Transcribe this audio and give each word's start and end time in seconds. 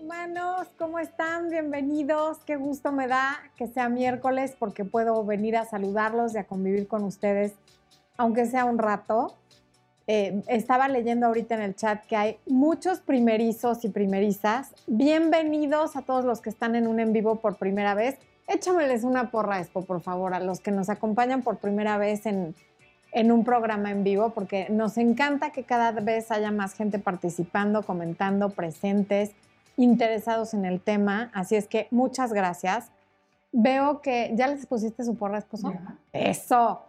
Humanos, 0.00 0.66
¿cómo 0.78 0.98
están? 0.98 1.50
Bienvenidos. 1.50 2.38
Qué 2.46 2.56
gusto 2.56 2.90
me 2.90 3.06
da 3.06 3.38
que 3.56 3.66
sea 3.66 3.90
miércoles 3.90 4.56
porque 4.58 4.86
puedo 4.86 5.24
venir 5.26 5.58
a 5.58 5.66
saludarlos 5.66 6.34
y 6.34 6.38
a 6.38 6.44
convivir 6.44 6.88
con 6.88 7.04
ustedes, 7.04 7.52
aunque 8.16 8.46
sea 8.46 8.64
un 8.64 8.78
rato. 8.78 9.36
Eh, 10.06 10.42
estaba 10.46 10.88
leyendo 10.88 11.26
ahorita 11.26 11.54
en 11.56 11.60
el 11.60 11.76
chat 11.76 12.02
que 12.06 12.16
hay 12.16 12.38
muchos 12.46 13.00
primerizos 13.00 13.84
y 13.84 13.90
primerizas. 13.90 14.72
Bienvenidos 14.86 15.96
a 15.96 16.02
todos 16.02 16.24
los 16.24 16.40
que 16.40 16.48
están 16.48 16.76
en 16.76 16.86
un 16.86 16.98
en 16.98 17.12
vivo 17.12 17.36
por 17.36 17.56
primera 17.56 17.94
vez. 17.94 18.16
Échameles 18.46 19.04
una 19.04 19.30
porra, 19.30 19.60
Expo, 19.60 19.84
por 19.84 20.00
favor, 20.00 20.32
a 20.32 20.40
los 20.40 20.60
que 20.60 20.70
nos 20.70 20.88
acompañan 20.88 21.42
por 21.42 21.58
primera 21.58 21.98
vez 21.98 22.24
en, 22.24 22.54
en 23.12 23.30
un 23.30 23.44
programa 23.44 23.90
en 23.90 24.02
vivo, 24.02 24.30
porque 24.30 24.66
nos 24.70 24.96
encanta 24.96 25.52
que 25.52 25.64
cada 25.64 25.92
vez 25.92 26.30
haya 26.30 26.50
más 26.50 26.72
gente 26.72 26.98
participando, 26.98 27.82
comentando, 27.82 28.48
presentes, 28.48 29.32
interesados 29.76 30.54
en 30.54 30.64
el 30.64 30.80
tema. 30.80 31.30
Así 31.34 31.56
es 31.56 31.66
que 31.66 31.88
muchas 31.90 32.32
gracias. 32.32 32.90
Veo 33.52 34.00
que 34.00 34.32
ya 34.34 34.46
les 34.46 34.66
pusiste 34.66 35.04
su 35.04 35.16
porra, 35.16 35.38
esposo. 35.38 35.72
Eso. 36.12 36.82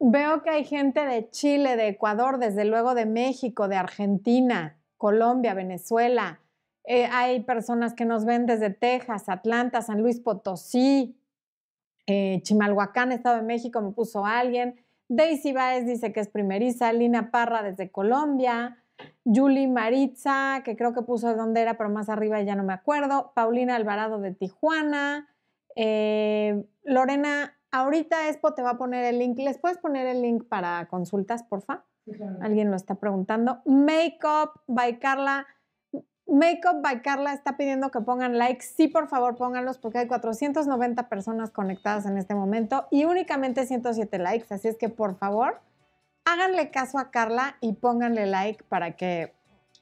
Veo 0.00 0.42
que 0.42 0.50
hay 0.50 0.64
gente 0.64 1.04
de 1.04 1.28
Chile, 1.30 1.76
de 1.76 1.88
Ecuador, 1.88 2.38
desde 2.38 2.64
luego 2.64 2.94
de 2.94 3.06
México, 3.06 3.68
de 3.68 3.76
Argentina, 3.76 4.76
Colombia, 4.96 5.54
Venezuela. 5.54 6.40
Eh, 6.84 7.06
hay 7.12 7.40
personas 7.40 7.94
que 7.94 8.04
nos 8.04 8.24
ven 8.24 8.46
desde 8.46 8.70
Texas, 8.70 9.28
Atlanta, 9.28 9.82
San 9.82 10.00
Luis 10.00 10.20
Potosí, 10.20 11.16
eh, 12.06 12.40
Chimalhuacán, 12.42 13.12
Estado 13.12 13.36
de 13.36 13.42
México, 13.42 13.80
me 13.82 13.90
puso 13.90 14.24
alguien. 14.24 14.76
Daisy 15.08 15.52
Baez 15.52 15.86
dice 15.86 16.12
que 16.12 16.20
es 16.20 16.28
primeriza, 16.28 16.92
Lina 16.92 17.30
Parra 17.30 17.62
desde 17.62 17.90
Colombia, 17.90 18.78
Julie 19.24 19.68
Maritza, 19.68 20.62
que 20.64 20.76
creo 20.76 20.92
que 20.92 21.02
puso 21.02 21.28
de 21.28 21.34
dónde 21.34 21.60
era, 21.60 21.76
pero 21.76 21.90
más 21.90 22.08
arriba 22.08 22.40
ya 22.42 22.56
no 22.56 22.64
me 22.64 22.72
acuerdo, 22.72 23.32
Paulina 23.34 23.76
Alvarado 23.76 24.18
de 24.20 24.32
Tijuana, 24.32 25.28
eh, 25.76 26.64
Lorena, 26.82 27.54
ahorita 27.70 28.28
Expo 28.28 28.54
te 28.54 28.62
va 28.62 28.70
a 28.70 28.78
poner 28.78 29.04
el 29.04 29.18
link, 29.18 29.38
¿les 29.38 29.58
puedes 29.58 29.78
poner 29.78 30.06
el 30.06 30.22
link 30.22 30.44
para 30.48 30.86
consultas, 30.88 31.42
porfa? 31.42 31.84
Alguien 32.40 32.70
lo 32.70 32.76
está 32.76 32.94
preguntando. 32.94 33.60
Makeup 33.64 34.62
by 34.66 34.98
Carla. 34.98 35.46
Makeup 36.26 36.82
by 36.82 37.02
Carla 37.02 37.32
está 37.32 37.56
pidiendo 37.56 37.90
que 37.90 38.00
pongan 38.00 38.38
likes. 38.38 38.64
Sí, 38.64 38.88
por 38.88 39.08
favor, 39.08 39.36
pónganlos 39.36 39.78
porque 39.78 39.98
hay 39.98 40.08
490 40.08 41.08
personas 41.08 41.50
conectadas 41.50 42.06
en 42.06 42.18
este 42.18 42.34
momento 42.34 42.86
y 42.90 43.04
únicamente 43.04 43.66
107 43.66 44.18
likes. 44.18 44.52
Así 44.54 44.68
es 44.68 44.76
que, 44.76 44.88
por 44.88 45.16
favor, 45.16 45.60
háganle 46.28 46.70
caso 46.70 46.98
a 46.98 47.10
Carla 47.10 47.56
y 47.60 47.72
pónganle 47.72 48.26
like 48.26 48.62
para 48.64 48.96
que 48.96 49.32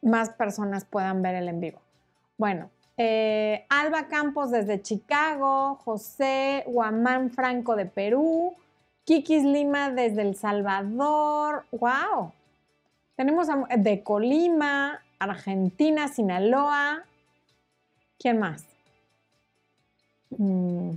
más 0.03 0.31
personas 0.31 0.85
puedan 0.85 1.21
ver 1.21 1.35
el 1.35 1.49
en 1.49 1.61
vivo. 1.61 1.81
Bueno, 2.39 2.71
eh, 2.97 3.67
Alba 3.69 4.07
Campos 4.07 4.51
desde 4.51 4.81
Chicago, 4.81 5.77
José 5.85 6.63
Guamán 6.67 7.31
Franco 7.31 7.75
de 7.75 7.87
Perú, 7.87 8.55
Kikis 9.05 9.43
Lima 9.45 9.91
desde 9.91 10.23
El 10.23 10.37
Salvador, 10.37 11.67
wow. 11.73 12.33
Tenemos 13.17 13.49
de 13.77 14.03
Colima, 14.03 15.01
Argentina, 15.19 16.09
Sinaloa. 16.09 17.05
¿Quién 18.19 18.39
más? 18.39 18.65
Mm. 20.31 20.93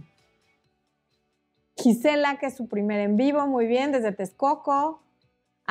Gisela, 1.77 2.37
que 2.37 2.47
es 2.47 2.57
su 2.57 2.67
primer 2.67 2.99
en 2.99 3.15
vivo, 3.15 3.47
muy 3.47 3.65
bien, 3.67 3.91
desde 3.93 4.11
Texcoco. 4.11 5.01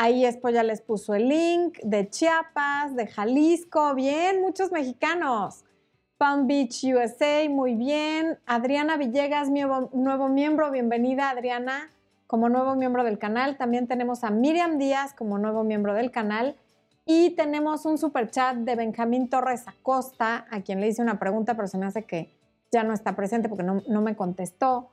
Ahí 0.01 0.23
ya 0.23 0.63
les 0.63 0.81
puso 0.81 1.17
el 1.17 1.29
link 1.29 1.77
de 1.83 2.09
Chiapas, 2.09 2.95
de 2.95 3.09
Jalisco, 3.09 3.97
bien, 3.97 4.41
muchos 4.41 4.71
mexicanos. 4.71 5.65
Palm 6.19 6.47
Beach, 6.47 6.85
USA, 6.85 7.49
muy 7.49 7.75
bien. 7.75 8.39
Adriana 8.47 8.97
Villegas, 8.97 9.51
nuevo, 9.51 9.91
nuevo 9.93 10.29
miembro, 10.29 10.71
bienvenida 10.71 11.31
Adriana 11.31 11.91
como 12.29 12.49
nuevo 12.49 12.77
miembro 12.77 13.03
del 13.03 13.19
canal. 13.19 13.57
También 13.57 13.89
tenemos 13.89 14.23
a 14.23 14.31
Miriam 14.31 14.79
Díaz 14.79 15.15
como 15.15 15.37
nuevo 15.37 15.65
miembro 15.65 15.95
del 15.95 16.13
canal. 16.13 16.55
Y 17.05 17.31
tenemos 17.31 17.85
un 17.85 17.99
super 17.99 18.31
chat 18.31 18.55
de 18.55 18.77
Benjamín 18.77 19.29
Torres 19.29 19.67
Acosta, 19.67 20.47
a 20.49 20.61
quien 20.61 20.81
le 20.81 20.87
hice 20.87 21.03
una 21.03 21.19
pregunta, 21.19 21.57
pero 21.57 21.67
se 21.67 21.77
me 21.77 21.87
hace 21.87 22.05
que 22.05 22.31
ya 22.71 22.85
no 22.85 22.95
está 22.95 23.17
presente 23.17 23.49
porque 23.49 23.65
no, 23.65 24.01
me 24.01 24.15
contestó. 24.15 24.91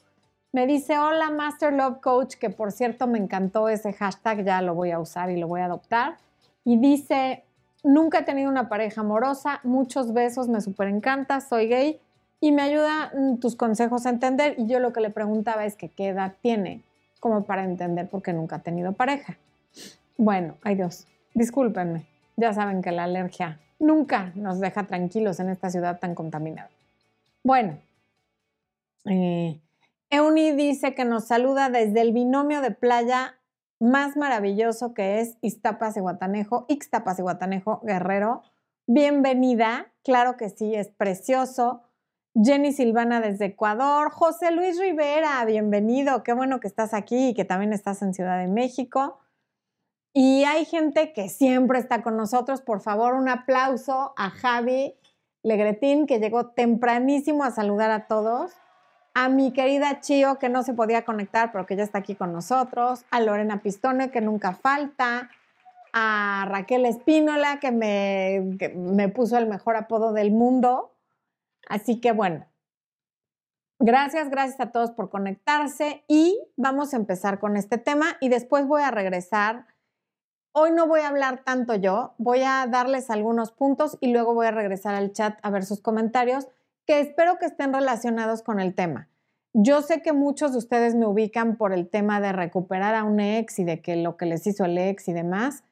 Me 0.56 0.68
dice, 0.68 0.98
hola 0.98 1.32
Master 1.32 1.74
Love 1.74 2.00
Coach, 2.00 2.36
que 2.36 2.50
por 2.50 2.72
cierto 2.72 3.08
me 3.08 3.18
encantó 3.18 3.68
ese 3.68 3.92
hashtag, 3.92 4.46
ya 4.46 4.62
lo 4.62 4.74
voy 4.74 4.92
a 4.92 5.02
usar 5.02 5.30
y 5.30 5.36
lo 5.36 5.50
voy 5.50 5.60
a 5.60 5.66
adoptar. 5.66 6.16
Y 6.64 6.78
dice, 6.78 7.44
nunca 7.84 8.20
he 8.20 8.24
tenido 8.24 8.50
una 8.50 8.70
pareja 8.70 9.02
amorosa, 9.02 9.60
muchos 9.66 10.14
besos, 10.14 10.48
me 10.48 10.62
súper 10.62 10.88
encanta, 10.88 11.42
soy 11.42 11.68
gay 11.68 12.00
y 12.40 12.54
me 12.54 12.62
ayuda 12.62 13.12
mm, 13.14 13.40
tus 13.40 13.58
consejos 13.58 14.06
a 14.06 14.12
entender. 14.12 14.56
Y 14.58 14.68
yo 14.68 14.80
lo 14.80 14.94
que 14.94 15.02
le 15.02 15.10
preguntaba 15.10 15.66
es 15.66 15.76
que 15.76 15.90
qué 15.90 16.08
edad 16.08 16.36
tiene, 16.42 16.84
como 17.20 17.44
para 17.44 17.66
entender 17.66 18.08
por 18.08 18.24
qué 18.24 18.32
nunca 18.32 18.56
ha 18.56 18.60
tenido 18.60 18.94
pareja. 18.94 19.38
Bueno, 20.18 20.56
ay 20.64 20.76
Dios, 20.76 21.06
Discúlpenme, 21.34 22.06
ya 22.38 22.54
saben 22.54 22.82
que 22.82 22.94
la 22.94 23.04
alergia 23.04 23.60
nunca 23.78 24.32
nos 24.36 24.62
deja 24.62 24.88
tranquilos 24.88 25.42
en 25.42 25.50
esta 25.50 25.70
ciudad 25.70 26.00
tan 26.00 26.16
contaminada. 26.16 26.70
Bueno, 27.44 27.78
eh, 29.04 29.60
Euni 30.16 30.54
dice 30.54 30.96
que 30.96 31.04
nos 31.04 31.26
saluda 31.26 31.70
desde 31.70 32.00
el 32.00 32.14
binomio 32.14 32.62
de 32.62 32.72
playa 32.72 33.38
más 33.82 34.16
maravilloso 34.16 34.94
que 34.94 35.20
es 35.20 35.38
Iztapas 35.42 35.98
y 35.98 36.00
Guatanejo, 36.00 36.66
Ixtapas 36.70 37.20
y 37.20 37.22
Guatanejo, 37.22 37.82
Guerrero. 37.84 38.42
Bienvenida, 38.88 39.92
claro 40.06 40.38
que 40.38 40.50
sí, 40.50 40.74
es 40.74 40.88
precioso. 40.88 41.82
Jenny 42.34 42.72
Silvana 42.72 43.20
desde 43.20 43.48
Ecuador, 43.48 44.10
José 44.10 44.52
Luis 44.52 44.80
Rivera, 44.80 45.44
bienvenido, 45.44 46.24
qué 46.24 46.32
bueno 46.32 46.62
que 46.62 46.70
estás 46.70 46.94
aquí 46.94 47.30
y 47.30 47.34
que 47.34 47.44
también 47.44 47.74
estás 47.74 48.02
en 48.02 48.14
Ciudad 48.14 48.40
de 48.40 48.48
México. 48.48 49.20
Y 50.14 50.46
hay 50.46 50.64
gente 50.64 51.12
que 51.12 51.28
siempre 51.28 51.78
está 51.78 52.02
con 52.04 52.16
nosotros. 52.16 52.62
Por 52.62 52.80
favor, 52.80 53.16
un 53.16 53.28
aplauso 53.28 54.14
a 54.16 54.30
Javi 54.30 54.96
Legretín, 55.44 56.08
que 56.08 56.20
llegó 56.20 56.52
tempranísimo 56.52 57.44
a 57.44 57.52
saludar 57.52 57.92
a 57.92 58.08
todos. 58.08 58.54
A 59.16 59.30
mi 59.30 59.52
querida 59.52 60.02
Chio, 60.02 60.38
que 60.38 60.50
no 60.50 60.62
se 60.62 60.74
podía 60.74 61.06
conectar, 61.06 61.52
pero 61.52 61.66
que 61.66 61.76
ya 61.76 61.84
está 61.84 62.00
aquí 62.00 62.14
con 62.16 62.32
nosotros. 62.32 63.06
A 63.10 63.20
Lorena 63.22 63.62
Pistone, 63.62 64.12
que 64.12 64.22
nunca 64.22 64.54
falta. 64.54 65.32
A 65.94 66.46
Raquel 66.50 66.86
Espínola, 66.86 67.60
que 67.60 67.72
me, 67.72 68.58
que 68.60 68.70
me 68.70 69.10
puso 69.10 69.38
el 69.38 69.48
mejor 69.48 69.78
apodo 69.78 70.14
del 70.14 70.32
mundo. 70.32 70.92
Así 71.68 72.00
que 72.00 72.12
bueno, 72.12 72.46
Gracias, 73.78 74.30
gracias 74.30 74.58
a 74.62 74.72
todos 74.72 74.92
por 74.92 75.10
conectarse 75.10 76.06
y 76.08 76.40
vamos 76.56 76.94
a 76.94 76.98
empezar 76.98 77.40
con 77.40 77.58
este 77.58 77.78
tema 77.78 78.16
y 78.22 78.30
después 78.30 78.66
voy 78.68 78.82
a 78.82 78.90
regresar 78.90 79.66
Hoy 80.58 80.72
no 80.72 80.88
voy 80.88 81.02
a 81.02 81.10
hablar 81.10 81.44
tanto 81.44 81.76
yo, 81.76 82.14
voy 82.18 82.44
a 82.44 82.66
darles 82.66 83.10
algunos 83.10 83.52
puntos 83.52 83.98
y 84.00 84.14
luego 84.14 84.34
voy 84.34 84.48
a 84.48 84.52
regresar 84.52 84.96
al 84.96 85.12
chat 85.12 85.38
a 85.42 85.50
ver 85.50 85.66
sus 85.66 85.82
comentarios 85.82 86.48
que 86.86 87.00
espero 87.00 87.38
que 87.38 87.46
estén 87.46 87.74
relacionados 87.74 88.42
con 88.42 88.60
el 88.60 88.76
tema. 88.76 89.10
Yo 89.54 89.82
sé 89.82 90.02
que 90.02 90.14
muchos 90.14 90.52
de 90.52 90.58
ustedes 90.58 90.96
me 90.96 91.08
ubican 91.08 91.56
por 91.56 91.72
el 91.72 91.90
tema 91.90 92.20
de 92.20 92.34
recuperar 92.34 92.94
a 92.94 93.04
un 93.04 93.20
ex 93.20 93.60
y 93.60 93.64
de 93.64 93.82
que 93.82 93.96
lo 93.96 94.18
que 94.18 94.26
les 94.26 94.46
hizo 94.46 94.66
el 94.66 94.78
ex 94.78 95.08
y 95.08 95.14
demás, 95.14 95.64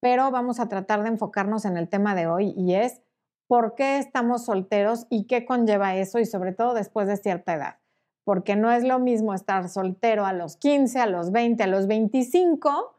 pero 0.00 0.30
vamos 0.30 0.58
a 0.58 0.68
tratar 0.68 1.02
de 1.02 1.10
enfocarnos 1.10 1.64
en 1.64 1.76
el 1.76 1.88
tema 1.88 2.14
de 2.14 2.26
hoy 2.26 2.54
y 2.56 2.74
es 2.74 3.02
por 3.46 3.74
qué 3.74 3.98
estamos 3.98 4.44
solteros 4.44 5.06
y 5.10 5.24
qué 5.26 5.44
conlleva 5.44 5.96
eso 5.96 6.18
y 6.18 6.26
sobre 6.26 6.52
todo 6.52 6.74
después 6.74 7.08
de 7.08 7.16
cierta 7.16 7.54
edad. 7.54 7.76
Porque 8.24 8.56
no 8.56 8.72
es 8.72 8.82
lo 8.82 8.98
mismo 8.98 9.34
estar 9.34 9.68
soltero 9.68 10.26
a 10.26 10.32
los 10.32 10.56
15, 10.56 10.98
a 10.98 11.06
los 11.06 11.30
20, 11.30 11.62
a 11.62 11.66
los 11.66 11.86
25 11.86 12.98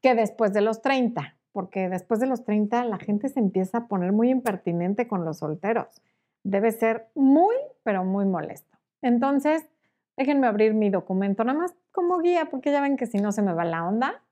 que 0.00 0.14
después 0.14 0.52
de 0.52 0.60
los 0.60 0.80
30, 0.82 1.36
porque 1.52 1.88
después 1.88 2.20
de 2.20 2.26
los 2.26 2.44
30 2.44 2.84
la 2.84 2.98
gente 2.98 3.28
se 3.28 3.40
empieza 3.40 3.78
a 3.78 3.88
poner 3.88 4.12
muy 4.12 4.30
impertinente 4.30 5.08
con 5.08 5.24
los 5.24 5.38
solteros. 5.38 6.00
Debe 6.46 6.70
ser 6.70 7.08
muy, 7.16 7.56
pero 7.82 8.04
muy 8.04 8.24
molesto. 8.24 8.78
Entonces, 9.02 9.68
déjenme 10.16 10.46
abrir 10.46 10.74
mi 10.74 10.90
documento, 10.90 11.42
nada 11.42 11.58
más 11.58 11.74
como 11.90 12.20
guía, 12.20 12.48
porque 12.50 12.70
ya 12.70 12.80
ven 12.80 12.96
que 12.96 13.06
si 13.06 13.18
no 13.18 13.32
se 13.32 13.42
me 13.42 13.52
va 13.52 13.64
la 13.64 13.84
onda. 13.84 14.22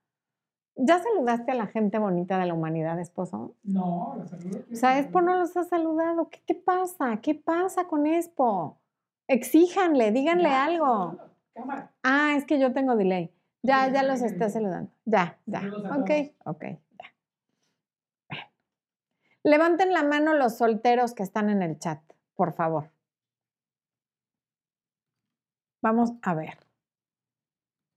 ¿Ya 0.76 1.00
saludaste 1.00 1.50
a 1.50 1.54
la 1.56 1.66
gente 1.66 1.98
bonita 1.98 2.38
de 2.38 2.46
la 2.46 2.54
humanidad, 2.54 3.00
esposo? 3.00 3.56
No, 3.64 4.14
la 4.16 4.26
saludé. 4.28 4.64
O 4.72 4.76
sea, 4.76 5.00
Expo 5.00 5.22
no 5.22 5.34
los 5.34 5.56
ha 5.56 5.64
saludado. 5.64 6.28
¿Qué, 6.28 6.40
qué 6.46 6.54
pasa? 6.54 7.16
¿Qué 7.20 7.34
pasa 7.34 7.88
con 7.88 8.06
Expo? 8.06 8.78
Exíjanle, 9.26 10.12
díganle 10.12 10.50
algo. 10.50 11.18
Cámara. 11.52 11.90
Ah, 12.04 12.34
es 12.36 12.44
que 12.44 12.60
yo 12.60 12.72
tengo 12.72 12.94
delay. 12.94 13.32
Ya, 13.62 13.90
ya 13.90 14.04
los 14.04 14.22
está 14.22 14.50
saludando. 14.50 14.92
Ya, 15.04 15.38
ya. 15.46 15.62
Ok, 15.98 16.10
ok, 16.44 16.64
ya. 17.00 18.38
Levanten 19.42 19.92
la 19.92 20.02
mano 20.02 20.32
los 20.32 20.56
solteros 20.56 21.14
que 21.14 21.22
están 21.22 21.50
en 21.50 21.62
el 21.62 21.78
chat, 21.78 22.00
por 22.34 22.52
favor. 22.54 22.90
Vamos 25.82 26.12
a 26.22 26.34
ver. 26.34 26.58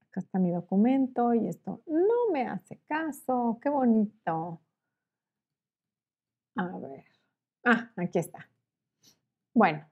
Acá 0.01 0.19
está 0.19 0.39
mi 0.39 0.51
documento 0.51 1.33
y 1.33 1.47
esto 1.47 1.81
no 1.85 2.31
me 2.31 2.47
hace 2.47 2.79
caso. 2.87 3.59
Qué 3.61 3.69
bonito. 3.69 4.61
A 6.55 6.77
ver. 6.79 7.05
Ah, 7.65 7.91
aquí 7.95 8.19
está. 8.19 8.49
Bueno, 9.53 9.89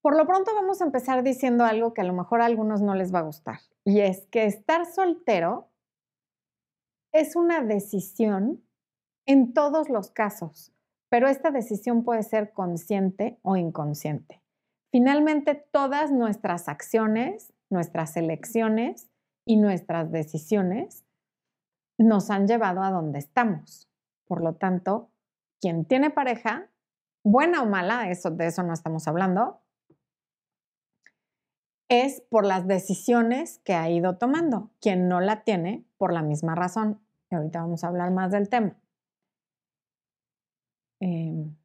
por 0.00 0.16
lo 0.16 0.26
pronto 0.26 0.54
vamos 0.54 0.80
a 0.80 0.84
empezar 0.84 1.22
diciendo 1.22 1.64
algo 1.64 1.92
que 1.92 2.00
a 2.00 2.04
lo 2.04 2.12
mejor 2.12 2.40
a 2.40 2.46
algunos 2.46 2.80
no 2.80 2.94
les 2.94 3.12
va 3.14 3.18
a 3.18 3.22
gustar. 3.22 3.58
Y 3.84 4.00
es 4.00 4.26
que 4.26 4.46
estar 4.46 4.86
soltero 4.86 5.68
es 7.12 7.36
una 7.36 7.62
decisión 7.62 8.64
en 9.26 9.52
todos 9.52 9.88
los 9.88 10.10
casos, 10.10 10.72
pero 11.08 11.28
esta 11.28 11.50
decisión 11.50 12.04
puede 12.04 12.22
ser 12.22 12.52
consciente 12.52 13.38
o 13.42 13.56
inconsciente. 13.56 14.42
Finalmente, 14.90 15.54
todas 15.54 16.10
nuestras 16.10 16.68
acciones, 16.68 17.52
nuestras 17.70 18.16
elecciones 18.16 19.10
y 19.46 19.56
nuestras 19.56 20.10
decisiones 20.10 21.04
nos 21.98 22.30
han 22.30 22.46
llevado 22.46 22.82
a 22.82 22.90
donde 22.90 23.18
estamos. 23.18 23.88
Por 24.26 24.42
lo 24.42 24.54
tanto, 24.54 25.10
quien 25.60 25.84
tiene 25.84 26.10
pareja, 26.10 26.70
buena 27.24 27.62
o 27.62 27.66
mala, 27.66 28.10
eso, 28.10 28.30
de 28.30 28.46
eso 28.46 28.62
no 28.62 28.72
estamos 28.72 29.08
hablando, 29.08 29.60
es 31.88 32.22
por 32.30 32.44
las 32.44 32.66
decisiones 32.66 33.60
que 33.64 33.74
ha 33.74 33.88
ido 33.90 34.18
tomando. 34.18 34.70
Quien 34.80 35.08
no 35.08 35.20
la 35.20 35.42
tiene, 35.42 35.86
por 35.96 36.12
la 36.12 36.22
misma 36.22 36.54
razón. 36.54 37.00
Y 37.30 37.34
ahorita 37.34 37.60
vamos 37.60 37.82
a 37.82 37.88
hablar 37.88 38.10
más 38.10 38.30
del 38.30 38.48
tema. 38.48 38.76
Em, 41.00 41.56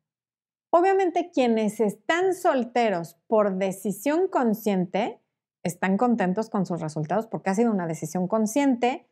obviamente 0.71 1.31
quienes 1.31 1.79
están 1.79 2.33
solteros 2.33 3.15
por 3.27 3.57
decisión 3.57 4.27
consciente 4.27 5.19
están 5.63 5.97
contentos 5.97 6.49
con 6.49 6.65
sus 6.65 6.81
resultados 6.81 7.27
porque 7.27 7.49
ha 7.49 7.55
sido 7.55 7.71
una 7.71 7.87
decisión 7.87 8.27
consciente, 8.27 9.07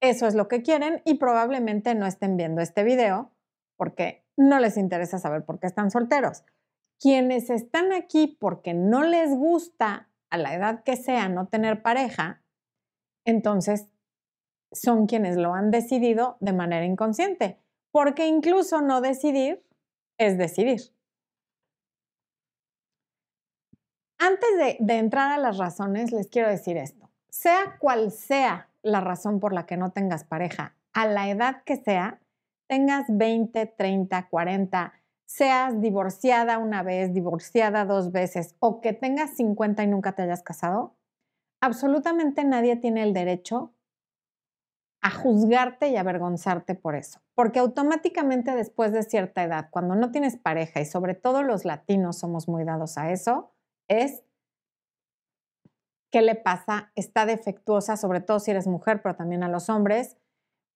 eso 0.00 0.26
es 0.26 0.34
lo 0.34 0.46
que 0.48 0.62
quieren 0.62 1.02
y 1.04 1.14
probablemente 1.14 1.94
no 1.94 2.06
estén 2.06 2.36
viendo 2.36 2.60
este 2.60 2.84
video 2.84 3.32
porque 3.76 4.24
no 4.36 4.60
les 4.60 4.76
interesa 4.76 5.18
saber 5.18 5.44
por 5.44 5.58
qué 5.58 5.66
están 5.66 5.90
solteros. 5.90 6.44
Quienes 7.00 7.50
están 7.50 7.92
aquí 7.92 8.36
porque 8.38 8.74
no 8.74 9.02
les 9.04 9.30
gusta 9.30 10.08
a 10.30 10.36
la 10.36 10.54
edad 10.54 10.82
que 10.84 10.96
sea 10.96 11.28
no 11.28 11.48
tener 11.48 11.82
pareja, 11.82 12.42
entonces 13.24 13.88
son 14.72 15.06
quienes 15.06 15.36
lo 15.36 15.54
han 15.54 15.70
decidido 15.70 16.36
de 16.40 16.52
manera 16.52 16.84
inconsciente, 16.84 17.60
porque 17.90 18.26
incluso 18.26 18.80
no 18.80 19.00
decidir 19.00 19.64
es 20.18 20.36
decidir. 20.38 20.92
Antes 24.18 24.78
de, 24.80 24.98
entrar 24.98 25.30
a 25.30 25.38
las 25.38 25.58
razones, 25.58 26.10
les 26.10 26.26
quiero 26.26 26.48
decir 26.48 26.76
esto. 26.76 27.08
Sea 27.30 27.76
cual 27.78 28.10
sea 28.10 28.68
la 28.82 29.00
razón 29.00 29.38
por 29.38 29.52
la 29.52 29.64
que 29.64 29.76
no 29.76 29.92
tengas 29.92 30.24
pareja, 30.24 30.74
a 30.92 31.06
la 31.06 31.28
edad 31.28 31.62
que 31.64 31.76
sea, 31.76 32.20
tengas 32.66 33.04
20, 33.08 33.66
30, 33.66 34.28
40, 34.28 34.92
seas 35.24 35.80
divorciada 35.80 36.58
una 36.58 36.82
vez, 36.82 37.12
divorciada 37.12 37.84
dos 37.84 38.10
veces 38.10 38.56
o 38.58 38.80
que 38.80 38.92
tengas 38.92 39.36
50 39.36 39.84
y 39.84 39.86
nunca 39.86 40.12
te 40.12 40.22
hayas 40.22 40.42
casado, 40.42 40.96
absolutamente 41.60 42.44
nadie 42.44 42.76
tiene 42.76 43.02
el 43.02 43.12
derecho 43.12 43.72
a 45.00 45.10
juzgarte 45.10 45.88
y 45.88 45.96
avergonzarte 45.96 46.74
por 46.74 46.96
eso. 46.96 47.20
Porque 47.38 47.60
automáticamente 47.60 48.56
después 48.56 48.90
de 48.90 49.04
cierta 49.04 49.44
edad, 49.44 49.68
cuando 49.70 49.94
no 49.94 50.10
tienes 50.10 50.36
pareja 50.36 50.80
y 50.80 50.84
sobre 50.84 51.14
todo 51.14 51.44
los 51.44 51.64
latinos 51.64 52.18
somos 52.18 52.48
muy 52.48 52.64
dados 52.64 52.98
a 52.98 53.12
eso, 53.12 53.52
es 53.86 54.24
qué 56.10 56.20
le 56.20 56.34
pasa, 56.34 56.90
está 56.96 57.26
defectuosa, 57.26 57.96
sobre 57.96 58.20
todo 58.20 58.40
si 58.40 58.50
eres 58.50 58.66
mujer, 58.66 59.02
pero 59.02 59.14
también 59.14 59.44
a 59.44 59.48
los 59.48 59.70
hombres, 59.70 60.16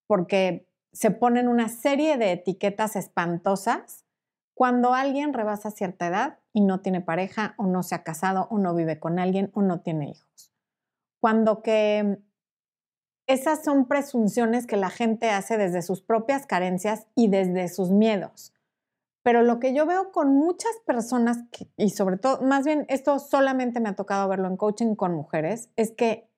porque 0.07 0.69
se 0.93 1.11
ponen 1.11 1.49
una 1.49 1.69
serie 1.69 2.17
de 2.17 2.31
etiquetas 2.31 2.95
espantosas 2.95 4.07
cuando 4.55 4.95
alguien 4.95 5.33
rebasa 5.33 5.73
cierta 5.73 6.07
edad 6.07 6.39
y 6.53 6.61
no 6.61 6.81
tiene 6.81 7.01
pareja 7.01 7.57
o 7.59 7.67
no 7.67 7.83
se 7.83 7.97
ha 7.97 8.05
casado 8.05 8.47
o 8.53 8.59
no 8.59 8.73
vive 8.73 9.01
con 9.01 9.19
alguien 9.19 9.51
o 9.55 9.63
no 9.63 9.81
tiene 9.81 10.11
hijos. 10.11 10.53
Cuando 11.19 11.61
que 11.61 12.23
esas 13.27 13.65
son 13.65 13.87
presunciones 13.87 14.67
que 14.67 14.77
la 14.77 14.91
gente 14.91 15.31
hace 15.31 15.57
desde 15.57 15.83
sus 15.83 16.03
propias 16.03 16.47
carencias 16.47 17.07
y 17.15 17.29
desde 17.29 17.69
sus 17.69 17.91
miedos. 17.91 18.53
Pero 19.23 19.43
lo 19.43 19.61
que 19.61 19.73
yo 19.73 19.87
veo 19.87 20.11
con 20.11 20.35
muchas 20.35 20.73
personas, 20.85 21.39
y 21.77 21.91
sobre 21.91 22.17
todo, 22.17 22.43
más 22.43 22.65
bien 22.65 22.85
esto 22.89 23.19
solamente 23.21 23.79
me 23.79 23.91
ha 23.91 23.95
tocado 23.95 24.29
verlo 24.29 24.49
en 24.49 24.57
coaching 24.57 24.97
con 24.97 25.15
mujeres, 25.15 25.71
es 25.77 25.93
que 25.93 26.29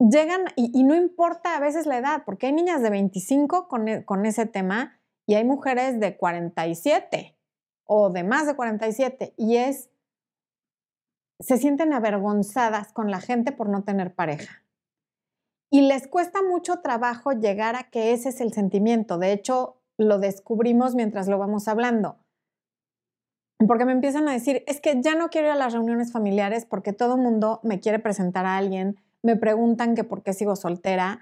llegan, 0.00 0.46
y, 0.56 0.82
no 0.82 0.96
importa 0.96 1.56
a 1.56 1.60
veces 1.60 1.86
la 1.86 1.98
edad, 1.98 2.22
porque 2.24 2.46
hay 2.46 2.52
niñas 2.52 2.82
de 2.82 2.90
25 2.90 3.68
con, 3.68 3.88
e, 3.88 4.04
con 4.04 4.26
ese 4.26 4.46
tema 4.46 4.98
y 5.26 5.34
hay 5.34 5.44
mujeres 5.44 6.00
de 6.00 6.16
47 6.16 7.36
o 7.84 8.10
de 8.10 8.24
más 8.24 8.46
de 8.46 8.54
47, 8.54 9.34
y 9.36 9.56
es, 9.56 9.90
se 11.40 11.56
sienten 11.56 11.92
avergonzadas 11.92 12.92
con 12.92 13.10
la 13.10 13.20
gente 13.20 13.52
por 13.52 13.68
no 13.68 13.82
tener 13.82 14.14
pareja. 14.14 14.62
Y 15.70 15.82
les 15.82 16.08
cuesta 16.08 16.42
mucho 16.42 16.80
trabajo 16.80 17.32
llegar 17.32 17.76
a 17.76 17.90
que 17.90 18.12
ese 18.12 18.30
es 18.30 18.40
el 18.40 18.52
sentimiento. 18.52 19.18
De 19.18 19.32
hecho, 19.32 19.76
lo 19.96 20.18
descubrimos 20.18 20.94
mientras 20.94 21.28
lo 21.28 21.38
vamos 21.38 21.68
hablando. 21.68 22.16
Porque 23.66 23.84
me 23.84 23.92
empiezan 23.92 24.28
a 24.28 24.32
decir, 24.32 24.64
es 24.66 24.80
que 24.80 25.00
ya 25.00 25.14
no 25.14 25.28
quiero 25.28 25.48
ir 25.48 25.52
a 25.52 25.56
las 25.56 25.72
reuniones 25.72 26.12
familiares 26.12 26.64
porque 26.64 26.92
todo 26.92 27.14
el 27.14 27.20
mundo 27.20 27.60
me 27.62 27.78
quiere 27.78 27.98
presentar 27.98 28.46
a 28.46 28.56
alguien, 28.56 28.96
me 29.22 29.36
preguntan 29.36 29.94
que 29.94 30.02
por 30.02 30.22
qué 30.22 30.32
sigo 30.32 30.56
soltera, 30.56 31.20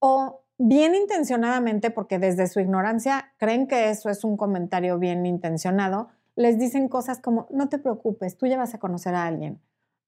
o 0.00 0.42
bien 0.58 0.96
intencionadamente, 0.96 1.90
porque 1.90 2.18
desde 2.18 2.48
su 2.48 2.58
ignorancia 2.58 3.32
creen 3.38 3.68
que 3.68 3.90
eso 3.90 4.10
es 4.10 4.24
un 4.24 4.36
comentario 4.36 4.98
bien 4.98 5.24
intencionado, 5.24 6.08
les 6.34 6.58
dicen 6.58 6.88
cosas 6.88 7.20
como, 7.20 7.46
no 7.50 7.68
te 7.68 7.78
preocupes, 7.78 8.36
tú 8.36 8.46
ya 8.46 8.58
vas 8.58 8.74
a 8.74 8.78
conocer 8.78 9.14
a 9.14 9.26
alguien. 9.26 9.60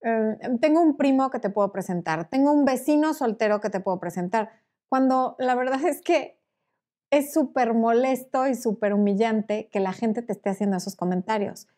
Em, 0.03 0.59
tengo 0.59 0.81
un 0.81 0.97
primo 0.97 1.31
que 1.31 1.41
te 1.41 1.51
puedo 1.51 1.73
presentar, 1.73 2.29
tengo 2.31 2.53
un 2.53 2.65
vecino 2.65 3.13
soltero 3.13 3.61
que 3.61 3.69
te 3.69 3.81
puedo 3.81 4.01
presentar, 4.01 4.51
cuando 4.89 5.37
la 5.39 5.55
verdad 5.55 5.85
es 5.85 6.01
que 6.01 6.39
es 7.11 7.33
súper 7.33 7.75
molesto 7.75 8.47
y 8.47 8.55
súper 8.55 8.95
humillante 8.95 9.69
que 9.71 9.81
la 9.81 9.93
gente 9.93 10.23
te 10.23 10.33
esté 10.33 10.51
haciendo 10.51 10.77
esos 10.77 10.97
comentarios. 10.97 11.69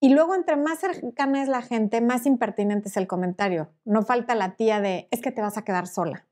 Y 0.00 0.10
luego, 0.10 0.34
entre 0.34 0.56
más 0.56 0.80
cercana 0.80 1.42
es 1.42 1.48
la 1.48 1.62
gente, 1.62 2.02
más 2.02 2.26
impertinente 2.26 2.88
es 2.88 2.96
el 2.98 3.06
comentario. 3.06 3.70
No 3.84 4.02
falta 4.02 4.34
la 4.34 4.54
tía 4.56 4.80
de, 4.80 5.08
es 5.10 5.22
que 5.22 5.32
te 5.32 5.40
vas 5.40 5.56
a 5.56 5.64
quedar 5.64 5.86
sola, 5.86 6.26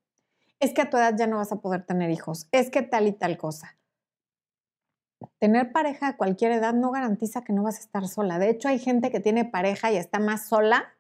es 0.61 0.75
que 0.75 0.83
a 0.83 0.91
tu 0.91 0.99
edad 0.99 1.15
ya 1.17 1.27
no 1.27 1.39
vas 1.39 1.53
a 1.53 1.61
poder 1.61 1.87
tener 1.87 2.11
hijos, 2.11 2.49
es 2.53 2.71
que 2.71 2.83
tal 2.83 3.07
y 3.07 3.13
tal 3.13 3.39
cosa. 3.39 3.79
Tener 5.39 5.73
pareja 5.73 6.09
a 6.09 6.17
cualquier 6.19 6.53
edad 6.53 6.75
no 6.75 6.91
garantiza 6.91 7.43
que 7.43 7.55
no 7.55 7.63
vas 7.63 7.77
a 7.77 7.81
estar 7.81 8.07
sola. 8.09 8.39
De 8.39 8.51
hecho, 8.51 8.69
hay 8.69 8.79
gente 8.79 9.11
que 9.11 9.21
tiene 9.21 9.47
pareja 9.47 9.91
y 9.91 9.97
está 9.97 10.19
más 10.19 10.47
sola 10.49 10.95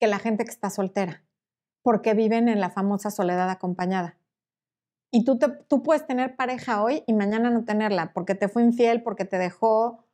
que 0.00 0.06
la 0.06 0.18
gente 0.18 0.44
que 0.44 0.50
está 0.50 0.70
soltera, 0.70 1.22
porque 1.82 2.14
viven 2.14 2.48
en 2.48 2.60
la 2.60 2.70
famosa 2.70 3.10
soledad 3.10 3.50
acompañada. 3.50 4.16
Y 5.12 5.24
tú, 5.24 5.38
tú 5.68 5.82
puedes 5.82 6.06
tener 6.06 6.36
pareja 6.36 6.82
hoy 6.82 7.04
y 7.06 7.12
mañana 7.12 7.50
no 7.50 7.64
tenerla, 7.64 8.12
porque 8.12 8.34
te 8.34 8.48
fue 8.48 8.62
infiel, 8.62 9.02
porque 9.02 9.24
te 9.24 9.38
dejó, 9.38 10.04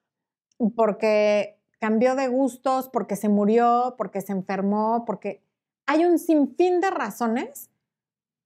porque 0.75 1.61
cambió 1.78 2.14
de 2.14 2.28
gustos, 2.28 2.88
porque 2.88 3.16
se 3.16 3.28
murió, 3.28 3.95
porque 3.97 4.21
se 4.21 4.33
enfermó, 4.33 5.05
porque 5.05 5.43
hay 5.87 6.05
un 6.05 6.19
sinfín 6.19 6.81
de 6.81 6.90
razones 6.90 7.71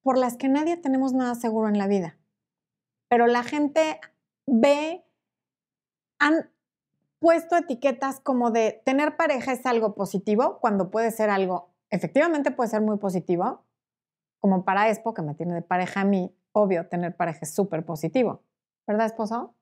por 0.02 0.18
las 0.18 0.37
que 0.37 0.49
nadie 0.49 0.76
tenemos 0.76 1.12
nada 1.12 1.35
seguro 1.35 1.68
en 1.68 1.78
la 1.78 1.87
vida. 1.87 2.18
Pero 3.09 3.26
la 3.26 3.42
gente 3.42 4.00
ve, 4.47 5.04
han, 6.18 6.50
puesto 7.20 7.56
etiquetas 7.56 8.18
como 8.18 8.50
de 8.50 8.82
tener 8.84 9.16
pareja 9.16 9.52
es 9.52 9.64
algo 9.66 9.94
positivo, 9.94 10.58
cuando 10.60 10.90
puede 10.90 11.10
ser 11.12 11.30
algo, 11.30 11.70
efectivamente 11.90 12.50
puede 12.50 12.70
ser 12.70 12.80
muy 12.80 12.96
positivo, 12.96 13.64
como 14.40 14.64
para 14.64 14.88
Expo, 14.88 15.14
que 15.14 15.22
me 15.22 15.34
tiene 15.34 15.54
de 15.54 15.62
pareja 15.62 16.00
a 16.00 16.04
mí, 16.04 16.34
obvio, 16.52 16.88
tener 16.88 17.14
pareja 17.14 17.40
es 17.42 17.54
súper 17.54 17.84
positivo. 17.84 18.42
¿Verdad, 18.86 19.06
esposo? 19.06 19.54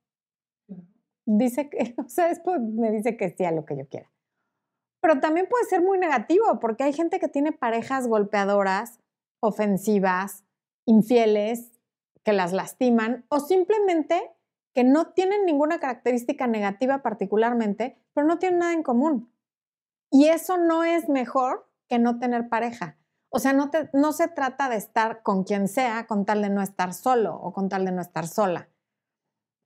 Dice 1.26 1.68
que, 1.68 1.94
o 1.98 2.08
sea, 2.08 2.30
Expo 2.30 2.58
me 2.58 2.90
dice 2.92 3.16
que 3.16 3.30
sí 3.30 3.44
a 3.44 3.50
lo 3.50 3.64
que 3.64 3.76
yo 3.76 3.88
quiera. 3.88 4.10
Pero 5.00 5.20
también 5.20 5.48
puede 5.48 5.64
ser 5.64 5.82
muy 5.82 5.98
negativo, 5.98 6.60
porque 6.60 6.84
hay 6.84 6.92
gente 6.92 7.18
que 7.18 7.28
tiene 7.28 7.52
parejas 7.52 8.06
golpeadoras, 8.06 9.00
ofensivas, 9.40 10.44
infieles, 10.86 11.72
que 12.24 12.32
las 12.32 12.52
lastiman, 12.52 13.24
o 13.28 13.40
simplemente 13.40 14.30
que 14.78 14.84
no 14.84 15.08
tienen 15.08 15.44
ninguna 15.44 15.80
característica 15.80 16.46
negativa 16.46 17.02
particularmente, 17.02 18.00
pero 18.14 18.28
no 18.28 18.38
tienen 18.38 18.60
nada 18.60 18.74
en 18.74 18.84
común. 18.84 19.34
Y 20.08 20.28
eso 20.28 20.56
no 20.56 20.84
es 20.84 21.08
mejor 21.08 21.68
que 21.88 21.98
no 21.98 22.20
tener 22.20 22.48
pareja. 22.48 22.96
O 23.28 23.40
sea, 23.40 23.52
no, 23.52 23.72
no 23.92 24.12
se 24.12 24.28
trata 24.28 24.68
de 24.68 24.76
estar 24.76 25.24
con 25.24 25.42
quien 25.42 25.66
sea 25.66 26.06
con 26.06 26.24
tal 26.24 26.42
de 26.42 26.50
no 26.50 26.62
estar 26.62 26.94
solo 26.94 27.34
o 27.34 27.52
con 27.52 27.68
tal 27.68 27.86
de 27.86 27.90
no 27.90 28.00
estar 28.00 28.28
sola. 28.28 28.68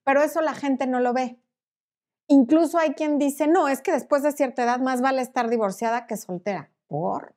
Pero 0.02 0.22
eso 0.22 0.40
la 0.40 0.54
gente 0.54 0.86
no 0.86 0.98
lo 0.98 1.12
ve. 1.12 1.38
Incluso 2.26 2.78
hay 2.78 2.94
quien 2.94 3.18
dice, 3.18 3.46
no, 3.46 3.68
es 3.68 3.82
que 3.82 3.92
después 3.92 4.22
de 4.22 4.32
cierta 4.32 4.62
edad 4.64 4.80
más 4.80 5.02
vale 5.02 5.20
estar 5.20 5.50
divorciada 5.50 6.06
que 6.06 6.16
soltera. 6.16 6.70
¿Por? 6.86 7.36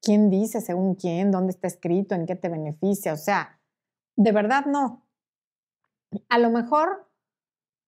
¿Quién 0.00 0.30
dice 0.30 0.60
según 0.60 0.94
quién? 0.94 1.32
¿Dónde 1.32 1.50
está 1.50 1.66
escrito? 1.66 2.14
¿En 2.14 2.24
qué 2.24 2.36
te 2.36 2.48
beneficia? 2.48 3.14
O 3.14 3.16
sea, 3.16 3.60
de 4.14 4.30
verdad 4.30 4.66
no 4.66 5.09
a 6.28 6.38
lo 6.38 6.50
mejor 6.50 7.08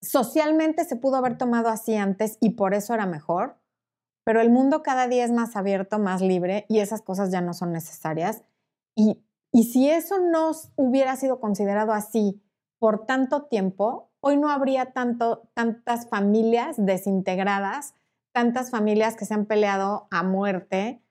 socialmente 0.00 0.84
se 0.84 0.96
pudo 0.96 1.16
haber 1.16 1.38
tomado 1.38 1.68
así 1.68 1.94
antes 1.96 2.38
y 2.40 2.50
por 2.50 2.74
eso 2.74 2.94
era 2.94 3.06
mejor, 3.06 3.56
pero 4.24 4.40
el 4.40 4.50
mundo 4.50 4.82
cada 4.82 5.08
día 5.08 5.24
es 5.24 5.32
más 5.32 5.56
abierto, 5.56 5.98
más 5.98 6.20
libre 6.20 6.66
y 6.68 6.78
esas 6.78 7.02
cosas 7.02 7.30
ya 7.30 7.40
no 7.40 7.54
son 7.54 7.72
necesarias. 7.72 8.44
Y, 8.94 9.24
y 9.52 9.64
si 9.64 9.90
eso 9.90 10.18
no 10.18 10.52
hubiera 10.76 11.16
sido 11.16 11.40
considerado 11.40 11.92
así 11.92 12.42
por 12.78 13.06
tanto 13.06 13.44
tiempo, 13.44 14.10
hoy 14.20 14.36
no 14.36 14.50
habría 14.50 14.92
tanto, 14.92 15.48
tantas 15.54 16.08
familias 16.08 16.76
desintegradas, 16.78 17.94
tantas 18.32 18.70
familias 18.70 19.16
que 19.16 19.24
se 19.24 19.34
han 19.34 19.46
peleado 19.46 20.08
a 20.10 20.22
muerte, 20.22 21.02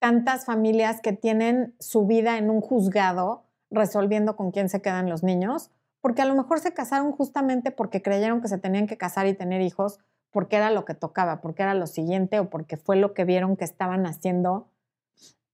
tantas 0.00 0.44
familias 0.44 1.00
que 1.00 1.12
tienen 1.12 1.76
su 1.78 2.06
vida 2.06 2.38
en 2.38 2.50
un 2.50 2.60
juzgado 2.60 3.44
resolviendo 3.70 4.36
con 4.36 4.50
quién 4.50 4.68
se 4.68 4.82
quedan 4.82 5.08
los 5.08 5.22
niños, 5.22 5.70
porque 6.02 6.20
a 6.20 6.26
lo 6.26 6.34
mejor 6.34 6.60
se 6.60 6.74
casaron 6.74 7.12
justamente 7.12 7.70
porque 7.70 8.02
creyeron 8.02 8.42
que 8.42 8.48
se 8.48 8.58
tenían 8.58 8.86
que 8.86 8.98
casar 8.98 9.26
y 9.26 9.34
tener 9.34 9.62
hijos 9.62 10.00
porque 10.30 10.56
era 10.56 10.70
lo 10.70 10.84
que 10.84 10.94
tocaba, 10.94 11.40
porque 11.40 11.62
era 11.62 11.74
lo 11.74 11.86
siguiente 11.86 12.40
o 12.40 12.50
porque 12.50 12.76
fue 12.76 12.96
lo 12.96 13.14
que 13.14 13.24
vieron 13.24 13.56
que 13.56 13.64
estaban 13.64 14.04
haciendo 14.04 14.68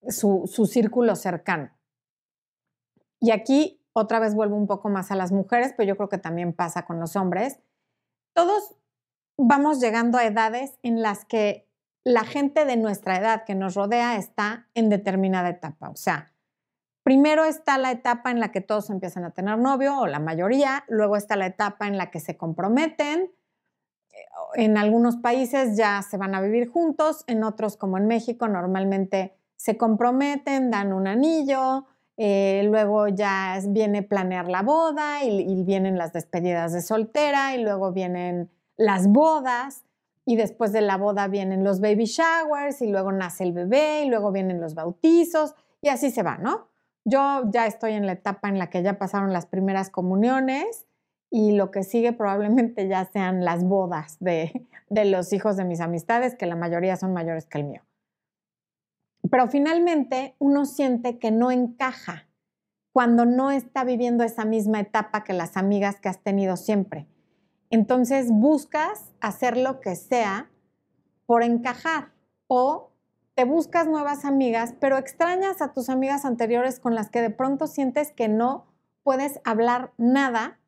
su, 0.09 0.45
su 0.47 0.67
círculo 0.67 1.15
cercano. 1.17 1.71
Y 3.21 3.31
aquí 3.31 3.85
otra 3.93 4.21
vez 4.21 4.35
vuelvo 4.35 4.57
un 4.57 4.67
poco 4.67 4.89
más 4.89 5.11
a 5.11 5.17
las 5.17 5.33
mujeres, 5.33 5.75
pero 5.77 5.89
yo 5.89 5.97
creo 5.97 6.09
que 6.09 6.19
también 6.19 6.53
pasa 6.53 6.87
con 6.87 6.99
los 6.99 7.15
hombres. 7.17 7.61
Todos 8.33 8.77
vamos 9.37 9.81
llegando 9.81 10.17
a 10.17 10.25
edades 10.25 10.79
en 10.83 11.03
las 11.03 11.25
que 11.25 11.69
la 12.05 12.25
gente 12.25 12.65
de 12.65 12.77
nuestra 12.77 13.19
edad 13.19 13.45
que 13.45 13.55
nos 13.55 13.75
rodea 13.75 14.17
está 14.17 14.69
en 14.75 14.89
determinada 14.89 15.51
etapa. 15.51 15.91
O 15.91 15.97
sea, 15.97 16.33
primero 17.09 17.47
está 17.47 17.79
la 17.79 17.91
etapa 17.91 18.31
en 18.31 18.39
la 18.39 18.53
que 18.53 18.61
todos 18.61 18.91
empiezan 18.91 19.25
a 19.25 19.31
tener 19.31 19.57
novio, 19.57 19.99
o 19.99 20.07
la 20.07 20.19
mayoría, 20.19 20.85
luego 20.89 21.17
está 21.17 21.37
la 21.37 21.47
etapa 21.47 21.87
en 21.87 21.97
la 21.97 22.11
que 22.11 22.21
se 22.21 22.37
comprometen. 22.37 23.33
En 24.57 24.77
algunos 24.77 25.17
países 25.17 25.75
ya 25.75 26.03
se 26.03 26.19
van 26.19 26.35
a 26.35 26.43
vivir 26.43 26.69
juntos, 26.69 27.25
en 27.27 27.45
otros 27.45 27.79
como 27.79 27.97
en 27.97 28.09
México 28.09 28.47
normalmente 28.47 29.39
se 29.57 29.79
comprometen, 29.79 30.71
dan 30.71 30.93
un 30.93 31.07
anillo, 31.07 31.87
eh, 32.19 32.61
luego 32.67 33.09
ya 33.09 33.59
viene 33.69 34.03
planear 34.03 34.47
la 34.47 34.61
boda 34.61 35.25
y, 35.25 35.51
y 35.51 35.65
vienen 35.65 35.97
las 35.97 36.13
despedidas 36.13 36.75
de 36.75 36.83
soltera 36.83 37.57
y 37.57 37.63
luego 37.63 37.91
vienen 37.91 38.51
las 38.77 39.09
bodas 39.09 39.83
y 40.27 40.37
después 40.37 40.75
de 40.75 40.83
la 40.83 40.99
boda 40.99 41.27
vienen 41.27 41.65
los 41.65 41.81
baby 41.81 42.05
showers 42.05 42.83
y 42.83 42.89
luego 42.89 43.13
nace 43.13 43.45
el 43.45 43.55
bebé 43.55 44.03
y 44.05 44.11
luego 44.11 44.31
vienen 44.31 44.61
los 44.61 44.75
bautizos 44.75 45.55
y 45.81 45.89
así 45.89 46.11
se 46.11 46.23
va, 46.23 46.37
¿no? 46.37 46.69
Yo 47.09 47.43
ya 47.51 47.67
estoy 47.67 47.93
en 47.93 48.07
la 48.07 48.13
etapa 48.13 48.49
en 48.49 48.59
la 48.59 48.71
que 48.71 48.83
ya 48.83 48.99
pasaron 48.99 49.33
las 49.33 49.47
primeras 49.47 49.91
comuniones 49.91 50.87
y 51.31 51.53
lo 51.53 51.71
que 51.71 51.83
sigue 51.83 52.13
probablemente 52.13 52.89
ya 52.89 53.05
sean 53.05 53.45
las 53.45 53.65
bodas 53.65 54.17
de, 54.21 54.67
de 54.89 55.05
los 55.05 55.33
hijos 55.33 55.57
de 55.57 55.65
mis 55.65 55.81
amistades, 55.81 56.35
que 56.35 56.47
la 56.47 56.57
mayoría 56.57 56.97
son 56.97 57.13
mayores 57.13 57.47
que 57.47 57.59
el 57.59 57.65
mío. 57.65 57.83
Pero 59.31 59.47
finalmente 59.49 60.35
uno 60.39 60.65
siente 60.65 61.19
que 61.19 61.31
no 61.31 61.51
encaja 61.51 62.29
cuando 62.93 63.27
no 63.27 63.51
está 63.51 63.85
viviendo 63.85 64.25
esa 64.25 64.45
misma 64.45 64.81
etapa 64.81 65.25
que 65.25 65.33
las 65.33 65.57
amigas 65.57 66.01
que 66.01 66.09
has 66.09 66.23
tenido 66.23 66.57
siempre 66.57 67.07
entonces 67.71 68.31
buscas 68.31 69.13
hacer 69.21 69.57
lo 69.57 69.81
que 69.81 69.95
sea 69.97 70.51
por 71.27 71.43
encajar 71.43 72.13
o 72.47 72.91
te 73.39 73.45
buscas 73.45 73.87
nuevas 73.87 74.25
amigas, 74.25 74.75
pero 74.81 74.99
extrañas 74.99 75.63
a 75.63 75.73
tus 75.73 75.91
amigas 75.91 76.25
anteriores 76.25 76.81
con 76.81 76.97
las 76.97 77.09
que 77.09 77.23
de 77.23 77.31
pronto 77.31 77.69
sientes 77.69 78.11
que 78.11 78.27
no 78.27 78.67
puedes 79.05 79.39
hablar 79.45 79.93
nada 79.97 80.59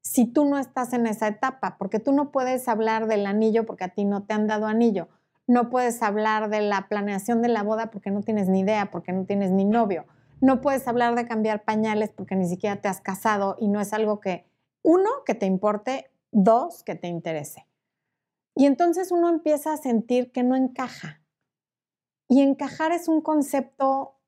si 0.00 0.24
tú 0.24 0.44
no 0.44 0.60
estás 0.60 0.92
en 0.92 1.08
esa 1.08 1.26
etapa, 1.26 1.74
porque 1.76 1.98
tú 1.98 2.12
no 2.12 2.30
puedes 2.30 2.68
hablar 2.68 3.08
del 3.08 3.26
anillo 3.26 3.66
porque 3.66 3.82
a 3.82 3.88
ti 3.88 4.04
no 4.04 4.22
te 4.22 4.32
han 4.32 4.46
dado 4.46 4.68
anillo, 4.68 5.08
no 5.48 5.70
puedes 5.70 6.04
hablar 6.04 6.50
de 6.50 6.60
la 6.60 6.86
planeación 6.86 7.42
de 7.42 7.48
la 7.48 7.64
boda 7.64 7.90
porque 7.90 8.12
no 8.12 8.20
tienes 8.22 8.48
ni 8.48 8.60
idea, 8.60 8.92
porque 8.92 9.10
no 9.10 9.24
tienes 9.24 9.50
ni 9.50 9.64
novio, 9.64 10.06
no 10.40 10.60
puedes 10.60 10.86
hablar 10.86 11.16
de 11.16 11.26
cambiar 11.26 11.64
pañales 11.64 12.12
porque 12.14 12.36
ni 12.36 12.46
siquiera 12.46 12.76
te 12.76 12.86
has 12.86 13.00
casado 13.00 13.56
y 13.58 13.66
no 13.66 13.80
es 13.80 13.92
algo 13.92 14.20
que, 14.20 14.46
uno, 14.82 15.10
que 15.26 15.34
te 15.34 15.46
importe 15.46 16.12
Dos, 16.30 16.84
que 16.84 16.94
te 16.94 17.08
interese. 17.08 17.66
Y 18.54 18.66
entonces 18.66 19.10
uno 19.10 19.28
empieza 19.28 19.72
a 19.72 19.76
sentir 19.78 20.30
que 20.30 20.44
no 20.44 20.54
encaja. 20.54 21.23
Y 22.28 22.42
encajar 22.42 22.92
es 22.92 23.08
un 23.08 23.20
concepto 23.20 24.18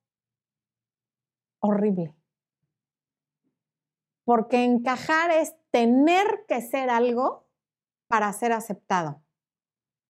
horrible. 1.60 2.14
Porque 4.24 4.64
encajar 4.64 5.30
es 5.30 5.54
tener 5.70 6.46
que 6.48 6.60
ser 6.60 6.90
algo 6.90 7.46
para 8.08 8.32
ser 8.32 8.52
aceptado. 8.52 9.22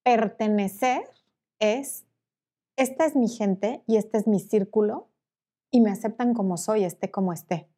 Pertenecer 0.03 1.03
es, 1.59 2.07
esta 2.77 3.07
es 3.07 3.17
mi 3.17 3.29
gente 3.29 3.83
y 3.87 3.97
este 3.97 4.19
es 4.19 4.27
mi 4.27 4.41
círculo 4.41 5.11
y 5.71 5.81
me 5.81 5.91
aceptan 5.91 6.35
como 6.35 6.57
soy, 6.57 6.85
esté 6.85 7.11
como 7.11 7.33
esté. 7.33 7.69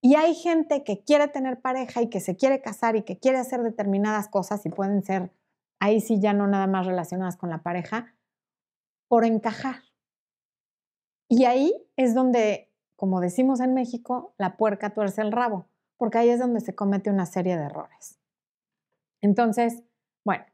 Y 0.00 0.16
hay 0.16 0.34
gente 0.34 0.82
que 0.82 1.04
quiere 1.04 1.28
tener 1.28 1.60
pareja 1.60 2.02
y 2.02 2.08
que 2.08 2.20
se 2.20 2.36
quiere 2.36 2.60
casar 2.60 2.96
y 2.96 3.02
que 3.02 3.18
quiere 3.18 3.38
hacer 3.38 3.62
determinadas 3.62 4.28
cosas 4.28 4.66
y 4.66 4.68
pueden 4.68 5.04
ser, 5.04 5.32
ahí 5.78 6.00
sí 6.00 6.20
ya 6.20 6.32
no 6.32 6.48
nada 6.48 6.66
más 6.66 6.86
relacionadas 6.86 7.36
con 7.36 7.50
la 7.50 7.62
pareja, 7.62 8.12
por 9.12 9.26
encajar. 9.26 9.82
Y 11.28 11.44
ahí 11.44 11.74
es 11.96 12.14
donde, 12.14 12.72
como 12.96 13.20
decimos 13.20 13.60
en 13.60 13.74
México, 13.74 14.34
la 14.38 14.56
puerca 14.56 14.94
tuerce 14.94 15.20
el 15.20 15.32
rabo, 15.32 15.66
porque 15.98 16.16
ahí 16.16 16.30
es 16.30 16.40
donde 16.40 16.60
se 16.60 16.74
comete 16.74 17.10
una 17.10 17.26
serie 17.26 17.58
de 17.58 17.64
errores. 17.64 18.18
Entonces, 19.20 19.82
bueno, 20.24 20.46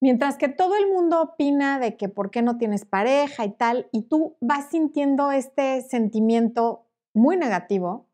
mientras 0.00 0.38
que 0.38 0.48
todo 0.48 0.76
el 0.76 0.90
mundo 0.90 1.20
opina 1.20 1.78
de 1.78 1.98
que 1.98 2.08
por 2.08 2.30
qué 2.30 2.40
no 2.40 2.56
tienes 2.56 2.86
pareja 2.86 3.44
y 3.44 3.50
tal, 3.50 3.86
y 3.92 4.04
tú 4.08 4.38
vas 4.40 4.70
sintiendo 4.70 5.30
este 5.30 5.82
sentimiento 5.82 6.86
muy 7.12 7.36
negativo 7.36 8.08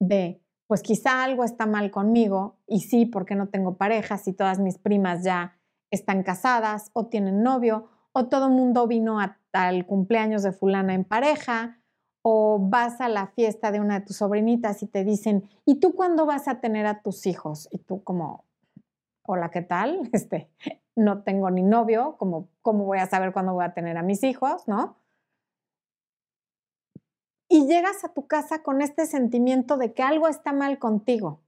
de, 0.00 0.42
pues 0.68 0.80
quizá 0.80 1.22
algo 1.22 1.44
está 1.44 1.66
mal 1.66 1.90
conmigo 1.90 2.56
y 2.66 2.80
sí, 2.80 3.04
porque 3.04 3.34
no 3.34 3.50
tengo 3.50 3.76
pareja, 3.76 4.16
si 4.16 4.32
todas 4.32 4.58
mis 4.58 4.78
primas 4.78 5.22
ya 5.22 5.58
están 5.90 6.22
casadas 6.22 6.90
o 6.94 7.08
tienen 7.08 7.42
novio, 7.42 7.90
o 8.12 8.26
todo 8.28 8.46
el 8.46 8.52
mundo 8.52 8.86
vino 8.86 9.18
al 9.52 9.86
cumpleaños 9.86 10.42
de 10.42 10.52
fulana 10.52 10.94
en 10.94 11.04
pareja, 11.04 11.78
o 12.22 12.58
vas 12.60 13.00
a 13.00 13.08
la 13.08 13.26
fiesta 13.28 13.72
de 13.72 13.80
una 13.80 14.00
de 14.00 14.06
tus 14.06 14.16
sobrinitas 14.16 14.82
y 14.82 14.86
te 14.86 15.04
dicen, 15.04 15.48
¿y 15.64 15.80
tú 15.80 15.94
cuándo 15.94 16.24
vas 16.24 16.46
a 16.46 16.60
tener 16.60 16.86
a 16.86 17.02
tus 17.02 17.26
hijos? 17.26 17.68
Y 17.72 17.78
tú 17.78 18.04
como, 18.04 18.44
hola, 19.26 19.50
¿qué 19.50 19.62
tal? 19.62 20.08
Este, 20.12 20.48
no 20.94 21.22
tengo 21.22 21.50
ni 21.50 21.62
novio, 21.62 22.16
como, 22.18 22.48
¿cómo 22.60 22.84
voy 22.84 22.98
a 22.98 23.06
saber 23.06 23.32
cuándo 23.32 23.54
voy 23.54 23.64
a 23.64 23.74
tener 23.74 23.96
a 23.96 24.02
mis 24.02 24.22
hijos? 24.22 24.68
¿No? 24.68 25.02
y 27.52 27.66
llegas 27.66 28.02
a 28.02 28.14
tu 28.14 28.26
casa 28.26 28.62
con 28.62 28.80
este 28.80 29.04
sentimiento 29.04 29.76
de 29.76 29.92
que 29.92 30.02
algo 30.02 30.26
está 30.26 30.54
mal 30.54 30.78
contigo. 30.78 31.42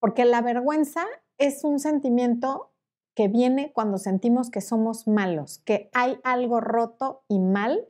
Porque 0.00 0.24
la 0.24 0.40
vergüenza 0.40 1.04
es 1.36 1.62
un 1.62 1.78
sentimiento 1.78 2.67
que 3.18 3.26
viene 3.26 3.72
cuando 3.72 3.98
sentimos 3.98 4.48
que 4.48 4.60
somos 4.60 5.08
malos, 5.08 5.58
que 5.64 5.90
hay 5.92 6.20
algo 6.22 6.60
roto 6.60 7.24
y 7.26 7.40
mal 7.40 7.88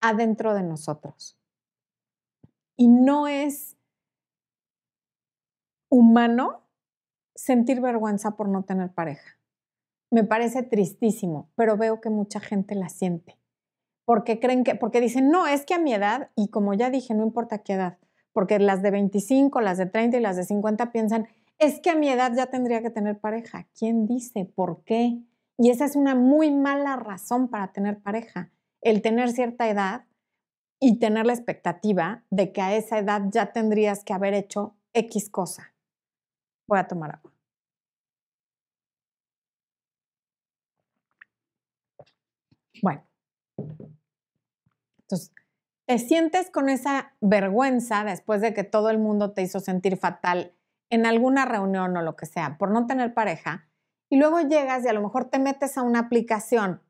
adentro 0.00 0.54
de 0.54 0.64
nosotros. 0.64 1.38
Y 2.76 2.88
no 2.88 3.28
es 3.28 3.76
humano 5.88 6.64
sentir 7.36 7.80
vergüenza 7.80 8.32
por 8.32 8.48
no 8.48 8.64
tener 8.64 8.92
pareja. 8.92 9.38
Me 10.10 10.24
parece 10.24 10.64
tristísimo, 10.64 11.48
pero 11.54 11.76
veo 11.76 12.00
que 12.00 12.10
mucha 12.10 12.40
gente 12.40 12.74
la 12.74 12.88
siente 12.88 13.38
porque 14.04 14.40
creen 14.40 14.64
que, 14.64 14.74
porque 14.74 15.00
dicen, 15.00 15.30
no, 15.30 15.46
es 15.46 15.64
que 15.64 15.74
a 15.74 15.78
mi 15.78 15.94
edad, 15.94 16.30
y 16.34 16.48
como 16.48 16.74
ya 16.74 16.90
dije, 16.90 17.14
no 17.14 17.22
importa 17.22 17.58
qué 17.58 17.74
edad, 17.74 17.98
porque 18.32 18.58
las 18.58 18.82
de 18.82 18.90
25, 18.90 19.60
las 19.60 19.78
de 19.78 19.86
30 19.86 20.16
y 20.16 20.20
las 20.20 20.34
de 20.34 20.42
50 20.42 20.90
piensan, 20.90 21.28
es 21.58 21.80
que 21.80 21.90
a 21.90 21.96
mi 21.96 22.08
edad 22.08 22.32
ya 22.34 22.46
tendría 22.46 22.82
que 22.82 22.90
tener 22.90 23.18
pareja. 23.18 23.66
¿Quién 23.78 24.06
dice? 24.06 24.44
¿Por 24.44 24.84
qué? 24.84 25.18
Y 25.58 25.70
esa 25.70 25.86
es 25.86 25.96
una 25.96 26.14
muy 26.14 26.50
mala 26.50 26.96
razón 26.96 27.48
para 27.48 27.72
tener 27.72 28.00
pareja, 28.00 28.50
el 28.82 29.00
tener 29.02 29.30
cierta 29.30 29.68
edad 29.68 30.04
y 30.80 30.98
tener 30.98 31.24
la 31.26 31.32
expectativa 31.32 32.24
de 32.30 32.52
que 32.52 32.60
a 32.60 32.76
esa 32.76 32.98
edad 32.98 33.22
ya 33.30 33.52
tendrías 33.52 34.04
que 34.04 34.12
haber 34.12 34.34
hecho 34.34 34.76
X 34.92 35.30
cosa. 35.30 35.72
Voy 36.66 36.78
a 36.78 36.86
tomar 36.86 37.16
agua. 37.16 37.32
Bueno, 42.82 43.02
entonces, 44.98 45.32
te 45.86 45.98
sientes 45.98 46.50
con 46.50 46.68
esa 46.68 47.14
vergüenza 47.20 48.04
después 48.04 48.42
de 48.42 48.52
que 48.52 48.64
todo 48.64 48.90
el 48.90 48.98
mundo 48.98 49.32
te 49.32 49.42
hizo 49.42 49.60
sentir 49.60 49.96
fatal 49.96 50.52
en 50.90 51.06
alguna 51.06 51.44
reunión 51.44 51.96
o 51.96 52.02
lo 52.02 52.16
que 52.16 52.26
sea 52.26 52.58
por 52.58 52.70
no 52.70 52.86
tener 52.86 53.14
pareja, 53.14 53.68
y 54.08 54.18
luego 54.18 54.40
llegas 54.40 54.84
y 54.84 54.88
a 54.88 54.92
lo 54.92 55.02
mejor 55.02 55.30
te 55.30 55.38
metes 55.38 55.76
a 55.76 55.82
una 55.82 56.00
aplicación 56.00 56.82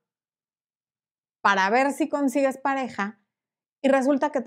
para 1.43 1.69
ver 1.71 1.93
si 1.93 2.09
consigues 2.09 2.59
pareja 2.59 3.21
y 3.83 3.89
resulta 3.89 4.31
que, 4.31 4.43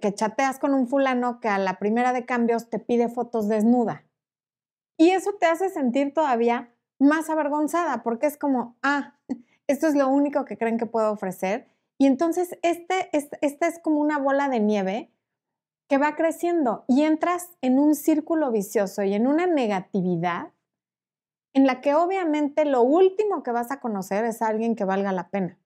que, 0.00 0.14
chateas 0.14 0.58
con 0.58 0.72
un 0.72 0.86
fulano 0.86 1.40
que 1.40 1.48
a 1.48 1.58
la 1.58 1.78
primera 1.78 2.12
de 2.12 2.24
cambios 2.24 2.70
te 2.70 2.78
pide 2.78 3.08
fotos 3.08 3.48
desnuda. 3.48 4.04
Y 4.96 5.10
eso 5.10 5.32
te 5.40 5.46
hace 5.46 5.70
sentir 5.70 6.14
todavía 6.14 6.72
más 6.98 7.28
avergonzada 7.28 8.02
porque 8.02 8.26
es 8.26 8.36
como, 8.38 8.76
ah, 8.82 9.18
esto 9.66 9.88
es 9.88 9.94
lo 9.94 10.08
único 10.08 10.44
que 10.44 10.56
creen 10.56 10.78
que 10.78 10.86
puedo 10.86 11.10
ofrecer. 11.10 11.68
Y 11.98 12.06
entonces 12.06 12.56
este, 12.62 13.10
este, 13.12 13.38
esta 13.40 13.66
es 13.66 13.80
como 13.80 13.98
una 13.98 14.18
bola 14.18 14.48
de 14.48 14.60
nieve 14.60 15.10
que 15.88 15.98
va 15.98 16.16
creciendo 16.16 16.84
y 16.88 17.02
entras 17.02 17.50
en 17.60 17.78
un 17.78 17.94
círculo 17.94 18.50
vicioso 18.50 19.02
y 19.02 19.14
en 19.14 19.26
una 19.26 19.46
negatividad 19.46 20.52
en 21.54 21.66
la 21.66 21.80
que 21.80 21.94
obviamente 21.94 22.64
lo 22.64 22.82
último 22.82 23.42
que 23.42 23.50
vas 23.50 23.70
a 23.70 23.80
conocer 23.80 24.24
es 24.24 24.42
alguien 24.42 24.76
que 24.76 24.84
valga 24.84 25.12
la 25.12 25.30
pena. 25.30 25.58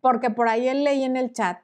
Porque 0.00 0.30
por 0.30 0.48
ahí 0.48 0.72
leí 0.82 1.04
en 1.04 1.16
el 1.16 1.32
chat 1.32 1.58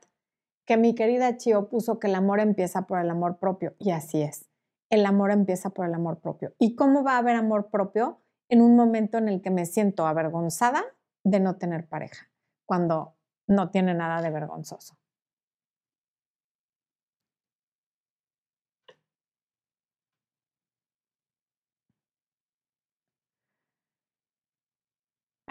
que 0.65 0.77
mi 0.77 0.95
querida 0.95 1.37
Chio 1.37 1.69
puso 1.69 1.99
que 1.99 2.07
el 2.07 2.15
amor 2.15 2.41
empieza 2.41 2.87
por 2.87 3.01
el 3.01 3.11
amor 3.11 3.39
propio 3.39 3.75
y 3.79 3.91
así 3.91 4.23
es. 4.23 4.49
El 4.91 5.07
amor 5.07 5.33
empieza 5.33 5.71
por 5.71 5.87
el 5.87 5.95
amor 5.95 6.21
propio. 6.21 6.55
¿Y 6.59 6.77
cómo 6.77 7.03
va 7.03 7.15
a 7.15 7.19
haber 7.19 7.35
amor 7.35 7.69
propio 7.71 8.21
en 8.49 8.61
un 8.61 8.77
momento 8.77 9.19
en 9.19 9.29
el 9.29 9.41
que 9.41 9.51
me 9.51 9.67
siento 9.67 10.07
avergonzada 10.07 10.85
de 11.25 11.41
no 11.41 11.57
tener 11.57 11.89
pareja, 11.89 12.31
cuando 12.67 13.17
no 13.49 13.71
tiene 13.71 13.95
nada 13.95 14.23
de 14.23 14.31
vergonzoso? 14.31 15.02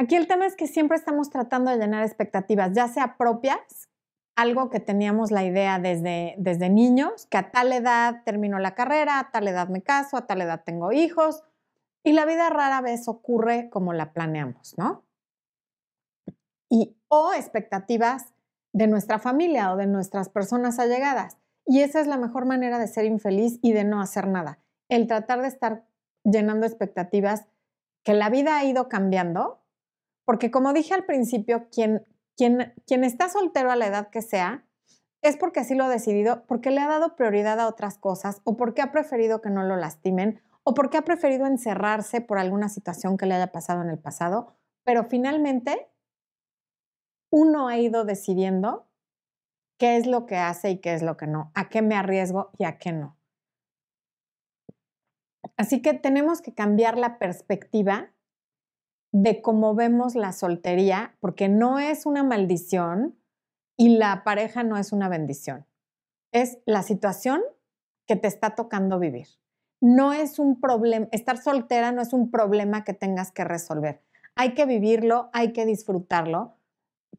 Aquí 0.02 0.16
el 0.16 0.28
tema 0.28 0.48
es 0.48 0.56
que 0.56 0.66
siempre 0.66 0.98
estamos 0.98 1.30
tratando 1.30 1.70
de 1.70 1.78
llenar 1.78 2.04
expectativas, 2.04 2.74
ya 2.74 2.88
sea 2.88 3.18
propias, 3.18 3.88
algo 4.36 4.72
que 4.72 4.80
teníamos 4.80 5.30
la 5.30 5.44
idea 5.44 5.78
desde, 5.78 6.34
desde 6.40 6.72
niños, 6.72 7.28
que 7.28 7.38
a 7.38 7.52
tal 7.52 7.72
edad 7.72 8.24
termino 8.26 8.58
la 8.58 8.74
carrera, 8.74 9.20
a 9.20 9.30
tal 9.30 9.48
edad 9.48 9.68
me 9.68 9.84
caso, 9.84 10.18
a 10.18 10.26
tal 10.26 10.42
edad 10.42 10.64
tengo 10.66 10.92
hijos, 10.92 11.44
y 12.04 12.14
la 12.14 12.26
vida 12.26 12.50
rara 12.50 12.82
vez 12.82 13.08
ocurre 13.08 13.70
como 13.70 13.94
la 13.94 14.12
planeamos, 14.12 14.76
¿no? 14.76 15.04
Y, 16.68 16.98
o 17.08 17.34
expectativas 17.34 18.34
de 18.74 18.88
nuestra 18.88 19.20
familia 19.20 19.72
o 19.72 19.78
de 19.78 19.86
nuestras 19.86 20.30
personas 20.30 20.80
allegadas. 20.80 21.38
Y 21.68 21.82
esa 21.82 22.02
es 22.02 22.08
la 22.08 22.18
mejor 22.18 22.46
manera 22.48 22.80
de 22.80 22.88
ser 22.88 23.06
infeliz 23.06 23.60
y 23.62 23.74
de 23.74 23.84
no 23.84 24.02
hacer 24.02 24.28
nada. 24.28 24.58
El 24.90 25.06
tratar 25.06 25.44
de 25.44 25.48
estar 25.48 25.86
llenando 26.24 26.66
expectativas 26.66 27.46
que 28.04 28.16
la 28.16 28.32
vida 28.32 28.58
ha 28.58 28.66
ido 28.66 28.90
cambiando 28.90 29.61
porque 30.32 30.50
como 30.50 30.72
dije 30.72 30.94
al 30.94 31.04
principio, 31.04 31.68
quien, 31.72 32.08
quien, 32.38 32.74
quien 32.88 33.04
está 33.04 33.28
soltero 33.28 33.70
a 33.70 33.76
la 33.76 33.88
edad 33.88 34.10
que 34.12 34.22
sea, 34.22 34.66
es 35.22 35.36
porque 35.36 35.60
así 35.60 35.76
lo 35.76 35.84
ha 35.84 35.90
decidido, 35.90 36.46
porque 36.48 36.72
le 36.72 36.80
ha 36.80 36.88
dado 36.88 37.18
prioridad 37.18 37.60
a 37.60 37.68
otras 37.68 37.98
cosas 37.98 38.40
o 38.46 38.56
porque 38.56 38.82
ha 38.82 38.94
preferido 38.94 39.42
que 39.42 39.50
no 39.50 39.64
lo 39.64 39.76
lastimen 39.76 40.42
o 40.64 40.74
porque 40.74 40.96
ha 40.96 41.02
preferido 41.02 41.48
encerrarse 41.48 42.22
por 42.22 42.40
alguna 42.40 42.70
situación 42.70 43.18
que 43.18 43.26
le 43.26 43.36
haya 43.36 43.52
pasado 43.52 43.82
en 43.82 43.90
el 43.90 44.00
pasado, 44.00 44.56
pero 44.86 45.04
finalmente 45.04 45.92
uno 47.30 47.68
ha 47.68 47.78
ido 47.78 48.06
decidiendo 48.06 48.88
qué 49.78 49.98
es 49.98 50.08
lo 50.08 50.28
que 50.28 50.38
hace 50.38 50.70
y 50.70 50.80
qué 50.80 50.94
es 50.94 51.02
lo 51.02 51.18
que 51.18 51.28
no, 51.28 51.52
a 51.56 51.68
qué 51.68 51.82
me 51.82 51.96
arriesgo 51.96 52.52
y 52.58 52.64
a 52.64 52.78
qué 52.78 52.94
no. 52.94 53.18
Así 55.58 55.82
que 55.82 55.94
tenemos 55.94 56.42
que 56.42 56.54
cambiar 56.54 56.98
la 56.98 57.20
perspectiva 57.20 58.14
de 59.12 59.42
cómo 59.42 59.76
vemos 59.76 60.16
la 60.16 60.32
soltería, 60.32 61.16
porque 61.20 61.50
no 61.50 61.80
es 61.80 62.06
una 62.06 62.24
maldición 62.24 63.18
y 63.78 63.98
la 63.98 64.24
pareja 64.24 64.64
no 64.64 64.78
es 64.78 64.92
una 64.92 65.10
bendición. 65.10 65.66
Es 66.32 66.60
la 66.66 66.82
situación 66.84 67.42
que 68.08 68.16
te 68.16 68.28
está 68.28 68.56
tocando 68.56 69.00
vivir. 69.00 69.28
No 69.82 70.14
es 70.14 70.40
un 70.40 70.62
problema, 70.62 71.08
estar 71.12 71.38
soltera 71.38 71.92
no 71.92 72.02
es 72.02 72.14
un 72.14 72.30
problema 72.30 72.84
que 72.84 72.94
tengas 72.94 73.32
que 73.32 73.44
resolver. 73.44 74.02
Hay 74.36 74.54
que 74.54 74.66
vivirlo, 74.66 75.30
hay 75.34 75.52
que 75.52 75.66
disfrutarlo, 75.66 76.56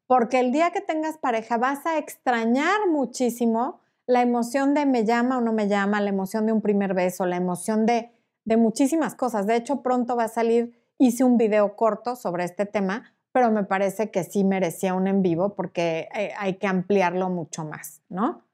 porque 0.06 0.40
el 0.40 0.52
día 0.52 0.70
que 0.70 0.80
tengas 0.80 1.18
pareja 1.18 1.58
vas 1.58 1.84
a 1.86 1.98
extrañar 1.98 2.88
muchísimo 2.88 3.80
la 4.06 4.22
emoción 4.22 4.74
de 4.74 4.86
me 4.86 5.04
llama 5.04 5.38
o 5.38 5.40
no 5.40 5.52
me 5.52 5.68
llama, 5.68 6.00
la 6.00 6.10
emoción 6.10 6.46
de 6.46 6.52
un 6.52 6.60
primer 6.60 6.94
beso, 6.94 7.26
la 7.26 7.36
emoción 7.36 7.86
de, 7.86 8.12
de 8.44 8.56
muchísimas 8.56 9.14
cosas. 9.14 9.46
De 9.46 9.56
hecho, 9.56 9.82
pronto 9.82 10.16
va 10.16 10.24
a 10.24 10.28
salir 10.28 10.81
Hice 11.02 11.24
un 11.24 11.36
video 11.36 11.74
corto 11.74 12.14
sobre 12.14 12.44
este 12.44 12.64
tema, 12.64 13.12
pero 13.32 13.50
me 13.50 13.64
parece 13.64 14.12
que 14.12 14.22
sí 14.22 14.44
merecía 14.44 14.94
un 14.94 15.08
en 15.08 15.20
vivo 15.20 15.56
porque 15.56 16.08
eh, 16.14 16.32
hay 16.38 16.58
que 16.58 16.68
ampliarlo 16.68 17.28
mucho 17.28 17.64
más, 17.64 18.02
¿no? 18.08 18.44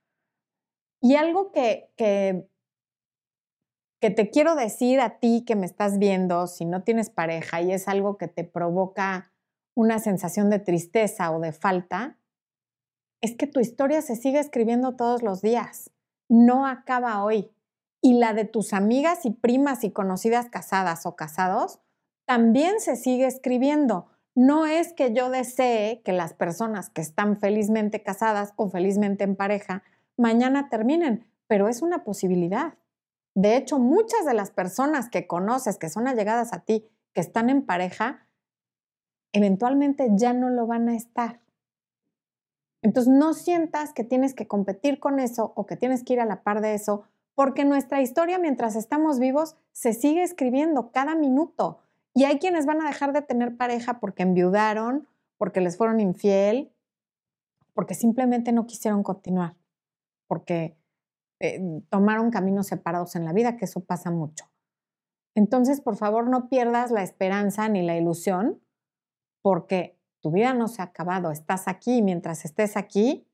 Y 1.03 1.17
algo 1.17 1.53
que, 1.53 1.93
que, 1.95 2.49
que 4.01 4.09
te 4.09 4.31
quiero 4.31 4.55
decir 4.55 4.99
a 4.99 5.19
ti 5.19 5.45
que 5.47 5.57
me 5.57 5.67
estás 5.67 5.99
viendo, 5.99 6.47
si 6.47 6.65
no 6.65 6.85
tienes 6.85 7.11
pareja 7.11 7.61
y 7.61 7.73
es 7.73 7.87
algo 7.87 8.17
que 8.17 8.29
te 8.29 8.45
provoca 8.45 9.31
una 9.75 9.99
sensación 9.99 10.49
de 10.49 10.59
tristeza 10.59 11.31
o 11.31 11.41
de 11.41 11.53
falta, 11.53 12.17
es 13.21 13.37
que 13.37 13.47
tu 13.47 13.61
historia 13.61 14.01
se 14.01 14.17
sigue 14.17 14.39
escribiendo 14.39 14.97
todos 14.97 15.23
los 15.23 15.43
días, 15.43 15.91
no 16.31 16.67
acaba 16.67 17.23
hoy. 17.23 17.51
Y 18.01 18.15
la 18.15 18.33
de 18.33 18.47
tus 18.47 18.73
amigas 18.73 19.27
y 19.27 19.33
primas 19.33 19.85
y 19.85 19.91
conocidas 19.91 20.49
casadas 20.49 21.05
o 21.05 21.15
casados 21.15 21.81
también 22.29 22.79
se 22.79 22.95
sigue 22.97 23.27
escribiendo. 23.27 24.07
No 24.35 24.67
es 24.67 24.93
que 24.93 25.15
yo 25.15 25.31
desee 25.31 26.03
que 26.03 26.13
las 26.13 26.35
personas 26.35 26.91
que 26.91 27.01
están 27.01 27.39
felizmente 27.39 28.03
casadas 28.03 28.53
o 28.57 28.69
felizmente 28.69 29.25
en 29.25 29.35
pareja 29.35 29.83
mañana 30.19 30.69
terminen, 30.69 31.27
pero 31.47 31.69
es 31.69 31.81
una 31.81 32.05
posibilidad. 32.05 32.75
De 33.35 33.57
hecho, 33.57 33.79
muchas 33.79 34.27
de 34.27 34.35
las 34.35 34.51
personas 34.51 35.09
que 35.09 35.27
conoces, 35.27 35.79
que 35.79 35.89
son 35.89 36.07
allegadas 36.07 36.53
a 36.53 36.61
ti, 36.61 36.87
que 37.15 37.23
están 37.23 37.49
en 37.49 37.65
pareja, 37.65 38.27
eventualmente 39.33 40.09
ya 40.13 40.35
no 40.35 40.51
lo 40.51 40.67
van 40.67 40.91
a 40.91 40.97
estar. 40.97 41.41
Entonces, 42.83 43.11
no 43.11 43.33
sientas 43.33 43.95
que 43.95 44.05
tienes 44.05 44.35
que 44.35 44.47
competir 44.47 45.01
con 45.01 45.19
eso 45.19 45.55
o 45.57 45.65
que 45.65 45.77
tienes 45.77 46.05
que 46.05 46.13
ir 46.13 46.21
a 46.21 46.27
la 46.27 46.43
par 46.43 46.61
de 46.61 46.75
eso, 46.75 47.05
porque 47.35 47.65
nuestra 47.65 48.03
historia 48.03 48.39
mientras 48.39 48.77
estamos 48.77 49.19
vivos 49.19 49.57
se 49.73 49.95
sigue 49.95 50.23
escribiendo 50.23 50.93
cada 50.93 51.15
minuto. 51.15 51.81
Y 52.19 52.25
hay 52.25 52.41
quienes 52.41 52.67
van 52.67 52.83
a 52.83 52.89
dejar 52.89 53.13
de 53.13 53.23
tener 53.23 53.57
pareja 53.57 54.01
porque 54.01 54.25
enviudaron, 54.25 55.07
porque 55.37 55.61
les 55.61 55.77
fueron 55.77 56.01
infiel, 56.01 56.73
porque 57.75 57.95
simplemente 57.95 58.51
no 58.51 58.67
quisieron 58.67 59.05
continuar, 59.05 59.55
porque 60.27 60.77
eh, 61.39 61.61
tomaron 61.91 62.33
caminos 62.33 62.67
separados 62.67 63.15
en 63.15 63.25
la 63.25 63.33
vida, 63.33 63.57
que 63.57 63.67
eso 63.67 63.85
pasa 63.85 64.11
mucho. 64.11 64.47
Entonces, 65.37 65.81
por 65.81 65.95
favor, 65.95 66.29
no 66.29 66.49
pierdas 66.49 66.91
la 66.91 67.05
esperanza 67.05 67.69
ni 67.69 67.83
la 67.83 67.97
ilusión, 67.97 68.61
porque 69.41 69.97
tu 70.21 70.33
vida 70.33 70.55
no 70.55 70.67
se 70.67 70.83
ha 70.83 70.87
acabado, 70.87 71.31
estás 71.31 71.69
aquí 71.69 71.99
y 71.99 72.03
mientras 72.03 72.45
estés 72.45 72.77
aquí, 72.77 73.29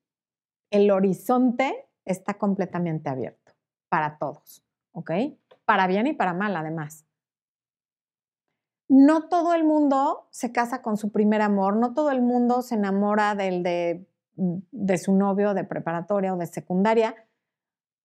el 0.70 0.90
horizonte 0.90 1.88
está 2.04 2.34
completamente 2.34 3.08
abierto 3.08 3.54
para 3.88 4.18
todos, 4.18 4.62
¿ok? 4.92 5.10
Para 5.64 5.86
bien 5.86 6.06
y 6.06 6.12
para 6.12 6.34
mal, 6.34 6.54
además 6.54 7.06
no 8.88 9.28
todo 9.28 9.54
el 9.54 9.64
mundo 9.64 10.26
se 10.30 10.52
casa 10.52 10.82
con 10.82 10.96
su 10.96 11.10
primer 11.10 11.42
amor, 11.42 11.76
no 11.76 11.94
todo 11.94 12.10
el 12.10 12.22
mundo 12.22 12.62
se 12.62 12.74
enamora 12.74 13.34
del 13.34 13.62
de, 13.62 14.06
de 14.36 14.98
su 14.98 15.14
novio 15.14 15.54
de 15.54 15.64
preparatoria 15.64 16.34
o 16.34 16.36
de 16.36 16.46
secundaria. 16.46 17.14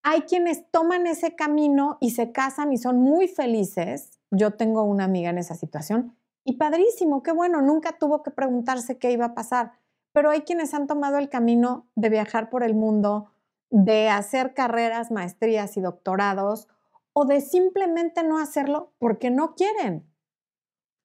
Hay 0.03 0.21
quienes 0.21 0.69
toman 0.71 1.07
ese 1.07 1.35
camino 1.35 1.97
y 1.99 2.11
se 2.11 2.31
casan 2.31 2.71
y 2.71 2.77
son 2.77 3.01
muy 3.01 3.27
felices. 3.27 4.19
Yo 4.31 4.51
tengo 4.51 4.83
una 4.83 5.03
amiga 5.03 5.29
en 5.29 5.37
esa 5.37 5.55
situación 5.55 6.15
y 6.49 6.53
padrísimo, 6.53 7.21
qué 7.21 7.31
bueno, 7.31 7.61
nunca 7.61 7.97
tuvo 7.99 8.23
que 8.23 8.31
preguntarse 8.31 8.97
qué 8.97 9.11
iba 9.11 9.25
a 9.25 9.33
pasar. 9.35 9.73
Pero 10.13 10.31
hay 10.31 10.41
quienes 10.41 10.73
han 10.73 10.87
tomado 10.87 11.19
el 11.19 11.29
camino 11.29 11.87
de 11.95 12.09
viajar 12.09 12.49
por 12.49 12.63
el 12.63 12.73
mundo, 12.73 13.31
de 13.69 14.09
hacer 14.09 14.55
carreras, 14.55 15.11
maestrías 15.11 15.77
y 15.77 15.81
doctorados 15.81 16.67
o 17.13 17.25
de 17.25 17.41
simplemente 17.41 18.23
no 18.23 18.39
hacerlo 18.39 18.93
porque 18.97 19.29
no 19.29 19.53
quieren 19.53 20.08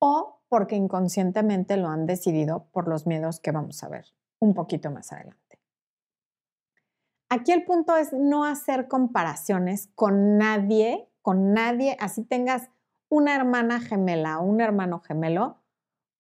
o 0.07 0.43
porque 0.51 0.77
inconscientemente 0.77 1.79
lo 1.79 1.89
han 1.89 2.05
decidido 2.05 2.69
por 2.73 2.89
los 2.89 3.07
miedos 3.07 3.41
que 3.41 3.53
vamos 3.53 3.83
a 3.83 3.89
ver 3.89 4.05
un 4.39 4.53
poquito 4.53 4.91
más 4.91 5.11
adelante. 5.13 5.59
Aquí 7.31 7.53
el 7.53 7.65
punto 7.65 7.97
es 7.97 8.13
no 8.13 8.45
hacer 8.45 8.87
comparaciones 8.87 9.89
con 9.95 10.37
nadie, 10.37 11.09
con 11.23 11.55
nadie, 11.55 11.97
así 12.01 12.23
tengas 12.23 12.69
una 13.09 13.35
hermana 13.35 13.81
gemela 13.81 14.41
o 14.41 14.45
un 14.45 14.61
hermano 14.61 15.01
gemelo, 15.01 15.63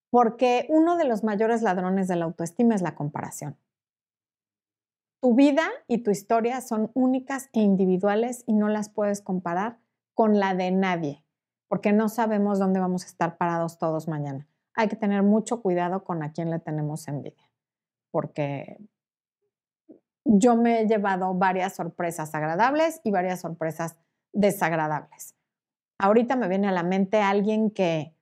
porque 0.08 0.64
uno 0.70 0.96
de 0.96 1.04
los 1.04 1.22
mayores 1.22 1.60
ladrones 1.60 2.08
de 2.08 2.16
la 2.16 2.24
autoestima 2.24 2.74
es 2.74 2.80
la 2.80 2.94
comparación. 2.94 3.58
Tu 5.20 5.34
vida 5.34 5.68
y 5.88 5.98
tu 5.98 6.10
historia 6.10 6.62
son 6.62 6.90
únicas 6.94 7.50
e 7.52 7.60
individuales 7.60 8.44
y 8.46 8.54
no 8.54 8.70
las 8.70 8.88
puedes 8.88 9.20
comparar 9.20 9.78
con 10.14 10.38
la 10.38 10.54
de 10.54 10.70
nadie 10.70 11.23
porque 11.74 11.92
no 11.92 12.08
sabemos 12.08 12.60
dónde 12.60 12.78
vamos 12.78 13.02
a 13.02 13.08
estar 13.08 13.36
parados 13.36 13.78
todos 13.78 14.06
mañana. 14.06 14.46
Hay 14.76 14.86
que 14.86 14.94
tener 14.94 15.24
mucho 15.24 15.60
cuidado 15.60 16.04
con 16.04 16.22
a 16.22 16.30
quién 16.30 16.48
le 16.48 16.60
tenemos 16.60 17.08
envidia, 17.08 17.50
porque 18.12 18.78
yo 20.24 20.54
me 20.54 20.82
he 20.82 20.86
llevado 20.86 21.34
varias 21.34 21.74
sorpresas 21.74 22.32
agradables 22.32 23.00
y 23.02 23.10
varias 23.10 23.40
sorpresas 23.40 23.96
desagradables. 24.32 25.34
ahorita 25.98 26.36
me 26.36 26.46
viene 26.46 26.68
a 26.68 26.70
la 26.70 26.84
mente 26.84 27.20
alguien 27.20 27.72
que 27.72 28.14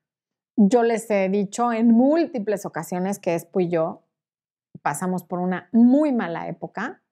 yo 0.57 0.83
les 0.83 1.11
he 1.11 1.29
dicho 1.29 1.75
en 1.75 1.91
múltiples 1.91 2.65
ocasiones 2.65 3.19
que 3.19 3.35
es 3.35 3.47
y 3.59 3.69
yo. 3.69 4.07
Pasamos 4.81 5.25
por 5.25 5.41
una 5.41 5.69
muy 5.73 6.11
mala 6.11 6.49
época. 6.49 7.03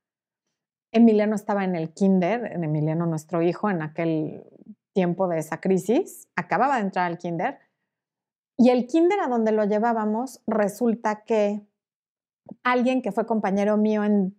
Emiliano 0.91 1.35
estaba 1.35 1.65
en 1.65 1.77
el 1.77 1.93
kinder, 1.93 2.51
Emiliano 2.55 3.05
nuestro 3.05 3.43
hijo, 3.43 3.69
en 3.69 3.83
aquel 3.83 4.47
tiempo 4.93 5.29
de 5.29 5.39
esa 5.39 5.61
crisis, 5.61 6.29
acababa 6.37 6.77
de 6.77 6.83
entrar 6.83 7.07
al 7.07 7.19
kinder. 7.19 7.59
Y 8.57 8.71
el 8.71 8.87
kinder 8.87 9.21
a 9.21 9.29
donde 9.29 9.53
lo 9.53 9.65
llevábamos 9.65 10.43
resulta 10.47 11.25
que 11.25 11.67
alguien 12.63 13.03
que 13.03 13.13
fue 13.13 13.27
compañero 13.27 13.77
mío 13.77 14.05
en 14.05 14.37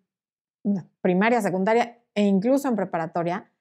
primaria, 1.01 1.41
secundaria 1.41 1.99
e 2.13 2.23
incluso 2.23 2.67
en 2.67 2.75
preparatoria, 2.75 3.51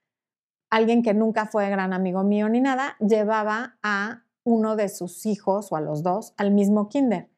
alguien 0.71 1.03
que 1.03 1.15
nunca 1.15 1.47
fue 1.47 1.69
gran 1.71 1.93
amigo 1.93 2.25
mío 2.25 2.49
ni 2.49 2.61
nada, 2.61 2.97
llevaba 3.01 3.79
a 3.83 4.25
uno 4.45 4.77
de 4.77 4.89
sus 4.89 5.27
hijos 5.27 5.73
o 5.73 5.77
a 5.77 5.81
los 5.81 6.03
dos 6.03 6.35
al 6.37 6.51
mismo 6.51 6.89
kinder. 6.89 7.31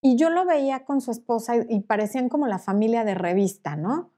Y 0.00 0.16
yo 0.16 0.30
lo 0.30 0.44
veía 0.44 0.84
con 0.84 1.00
su 1.00 1.10
esposa 1.10 1.56
y, 1.56 1.80
parecían 1.80 2.28
como 2.28 2.46
la 2.46 2.58
familia 2.58 3.04
de 3.04 3.14
revista, 3.14 3.76
¿no? 3.76 4.10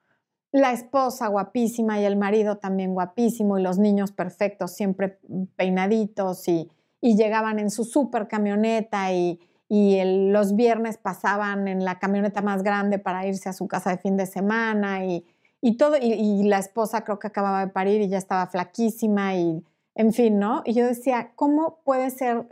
La 0.56 0.72
esposa 0.72 1.28
guapísima 1.28 2.00
y 2.00 2.06
el 2.06 2.16
marido 2.16 2.56
también 2.56 2.94
guapísimo 2.94 3.58
y 3.58 3.62
los 3.62 3.78
niños 3.78 4.12
perfectos, 4.12 4.70
siempre 4.70 5.18
peinaditos 5.54 6.48
y, 6.48 6.70
llegaban 7.02 7.58
en 7.58 7.70
su 7.70 7.84
super 7.84 8.26
camioneta 8.26 9.12
y, 9.12 9.38
los 9.68 10.56
viernes 10.56 10.96
pasaban 10.96 11.68
en 11.68 11.84
la 11.84 11.98
camioneta 11.98 12.40
más 12.40 12.62
grande 12.62 12.98
para 12.98 13.26
irse 13.26 13.50
a 13.50 13.52
su 13.52 13.68
casa 13.68 13.90
de 13.90 13.98
fin 13.98 14.16
de 14.16 14.24
semana 14.24 15.04
y, 15.04 15.26
y 15.60 15.76
todo, 15.76 15.98
y, 16.00 16.44
la 16.44 16.56
esposa 16.56 17.04
creo 17.04 17.18
que 17.18 17.26
acababa 17.26 17.66
de 17.66 17.70
parir 17.70 18.00
y 18.00 18.08
ya 18.08 18.16
estaba 18.16 18.46
flaquísima 18.46 19.34
y 19.34 19.62
en 19.94 20.14
fin, 20.14 20.38
¿no? 20.38 20.62
Y 20.64 20.72
yo 20.72 20.86
decía, 20.86 21.32
¿cómo 21.36 21.80
puede 21.84 22.08
ser? 22.08 22.48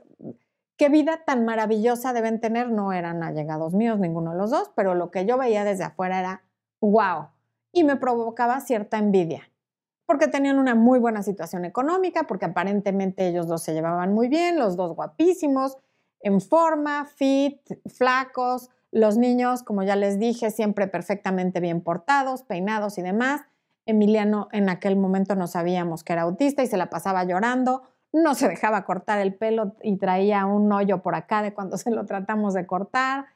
¿Qué 0.77 0.91
vida 0.91 1.23
tan 1.25 1.47
maravillosa 1.47 2.13
deben 2.13 2.39
tener? 2.39 2.69
No 2.69 2.93
eran 2.93 3.23
allegados 3.23 3.73
míos, 3.73 3.99
ninguno 3.99 4.33
de 4.33 4.37
los 4.37 4.51
dos, 4.51 4.71
pero 4.77 4.95
lo 4.95 5.11
que 5.11 5.25
yo 5.25 5.39
veía 5.39 5.65
desde 5.65 5.85
afuera 5.85 6.19
era, 6.19 6.43
wow. 6.83 7.29
Y 7.77 7.83
me 7.83 7.97
provocaba 7.97 8.61
cierta 8.61 8.99
envidia, 8.99 9.51
porque 10.07 10.29
tenían 10.29 10.61
una 10.61 10.77
muy 10.77 11.01
buena 11.01 11.25
situación 11.25 11.65
económica, 11.65 12.23
porque 12.29 12.45
aparentemente 12.45 13.27
ellos 13.27 13.49
dos 13.49 13.65
se 13.65 13.75
llevaban 13.75 14.15
muy 14.15 14.29
bien, 14.29 14.61
los 14.61 14.77
dos 14.77 14.95
guapísimos, 14.95 15.77
en 16.21 16.41
forma, 16.41 17.05
fit, 17.05 17.59
flacos, 17.87 18.71
los 18.93 19.19
niños, 19.19 19.65
como 19.65 19.83
ya 19.83 19.97
les 19.97 20.21
dije, 20.21 20.53
siempre 20.53 20.87
perfectamente 20.87 21.59
bien 21.59 21.81
portados, 21.81 22.45
peinados 22.45 22.97
y 22.97 23.03
demás. 23.03 23.41
Emiliano 23.87 24.47
en 24.53 24.69
aquel 24.69 24.95
momento 24.95 25.35
no 25.35 25.49
sabíamos 25.49 26.05
que 26.05 26.13
era 26.13 26.23
autista 26.23 26.63
y 26.63 26.69
se 26.69 26.77
la 26.77 26.91
pasaba 26.91 27.25
llorando, 27.25 27.83
no 28.13 28.37
se 28.37 28.49
dejaba 28.49 28.85
cortar 28.85 29.19
el 29.19 29.35
pelo 29.35 29.75
y 29.83 29.97
traía 29.97 30.47
un 30.47 30.73
hoyo 30.73 31.03
por 31.03 31.17
acá 31.17 31.43
de 31.43 31.53
cuando 31.53 31.77
se 31.79 31.91
lo 31.91 32.07
tratamos 32.07 32.55
de 32.55 32.67
cortar, 32.67 33.27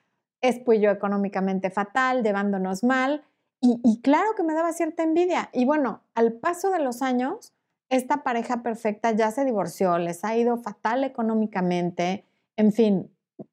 yo 0.41 0.91
económicamente 0.93 1.71
fatal, 1.71 2.23
llevándonos 2.23 2.85
mal 2.85 3.25
y, 3.61 4.01
claro 4.03 4.35
que 4.37 4.45
me 4.45 4.55
daba 4.55 4.73
cierta 4.73 5.03
envidia. 5.03 5.51
Y 5.53 5.65
bueno, 5.65 6.03
al 6.15 6.33
paso 6.35 6.71
de 6.71 6.79
los 6.79 7.03
años, 7.03 7.53
esta 7.89 8.23
pareja 8.23 8.63
perfecta 8.63 9.13
ya 9.13 9.31
se 9.31 9.45
divorció, 9.45 9.99
les 9.99 10.25
ha 10.25 10.37
ido 10.37 10.59
fatal 10.59 11.05
económicamente, 11.05 12.25
en 12.57 12.73
fin, 12.73 13.11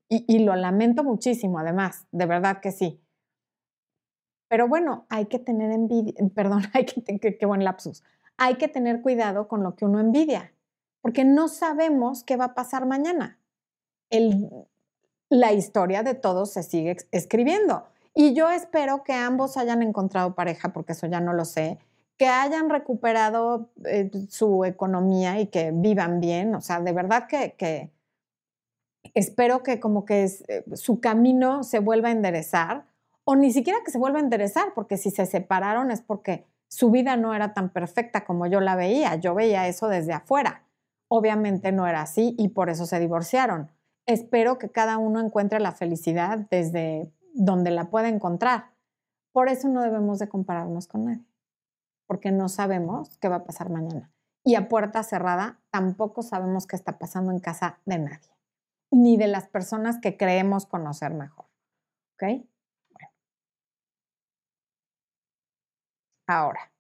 y, 0.09 0.39
lo 0.39 0.55
lamento 0.55 1.03
muchísimo 1.03 1.59
además, 1.59 2.07
de 2.11 2.25
verdad 2.25 2.59
que 2.59 2.71
sí. 2.71 3.01
Pero 4.47 4.67
bueno, 4.67 5.05
hay 5.09 5.25
que 5.25 5.39
tener 5.39 5.71
envidia, 5.71 6.13
perdón, 6.35 6.63
hay 6.73 6.85
que, 6.85 7.45
buen 7.45 7.63
lapsus. 7.63 8.03
Hay 8.37 8.55
que 8.55 8.67
tener 8.67 9.01
cuidado 9.01 9.47
con 9.47 9.63
lo 9.63 9.75
que 9.75 9.85
uno 9.85 9.99
envidia, 9.99 10.53
porque 11.01 11.23
no 11.23 11.47
sabemos 11.47 12.23
qué 12.23 12.35
va 12.35 12.45
a 12.45 12.55
pasar 12.55 12.85
mañana. 12.85 13.39
La 15.29 15.53
historia 15.53 16.03
de 16.03 16.13
todos 16.13 16.51
se 16.51 16.63
sigue 16.63 16.97
escribiendo. 17.11 17.85
Y 18.15 18.34
yo 18.34 18.49
espero 18.49 19.04
que 19.04 19.13
ambos 19.13 19.58
hayan 19.58 19.84
encontrado 19.84 20.36
pareja, 20.36 20.71
porque 20.71 20.93
eso 20.93 21.06
ya 21.06 21.19
no 21.19 21.34
lo 21.34 21.43
sé, 21.43 21.78
que 22.17 22.28
hayan 22.28 22.69
recuperado 22.69 23.69
eh, 23.84 24.10
su 24.30 24.63
economía 24.63 25.41
y 25.41 25.47
que 25.47 25.71
vivan 25.73 26.21
bien. 26.21 26.56
O 26.56 26.62
sea, 26.62 26.80
de 26.80 26.93
verdad 26.93 27.28
que, 27.28 27.91
espero 29.13 29.63
que 29.63 29.82
como 29.82 30.06
que 30.06 30.23
eh, 30.23 30.63
su 30.75 31.01
camino 31.01 31.63
se 31.63 31.80
vuelva 31.80 32.08
a 32.08 32.13
enderezar 32.13 32.86
o 33.25 33.36
ni 33.36 33.51
siquiera 33.51 33.80
que 33.84 33.91
se 33.91 33.97
vuelva 33.97 34.19
a 34.19 34.23
interesar, 34.23 34.73
porque 34.73 34.95
si 34.95 35.12
se 35.12 35.25
separaron 35.25 35.91
es 35.91 36.01
porque 36.01 36.45
su 36.69 36.91
vida 36.91 37.17
no 37.17 37.34
era 37.34 37.54
tan 37.54 37.69
perfecta 37.69 38.23
como 38.23 38.47
yo 38.47 38.62
la 38.62 38.75
veía, 38.75 39.15
yo 39.15 39.36
veía 39.36 39.67
eso 39.67 39.89
desde 39.89 40.13
afuera. 40.13 40.63
Obviamente 41.10 41.71
no 41.71 41.86
era 41.86 42.01
así 42.01 42.34
y 42.38 42.49
por 42.49 42.69
eso 42.69 42.86
se 42.86 42.99
divorciaron. 42.99 43.71
Espero 44.06 44.58
que 44.58 44.69
cada 44.69 44.97
uno 44.97 45.19
encuentre 45.19 45.60
la 45.60 45.71
felicidad 45.71 46.47
desde 46.49 47.12
donde 47.35 47.71
la 47.71 47.89
pueda 47.89 48.07
encontrar. 48.07 48.71
Por 49.31 49.49
eso 49.49 49.67
no 49.67 49.81
debemos 49.81 50.19
de 50.19 50.29
compararnos 50.29 50.87
con 50.87 51.05
nadie, 51.05 51.25
porque 52.07 52.31
no 52.31 52.49
sabemos 52.49 53.17
qué 53.17 53.27
va 53.27 53.37
a 53.37 53.43
pasar 53.43 53.69
mañana. 53.69 54.11
Y 54.43 54.55
a 54.55 54.69
puerta 54.69 55.03
cerrada 55.03 55.59
tampoco 55.71 56.21
sabemos 56.21 56.67
qué 56.67 56.75
está 56.75 56.97
pasando 56.97 57.31
en 57.31 57.39
casa 57.39 57.79
de 57.85 57.99
nadie, 57.99 58.31
ni 58.91 59.17
de 59.17 59.27
las 59.27 59.47
personas 59.47 59.99
que 59.99 60.17
creemos 60.17 60.65
conocer 60.65 61.13
mejor. 61.13 61.45
¿Ok? 62.13 62.45
Ahora, 66.27 66.71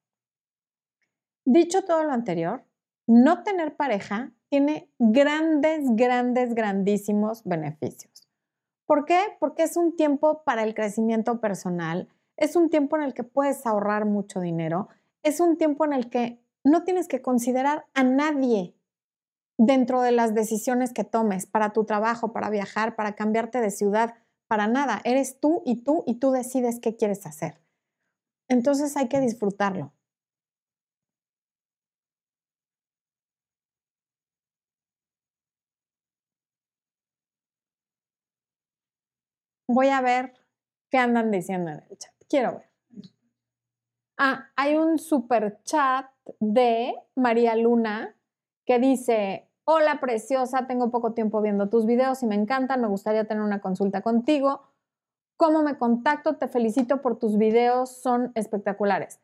dicho 1.45 1.83
todo 1.83 2.03
lo 2.03 2.11
anterior, 2.11 2.65
no 3.07 3.43
tener 3.43 3.75
pareja 3.75 4.31
tiene 4.49 4.89
grandes, 4.97 5.83
grandes, 5.95 6.55
grandísimos 6.55 7.43
beneficios. 7.43 8.14
¿Por 8.85 9.05
qué? 9.05 9.19
Porque 9.39 9.63
es 9.63 9.77
un 9.77 9.95
tiempo 9.95 10.43
para 10.43 10.63
el 10.63 10.75
crecimiento 10.75 11.41
personal, 11.41 12.07
es 12.37 12.55
un 12.55 12.69
tiempo 12.69 12.97
en 12.97 13.03
el 13.03 13.13
que 13.13 13.23
puedes 13.23 13.65
ahorrar 13.65 14.05
mucho 14.05 14.39
dinero, 14.39 14.89
es 15.23 15.39
un 15.39 15.57
tiempo 15.57 15.85
en 15.85 15.93
el 15.93 16.09
que 16.09 16.39
no 16.63 16.83
tienes 16.83 17.07
que 17.07 17.21
considerar 17.21 17.85
a 17.93 18.03
nadie 18.03 18.75
dentro 19.57 20.01
de 20.01 20.11
las 20.11 20.33
decisiones 20.33 20.93
que 20.93 21.03
tomes 21.03 21.45
para 21.45 21.71
tu 21.71 21.85
trabajo, 21.85 22.33
para 22.33 22.49
viajar, 22.49 22.95
para 22.95 23.15
cambiarte 23.15 23.61
de 23.61 23.71
ciudad, 23.71 24.15
para 24.47 24.67
nada. 24.67 25.01
Eres 25.03 25.39
tú 25.39 25.61
y 25.65 25.83
tú 25.83 26.03
y 26.05 26.15
tú 26.15 26.31
decides 26.31 26.79
qué 26.79 26.95
quieres 26.95 27.25
hacer. 27.25 27.61
Entonces 28.47 28.95
hay 28.97 29.07
que 29.07 29.21
disfrutarlo. 29.21 29.93
Voy 39.75 39.89
a 39.89 39.99
ver 39.99 40.31
qué 40.89 40.99
andan 40.99 41.31
diciendo 41.31 41.69
en 41.69 41.83
el 41.89 41.97
chat. 41.97 42.13
Quiero 42.29 42.53
ver. 42.53 42.71
Ah, 44.17 44.45
hay 44.55 44.77
un 44.77 44.97
super 44.97 45.61
chat 45.63 46.05
de 46.39 46.95
María 47.13 47.57
Luna 47.57 48.15
que 48.65 48.79
dice, 48.79 49.49
hola 49.65 49.99
preciosa, 49.99 50.65
tengo 50.65 50.91
poco 50.91 51.13
tiempo 51.13 51.41
viendo 51.41 51.67
tus 51.67 51.85
videos 51.85 52.23
y 52.23 52.25
me 52.25 52.35
encantan, 52.35 52.79
me 52.79 52.87
gustaría 52.87 53.27
tener 53.27 53.43
una 53.43 53.59
consulta 53.59 54.01
contigo. 54.01 54.61
¿Cómo 55.35 55.61
me 55.61 55.77
contacto? 55.77 56.37
Te 56.37 56.47
felicito 56.47 57.01
por 57.01 57.19
tus 57.19 57.37
videos, 57.37 58.01
son 58.01 58.31
espectaculares. 58.35 59.19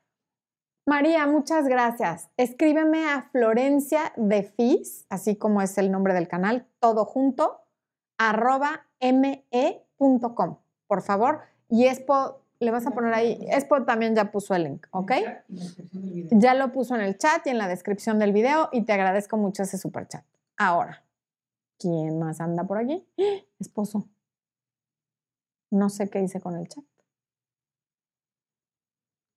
María, 0.85 1.27
muchas 1.27 1.65
gracias. 1.69 2.29
Escríbeme 2.35 3.09
a 3.09 3.29
Florencia 3.31 4.11
de 4.17 4.43
Fis, 4.43 5.05
así 5.09 5.37
como 5.37 5.61
es 5.61 5.77
el 5.77 5.93
nombre 5.93 6.13
del 6.13 6.27
canal, 6.27 6.67
todo 6.81 7.05
junto, 7.05 7.61
arroba 8.17 8.89
por 10.87 11.01
favor. 11.01 11.41
Y 11.69 11.85
Expo, 11.85 12.41
le 12.59 12.71
vas 12.71 12.85
a 12.85 12.91
poner 12.91 13.13
ahí, 13.13 13.39
Expo 13.49 13.83
también 13.83 14.15
ya 14.15 14.31
puso 14.31 14.53
el 14.55 14.63
link, 14.63 14.87
¿ok? 14.91 15.11
Ya 16.31 16.53
lo 16.53 16.71
puso 16.71 16.95
en 16.95 17.01
el 17.01 17.17
chat 17.17 17.45
y 17.47 17.49
en 17.49 17.57
la 17.57 17.67
descripción 17.67 18.19
del 18.19 18.33
video 18.33 18.69
y 18.71 18.83
te 18.83 18.93
agradezco 18.93 19.37
mucho 19.37 19.63
ese 19.63 19.77
super 19.77 20.07
chat. 20.07 20.25
Ahora, 20.57 21.03
¿quién 21.79 22.19
más 22.19 22.41
anda 22.41 22.65
por 22.65 22.77
aquí? 22.77 23.07
Esposo. 23.59 24.07
No 25.71 25.89
sé 25.89 26.09
qué 26.09 26.21
hice 26.21 26.41
con 26.41 26.57
el 26.57 26.67
chat. 26.67 26.83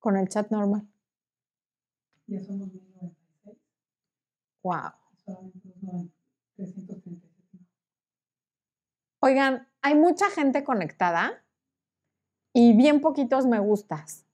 Con 0.00 0.16
el 0.16 0.28
chat 0.28 0.50
normal. 0.50 0.86
Ya 2.26 2.42
somos 2.42 2.68
96. 2.68 3.56
Wow. 4.62 4.92
Oigan, 9.20 9.66
hay 9.84 9.94
mucha 9.94 10.30
gente 10.30 10.64
conectada 10.64 11.44
y 12.54 12.74
bien 12.74 13.02
poquitos 13.02 13.46
me 13.46 13.58
gustas. 13.58 14.24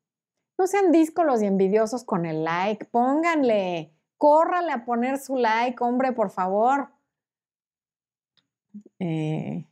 No 0.56 0.68
sean 0.68 0.92
díscolos 0.92 1.42
y 1.42 1.46
envidiosos 1.46 2.04
con 2.04 2.24
el 2.24 2.44
like. 2.44 2.84
Pónganle, 2.84 3.92
córrale 4.16 4.70
a 4.70 4.84
poner 4.84 5.18
su 5.18 5.36
like, 5.36 5.82
hombre, 5.82 6.12
por 6.12 6.30
favor. 6.30 6.90
Eh, 9.00 9.66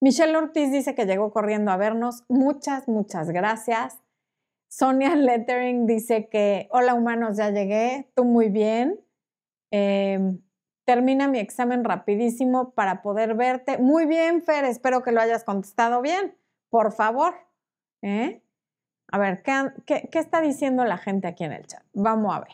Michelle 0.00 0.36
Ortiz 0.36 0.70
dice 0.70 0.94
que 0.94 1.06
llegó 1.06 1.32
corriendo 1.32 1.72
a 1.72 1.76
vernos. 1.76 2.22
Muchas, 2.28 2.86
muchas 2.86 3.30
gracias. 3.30 3.98
Sonia 4.68 5.16
Lettering 5.16 5.86
dice 5.86 6.28
que, 6.28 6.68
hola 6.70 6.94
humanos, 6.94 7.36
ya 7.36 7.50
llegué, 7.50 8.12
tú 8.14 8.24
muy 8.24 8.48
bien. 8.48 9.00
Em, 9.72 10.40
Termina 10.88 11.28
mi 11.28 11.38
examen 11.38 11.84
rapidísimo 11.84 12.70
para 12.70 13.02
poder 13.02 13.34
verte. 13.34 13.76
Muy 13.76 14.06
bien, 14.06 14.40
Fer, 14.40 14.64
espero 14.64 15.02
que 15.02 15.12
lo 15.12 15.20
hayas 15.20 15.44
contestado 15.44 16.00
bien. 16.00 16.34
Por 16.70 16.92
favor. 16.92 17.34
¿eh? 18.00 18.42
A 19.08 19.18
ver, 19.18 19.42
¿qué, 19.42 20.08
¿qué 20.10 20.18
está 20.18 20.40
diciendo 20.40 20.86
la 20.86 20.96
gente 20.96 21.28
aquí 21.28 21.44
en 21.44 21.52
el 21.52 21.66
chat? 21.66 21.82
Vamos 21.92 22.34
a 22.34 22.40
ver. 22.40 22.52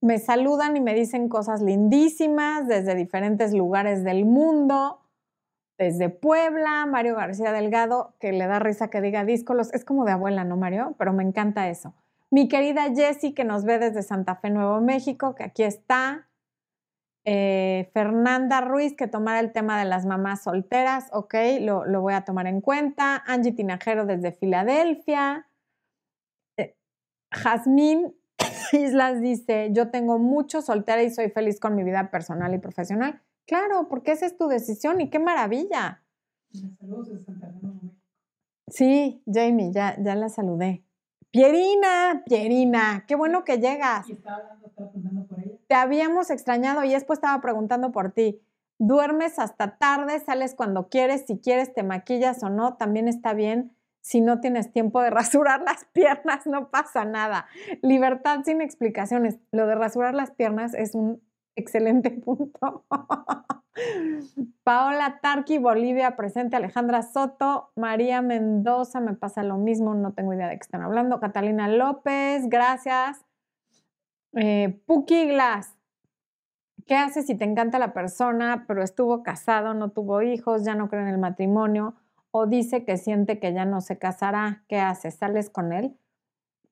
Me 0.00 0.18
saludan 0.18 0.76
y 0.76 0.80
me 0.80 0.92
dicen 0.92 1.28
cosas 1.28 1.62
lindísimas 1.62 2.66
desde 2.66 2.96
diferentes 2.96 3.54
lugares 3.54 4.02
del 4.02 4.24
mundo 4.24 5.00
desde 5.78 6.08
Puebla, 6.08 6.84
Mario 6.86 7.14
García 7.14 7.52
Delgado, 7.52 8.16
que 8.18 8.32
le 8.32 8.48
da 8.48 8.58
risa 8.58 8.90
que 8.90 9.00
diga 9.00 9.24
díscolos, 9.24 9.72
es 9.72 9.84
como 9.84 10.04
de 10.04 10.10
abuela, 10.10 10.42
¿no, 10.42 10.56
Mario? 10.56 10.96
Pero 10.98 11.12
me 11.12 11.22
encanta 11.22 11.70
eso. 11.70 11.94
Mi 12.32 12.48
querida 12.48 12.94
Jessie, 12.94 13.34
que 13.34 13.44
nos 13.44 13.64
ve 13.64 13.78
desde 13.78 14.02
Santa 14.02 14.36
Fe, 14.36 14.50
Nuevo 14.50 14.80
México, 14.80 15.34
que 15.34 15.42
aquí 15.42 15.64
está. 15.64 16.28
Eh, 17.24 17.90
Fernanda 17.92 18.60
Ruiz, 18.60 18.94
que 18.96 19.08
tomara 19.08 19.40
el 19.40 19.52
tema 19.52 19.78
de 19.78 19.84
las 19.84 20.06
mamás 20.06 20.44
solteras, 20.44 21.08
ok, 21.12 21.34
lo, 21.60 22.00
voy 22.00 22.14
a 22.14 22.24
tomar 22.24 22.46
en 22.46 22.60
cuenta. 22.60 23.22
Angie 23.26 23.52
Tinajero 23.52 24.06
desde 24.06 24.32
Filadelfia. 24.32 25.48
Eh, 26.56 26.76
Jazmín 27.32 28.14
Islas 28.72 29.20
dice, 29.20 29.70
yo 29.72 29.90
tengo 29.90 30.18
mucho 30.18 30.62
soltera 30.62 31.02
y 31.02 31.10
soy 31.10 31.30
feliz 31.30 31.58
con 31.58 31.74
mi 31.74 31.82
vida 31.82 32.10
personal 32.12 32.54
y 32.54 32.58
profesional. 32.58 33.20
Claro, 33.44 33.88
porque 33.88 34.12
esa 34.12 34.26
es 34.26 34.36
tu 34.36 34.46
decisión 34.46 35.00
y 35.00 35.10
qué 35.10 35.18
maravilla. 35.18 36.04
Sí, 38.68 39.22
Jamie, 39.26 39.72
ya, 39.72 39.96
ya 40.00 40.14
la 40.14 40.28
saludé. 40.28 40.84
Pierina, 41.30 42.22
Pierina, 42.26 43.04
qué 43.06 43.14
bueno 43.14 43.44
que 43.44 43.58
llegas. 43.58 44.06
Te 45.68 45.74
habíamos 45.74 46.30
extrañado 46.30 46.82
y 46.84 46.90
después 46.92 47.18
estaba 47.18 47.40
preguntando 47.40 47.92
por 47.92 48.10
ti. 48.10 48.40
Duermes 48.78 49.38
hasta 49.38 49.76
tarde, 49.76 50.18
sales 50.20 50.54
cuando 50.56 50.88
quieres, 50.88 51.24
si 51.26 51.38
quieres 51.38 51.72
te 51.72 51.84
maquillas 51.84 52.42
o 52.42 52.48
no, 52.48 52.74
también 52.74 53.06
está 53.06 53.34
bien. 53.34 53.72
Si 54.00 54.20
no 54.20 54.40
tienes 54.40 54.72
tiempo 54.72 55.02
de 55.02 55.10
rasurar 55.10 55.62
las 55.62 55.84
piernas, 55.92 56.46
no 56.46 56.70
pasa 56.70 57.04
nada. 57.04 57.46
Libertad 57.82 58.40
sin 58.44 58.60
explicaciones. 58.60 59.38
Lo 59.52 59.66
de 59.66 59.76
rasurar 59.76 60.14
las 60.14 60.32
piernas 60.32 60.74
es 60.74 60.94
un 60.94 61.22
Excelente 61.60 62.10
punto. 62.24 62.84
Paola 64.64 65.20
Tarqui, 65.20 65.58
Bolivia, 65.58 66.16
presente. 66.16 66.56
Alejandra 66.56 67.02
Soto, 67.02 67.70
María 67.76 68.22
Mendoza, 68.22 69.00
me 69.00 69.14
pasa 69.14 69.42
lo 69.42 69.56
mismo, 69.56 69.94
no 69.94 70.12
tengo 70.12 70.32
idea 70.32 70.48
de 70.48 70.56
qué 70.56 70.62
están 70.62 70.82
hablando. 70.82 71.20
Catalina 71.20 71.68
López, 71.68 72.48
gracias. 72.48 73.24
Eh, 74.32 74.80
Puki 74.86 75.26
Glass, 75.26 75.76
¿qué 76.86 76.96
haces 76.96 77.26
si 77.26 77.34
te 77.34 77.44
encanta 77.44 77.78
la 77.78 77.92
persona, 77.92 78.64
pero 78.66 78.82
estuvo 78.82 79.22
casado, 79.22 79.74
no 79.74 79.90
tuvo 79.90 80.22
hijos, 80.22 80.64
ya 80.64 80.74
no 80.74 80.88
cree 80.88 81.02
en 81.02 81.08
el 81.08 81.18
matrimonio 81.18 81.94
o 82.30 82.46
dice 82.46 82.84
que 82.84 82.96
siente 82.96 83.38
que 83.38 83.52
ya 83.52 83.64
no 83.64 83.80
se 83.80 83.98
casará? 83.98 84.62
¿Qué 84.68 84.78
haces? 84.78 85.16
¿Sales 85.16 85.50
con 85.50 85.72
él? 85.72 85.96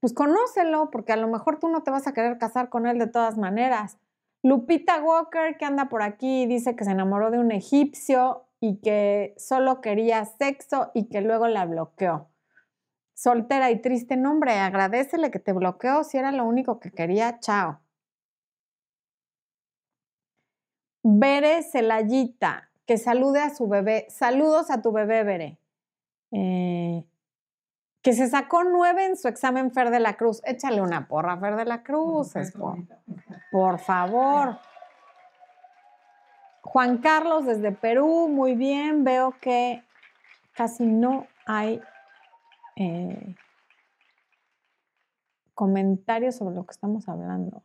Pues 0.01 0.15
conócelo, 0.15 0.91
porque 0.91 1.13
a 1.13 1.17
lo 1.17 1.27
mejor 1.27 1.59
tú 1.59 1.69
no 1.69 1.83
te 1.83 1.91
vas 1.91 2.07
a 2.07 2.13
querer 2.13 2.39
casar 2.39 2.69
con 2.69 2.87
él 2.87 2.99
de 2.99 3.09
todas 3.09 3.37
maneras 3.37 3.99
Lupita 4.43 5.03
Walker, 5.03 5.57
que 5.59 5.65
anda 5.65 5.89
por 5.89 6.03
aquí, 6.03 6.47
dice 6.47 6.77
que 6.77 6.85
se 6.85 6.93
enamoró 6.93 7.31
de 7.31 7.39
un 7.39 7.51
egipcio 7.51 8.47
y 8.61 8.81
que 8.81 9.35
solo 9.37 9.81
quería 9.81 10.25
sexo 10.25 10.91
y 10.95 11.09
que 11.09 11.21
luego 11.21 11.49
la 11.49 11.67
bloqueó. 11.67 12.29
Soltera 13.15 13.71
y 13.73 13.81
triste, 13.81 14.17
nombre, 14.17 14.53
agradecele 14.53 15.31
que 15.31 15.41
te 15.41 15.53
bloqueó 15.53 16.05
si 16.05 16.19
era 16.19 16.31
lo 16.31 16.45
único 16.45 16.79
que 16.79 16.93
quería, 16.93 17.41
chao. 17.41 17.81
Bere 21.03 21.63
Celayita, 21.63 22.71
que 22.87 22.97
salude 22.99 23.41
a 23.41 23.55
su 23.55 23.67
bebé. 23.69 24.07
Saludos 24.09 24.71
a 24.71 24.83
tu 24.83 24.93
bebé, 24.93 25.25
Bere. 25.25 25.59
Eh, 26.33 27.05
que 28.03 28.13
se 28.13 28.29
sacó 28.29 28.65
nueve 28.65 29.07
en 29.07 29.17
su 29.17 29.29
examen 29.29 29.73
Fer 29.73 29.91
de 29.91 30.01
la 30.01 30.17
Cruz. 30.17 30.41
Échale 30.45 30.81
una 30.81 31.09
porra, 31.09 31.39
Fer 31.39 31.57
de 31.57 31.65
la 31.65 31.83
Cruz. 31.83 32.33
Por, 33.51 33.79
favor. 33.79 34.59
Juan 36.63 36.99
Carlos 36.99 37.47
desde 37.47 37.73
Perú, 37.73 38.29
muy 38.29 38.55
bien. 38.55 39.05
Veo 39.05 39.35
que 39.41 39.83
casi 40.55 40.87
no 40.87 41.27
hay 41.47 41.81
eh, 42.77 43.35
comentarios 45.55 46.37
sobre 46.37 46.55
lo 46.55 46.67
que 46.67 46.73
estamos 46.73 47.09
hablando. 47.09 47.63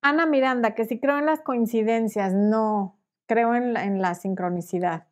Ana 0.00 0.26
Miranda, 0.26 0.74
que 0.74 0.84
si 0.84 1.00
creo 1.00 1.18
en 1.18 1.26
las 1.26 1.40
coincidencias, 1.40 2.32
no, 2.34 2.98
creo 3.26 3.54
en 3.54 4.00
la 4.00 4.14
sincronicidad 4.14 5.06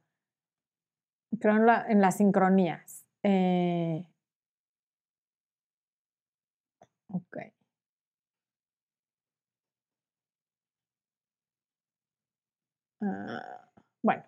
creo 1.40 1.56
en, 1.56 2.00
las 2.00 2.16
sincronías. 2.16 3.06
Eh, 3.22 4.06
ok. 7.08 7.36
Ah, 13.00 13.68
bueno, 14.02 14.22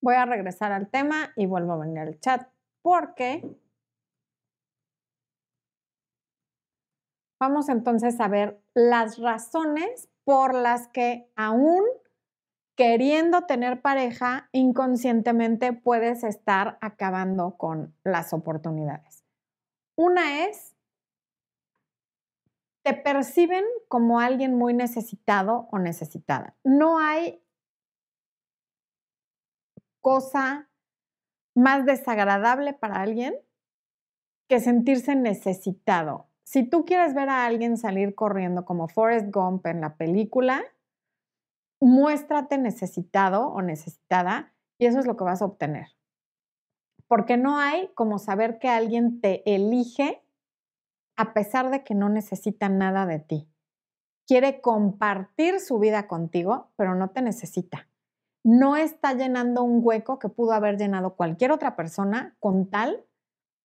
voy 0.00 0.14
a 0.14 0.24
regresar 0.24 0.72
al 0.72 0.88
tema 0.88 1.32
y 1.36 1.46
vuelvo 1.46 1.72
a 1.72 1.78
venir 1.78 1.98
al 1.98 2.18
chat 2.20 2.48
porque 2.82 3.42
vamos 7.38 7.68
entonces 7.68 8.20
a 8.20 8.28
ver 8.28 8.60
las 8.74 9.18
razones 9.18 10.08
por 10.24 10.54
las 10.54 10.88
que 10.88 11.30
aún 11.36 11.82
queriendo 12.80 13.42
tener 13.42 13.82
pareja, 13.82 14.48
inconscientemente 14.52 15.74
puedes 15.74 16.24
estar 16.24 16.78
acabando 16.80 17.58
con 17.58 17.94
las 18.04 18.32
oportunidades. 18.32 19.22
Una 19.96 20.46
es, 20.46 20.74
te 22.82 22.94
perciben 22.94 23.66
como 23.86 24.18
alguien 24.18 24.56
muy 24.56 24.72
necesitado 24.72 25.68
o 25.70 25.78
necesitada. 25.78 26.56
No 26.64 26.98
hay 26.98 27.44
cosa 30.00 30.70
más 31.54 31.84
desagradable 31.84 32.72
para 32.72 33.02
alguien 33.02 33.34
que 34.48 34.58
sentirse 34.58 35.16
necesitado. 35.16 36.30
Si 36.44 36.62
tú 36.62 36.86
quieres 36.86 37.12
ver 37.12 37.28
a 37.28 37.44
alguien 37.44 37.76
salir 37.76 38.14
corriendo 38.14 38.64
como 38.64 38.88
Forrest 38.88 39.26
Gump 39.30 39.66
en 39.66 39.82
la 39.82 39.96
película, 39.96 40.64
muéstrate 41.80 42.58
necesitado 42.58 43.48
o 43.48 43.62
necesitada 43.62 44.52
y 44.78 44.86
eso 44.86 44.98
es 44.98 45.06
lo 45.06 45.16
que 45.16 45.24
vas 45.24 45.42
a 45.42 45.46
obtener. 45.46 45.88
Porque 47.08 47.36
no 47.36 47.58
hay 47.58 47.90
como 47.94 48.18
saber 48.18 48.58
que 48.58 48.68
alguien 48.68 49.20
te 49.20 49.42
elige 49.52 50.22
a 51.16 51.32
pesar 51.32 51.70
de 51.70 51.82
que 51.82 51.94
no 51.94 52.08
necesita 52.08 52.68
nada 52.68 53.06
de 53.06 53.18
ti. 53.18 53.48
Quiere 54.26 54.60
compartir 54.60 55.58
su 55.58 55.78
vida 55.78 56.06
contigo, 56.06 56.70
pero 56.76 56.94
no 56.94 57.10
te 57.10 57.20
necesita. 57.20 57.88
No 58.44 58.76
está 58.76 59.12
llenando 59.12 59.62
un 59.62 59.80
hueco 59.82 60.18
que 60.18 60.28
pudo 60.28 60.52
haber 60.52 60.78
llenado 60.78 61.16
cualquier 61.16 61.50
otra 61.50 61.76
persona 61.76 62.36
con 62.38 62.70
tal 62.70 63.04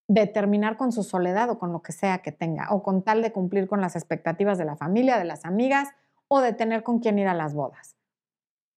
de 0.08 0.28
terminar 0.28 0.76
con 0.76 0.92
su 0.92 1.04
soledad 1.04 1.50
o 1.50 1.60
con 1.60 1.72
lo 1.72 1.82
que 1.82 1.92
sea 1.92 2.20
que 2.20 2.32
tenga, 2.32 2.68
o 2.72 2.84
con 2.84 3.04
tal 3.04 3.22
de 3.22 3.32
cumplir 3.32 3.68
con 3.68 3.80
las 3.80 3.96
expectativas 3.96 4.58
de 4.58 4.66
la 4.66 4.76
familia, 4.76 5.18
de 5.18 5.26
las 5.26 5.46
amigas 5.46 5.90
o 6.28 6.42
de 6.42 6.54
tener 6.54 6.84
con 6.84 7.00
quién 7.00 7.20
ir 7.20 7.28
a 7.28 7.34
las 7.34 7.54
bodas 7.54 7.96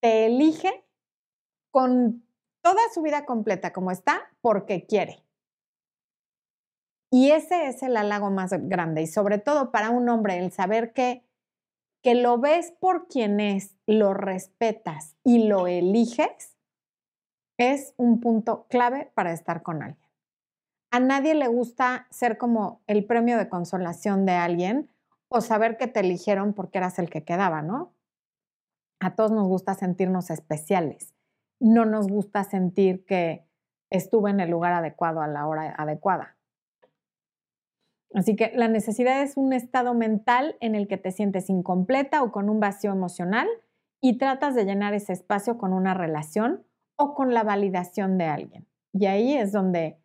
te 0.01 0.27
elige 0.27 0.85
con 1.71 2.25
toda 2.63 2.81
su 2.93 3.03
vida 3.03 3.25
completa 3.25 3.73
como 3.73 3.91
está 3.91 4.31
porque 4.41 4.87
quiere. 4.87 5.25
Y 7.11 7.31
ese 7.31 7.67
es 7.69 7.83
el 7.83 7.97
halago 7.97 8.31
más 8.31 8.53
grande 8.53 9.03
y 9.03 9.07
sobre 9.07 9.39
todo 9.39 9.71
para 9.71 9.91
un 9.91 10.09
hombre 10.09 10.39
el 10.39 10.53
saber 10.53 10.93
que 10.93 11.25
que 12.03 12.15
lo 12.15 12.39
ves 12.39 12.73
por 12.81 13.09
quien 13.09 13.41
es, 13.41 13.77
lo 13.87 14.15
respetas 14.15 15.17
y 15.25 15.47
lo 15.49 15.67
eliges 15.67 16.57
es 17.59 17.93
un 17.97 18.21
punto 18.21 18.67
clave 18.69 19.11
para 19.15 19.33
estar 19.33 19.63
con 19.63 19.83
alguien. 19.83 20.09
A 20.91 21.01
nadie 21.01 21.35
le 21.35 21.49
gusta 21.49 22.07
ser 22.11 22.39
como 22.39 22.83
el 22.87 23.05
premio 23.05 23.37
de 23.37 23.49
consolación 23.49 24.27
de 24.27 24.33
alguien 24.33 24.91
o 25.29 25.41
saber 25.41 25.77
que 25.77 25.89
te 25.89 26.01
eligieron 26.01 26.55
porque 26.55 26.79
eras 26.79 26.99
el 26.99 27.11
que 27.11 27.25
quedaba, 27.25 27.63
¿no? 27.63 27.93
A 29.01 29.15
todos 29.15 29.31
nos 29.31 29.47
gusta 29.47 29.75
sentirnos 29.75 30.31
especiales. 30.31 31.15
No 31.61 31.85
nos 31.85 32.09
gusta 32.09 32.45
sentir 32.45 33.05
que 33.05 33.47
estuve 33.91 34.31
en 34.31 34.41
el 34.41 34.51
lugar 34.51 34.73
adecuado 34.73 35.21
a 35.21 35.29
la 35.29 35.47
hora 35.47 35.75
adecuada. 35.77 36.37
Así 38.15 38.37
que 38.37 38.53
la 38.55 38.69
necesidad 38.69 39.23
es 39.23 39.37
un 39.37 39.53
estado 39.53 39.95
mental 39.95 40.57
en 40.61 40.75
el 40.75 40.89
que 40.89 40.97
te 40.97 41.13
sientes 41.13 41.51
incompleta 41.51 42.23
o 42.23 42.33
con 42.33 42.49
un 42.49 42.59
vacío 42.61 42.91
emocional 42.91 43.49
y 44.01 44.19
tratas 44.19 44.55
de 44.55 44.65
llenar 44.65 44.95
ese 44.95 45.13
espacio 45.13 45.59
con 45.59 45.73
una 45.73 45.95
relación 45.95 46.65
o 46.97 47.15
con 47.15 47.35
la 47.35 47.43
validación 47.43 48.17
de 48.19 48.25
alguien. 48.25 48.67
Y 48.93 49.07
ahí 49.07 49.37
es 49.37 49.53
donde 49.53 49.99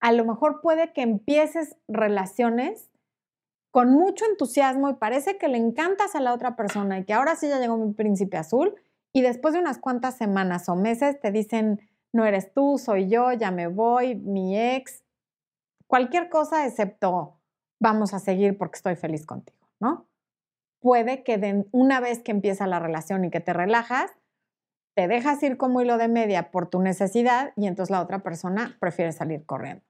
a 0.00 0.12
lo 0.12 0.24
mejor 0.24 0.60
puede 0.60 0.92
que 0.92 1.02
empieces 1.02 1.76
relaciones 1.88 2.87
con 3.70 3.92
mucho 3.92 4.24
entusiasmo 4.24 4.90
y 4.90 4.94
parece 4.94 5.38
que 5.38 5.48
le 5.48 5.58
encantas 5.58 6.14
a 6.14 6.20
la 6.20 6.32
otra 6.32 6.56
persona 6.56 6.98
y 6.98 7.04
que 7.04 7.12
ahora 7.12 7.36
sí 7.36 7.48
ya 7.48 7.58
llegó 7.58 7.76
mi 7.76 7.92
príncipe 7.92 8.36
azul 8.36 8.74
y 9.12 9.22
después 9.22 9.54
de 9.54 9.60
unas 9.60 9.78
cuantas 9.78 10.16
semanas 10.16 10.68
o 10.68 10.76
meses 10.76 11.20
te 11.20 11.30
dicen, 11.30 11.80
no 12.12 12.24
eres 12.24 12.52
tú, 12.52 12.78
soy 12.78 13.08
yo, 13.08 13.32
ya 13.32 13.50
me 13.50 13.66
voy, 13.66 14.14
mi 14.14 14.58
ex, 14.58 15.02
cualquier 15.86 16.28
cosa 16.28 16.66
excepto 16.66 17.38
vamos 17.80 18.14
a 18.14 18.18
seguir 18.18 18.56
porque 18.56 18.76
estoy 18.76 18.96
feliz 18.96 19.26
contigo, 19.26 19.68
¿no? 19.80 20.06
Puede 20.80 21.24
que 21.24 21.66
una 21.72 22.00
vez 22.00 22.22
que 22.22 22.30
empieza 22.30 22.66
la 22.66 22.78
relación 22.78 23.24
y 23.24 23.30
que 23.30 23.40
te 23.40 23.52
relajas, 23.52 24.12
te 24.94 25.08
dejas 25.08 25.42
ir 25.42 25.56
como 25.56 25.80
hilo 25.80 25.98
de 25.98 26.08
media 26.08 26.50
por 26.50 26.68
tu 26.68 26.80
necesidad 26.80 27.52
y 27.56 27.66
entonces 27.66 27.90
la 27.90 28.00
otra 28.00 28.20
persona 28.20 28.76
prefiere 28.80 29.12
salir 29.12 29.44
corriendo. 29.44 29.82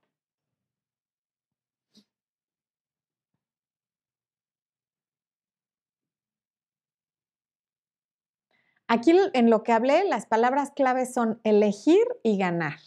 Aquí 8.89 9.13
en 9.35 9.51
lo 9.51 9.63
que 9.63 9.73
hablé, 9.73 10.05
las 10.05 10.25
palabras 10.25 10.71
claves 10.71 11.13
son 11.13 11.41
elegir 11.45 12.05
y 12.23 12.39
ganar. 12.39 12.79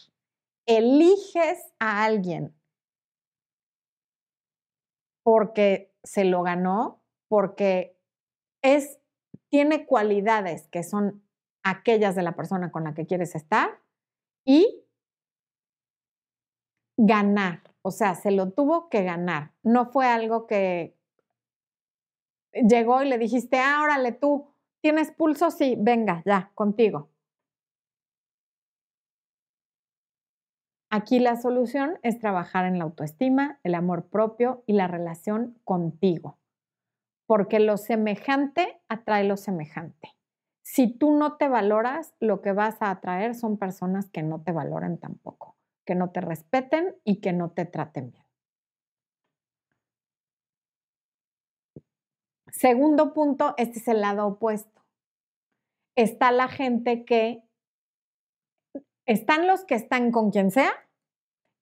Eliges 0.66 1.72
a 1.78 2.04
alguien 2.04 2.54
porque 5.22 5.94
se 6.02 6.24
lo 6.24 6.42
ganó, 6.42 7.00
porque 7.28 7.96
es, 8.62 8.98
tiene 9.48 9.86
cualidades 9.86 10.66
que 10.68 10.82
son 10.82 11.22
aquellas 11.62 12.16
de 12.16 12.22
la 12.22 12.34
persona 12.34 12.72
con 12.72 12.82
la 12.82 12.94
que 12.94 13.06
quieres 13.06 13.36
estar 13.36 13.80
y 14.44 14.84
ganar. 16.96 17.62
O 17.82 17.92
sea, 17.92 18.16
se 18.16 18.32
lo 18.32 18.50
tuvo 18.50 18.88
que 18.88 19.04
ganar. 19.04 19.52
No 19.62 19.86
fue 19.86 20.06
algo 20.06 20.48
que 20.48 20.96
llegó 22.52 23.02
y 23.02 23.08
le 23.08 23.18
dijiste, 23.18 23.58
ah, 23.58 23.82
órale 23.82 24.10
tú, 24.12 24.51
¿Tienes 24.82 25.12
pulso? 25.12 25.50
Sí, 25.50 25.76
venga, 25.78 26.22
ya, 26.26 26.50
contigo. 26.54 27.08
Aquí 30.90 31.18
la 31.18 31.36
solución 31.36 31.98
es 32.02 32.18
trabajar 32.18 32.66
en 32.66 32.78
la 32.78 32.84
autoestima, 32.84 33.58
el 33.64 33.74
amor 33.74 34.06
propio 34.08 34.62
y 34.66 34.74
la 34.74 34.86
relación 34.86 35.58
contigo, 35.64 36.38
porque 37.26 37.60
lo 37.60 37.76
semejante 37.78 38.80
atrae 38.88 39.24
lo 39.24 39.36
semejante. 39.36 40.10
Si 40.62 40.88
tú 40.88 41.12
no 41.12 41.36
te 41.38 41.48
valoras, 41.48 42.14
lo 42.20 42.42
que 42.42 42.52
vas 42.52 42.82
a 42.82 42.90
atraer 42.90 43.34
son 43.34 43.58
personas 43.58 44.10
que 44.10 44.22
no 44.22 44.42
te 44.42 44.52
valoran 44.52 44.98
tampoco, 44.98 45.56
que 45.86 45.94
no 45.96 46.10
te 46.10 46.20
respeten 46.22 46.96
y 47.04 47.20
que 47.20 47.32
no 47.32 47.50
te 47.50 47.66
traten 47.66 48.12
bien. 48.12 48.21
Segundo 52.52 53.14
punto, 53.14 53.54
este 53.56 53.78
es 53.78 53.88
el 53.88 54.02
lado 54.02 54.26
opuesto. 54.26 54.82
Está 55.96 56.30
la 56.30 56.48
gente 56.48 57.04
que, 57.04 57.42
están 59.06 59.46
los 59.46 59.64
que 59.64 59.74
están 59.74 60.12
con 60.12 60.30
quien 60.30 60.50
sea 60.50 60.72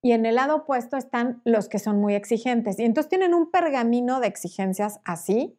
y 0.03 0.11
en 0.11 0.25
el 0.25 0.35
lado 0.35 0.57
opuesto 0.57 0.97
están 0.97 1.41
los 1.45 1.69
que 1.69 1.79
son 1.79 1.99
muy 1.99 2.13
exigentes. 2.13 2.77
Y 2.77 2.83
entonces 2.83 3.09
tienen 3.09 3.33
un 3.33 3.51
pergamino 3.51 4.19
de 4.19 4.27
exigencias 4.27 4.99
así, 5.05 5.57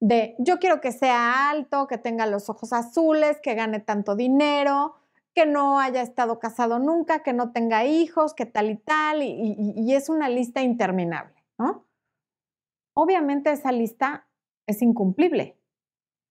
de 0.00 0.34
yo 0.38 0.58
quiero 0.58 0.80
que 0.80 0.92
sea 0.92 1.50
alto, 1.50 1.86
que 1.86 1.98
tenga 1.98 2.26
los 2.26 2.48
ojos 2.48 2.72
azules, 2.72 3.38
que 3.42 3.54
gane 3.54 3.80
tanto 3.80 4.16
dinero, 4.16 4.94
que 5.34 5.44
no 5.44 5.78
haya 5.78 6.00
estado 6.00 6.38
casado 6.38 6.78
nunca, 6.78 7.22
que 7.22 7.34
no 7.34 7.52
tenga 7.52 7.84
hijos, 7.84 8.32
que 8.32 8.46
tal 8.46 8.70
y 8.70 8.76
tal, 8.76 9.22
y, 9.22 9.92
es 9.92 10.08
una 10.08 10.30
lista 10.30 10.62
interminable, 10.62 11.44
¿no? 11.58 11.84
Obviamente 12.94 13.50
esa 13.50 13.72
lista 13.72 14.26
es 14.70 14.82
incumplible, 14.82 15.58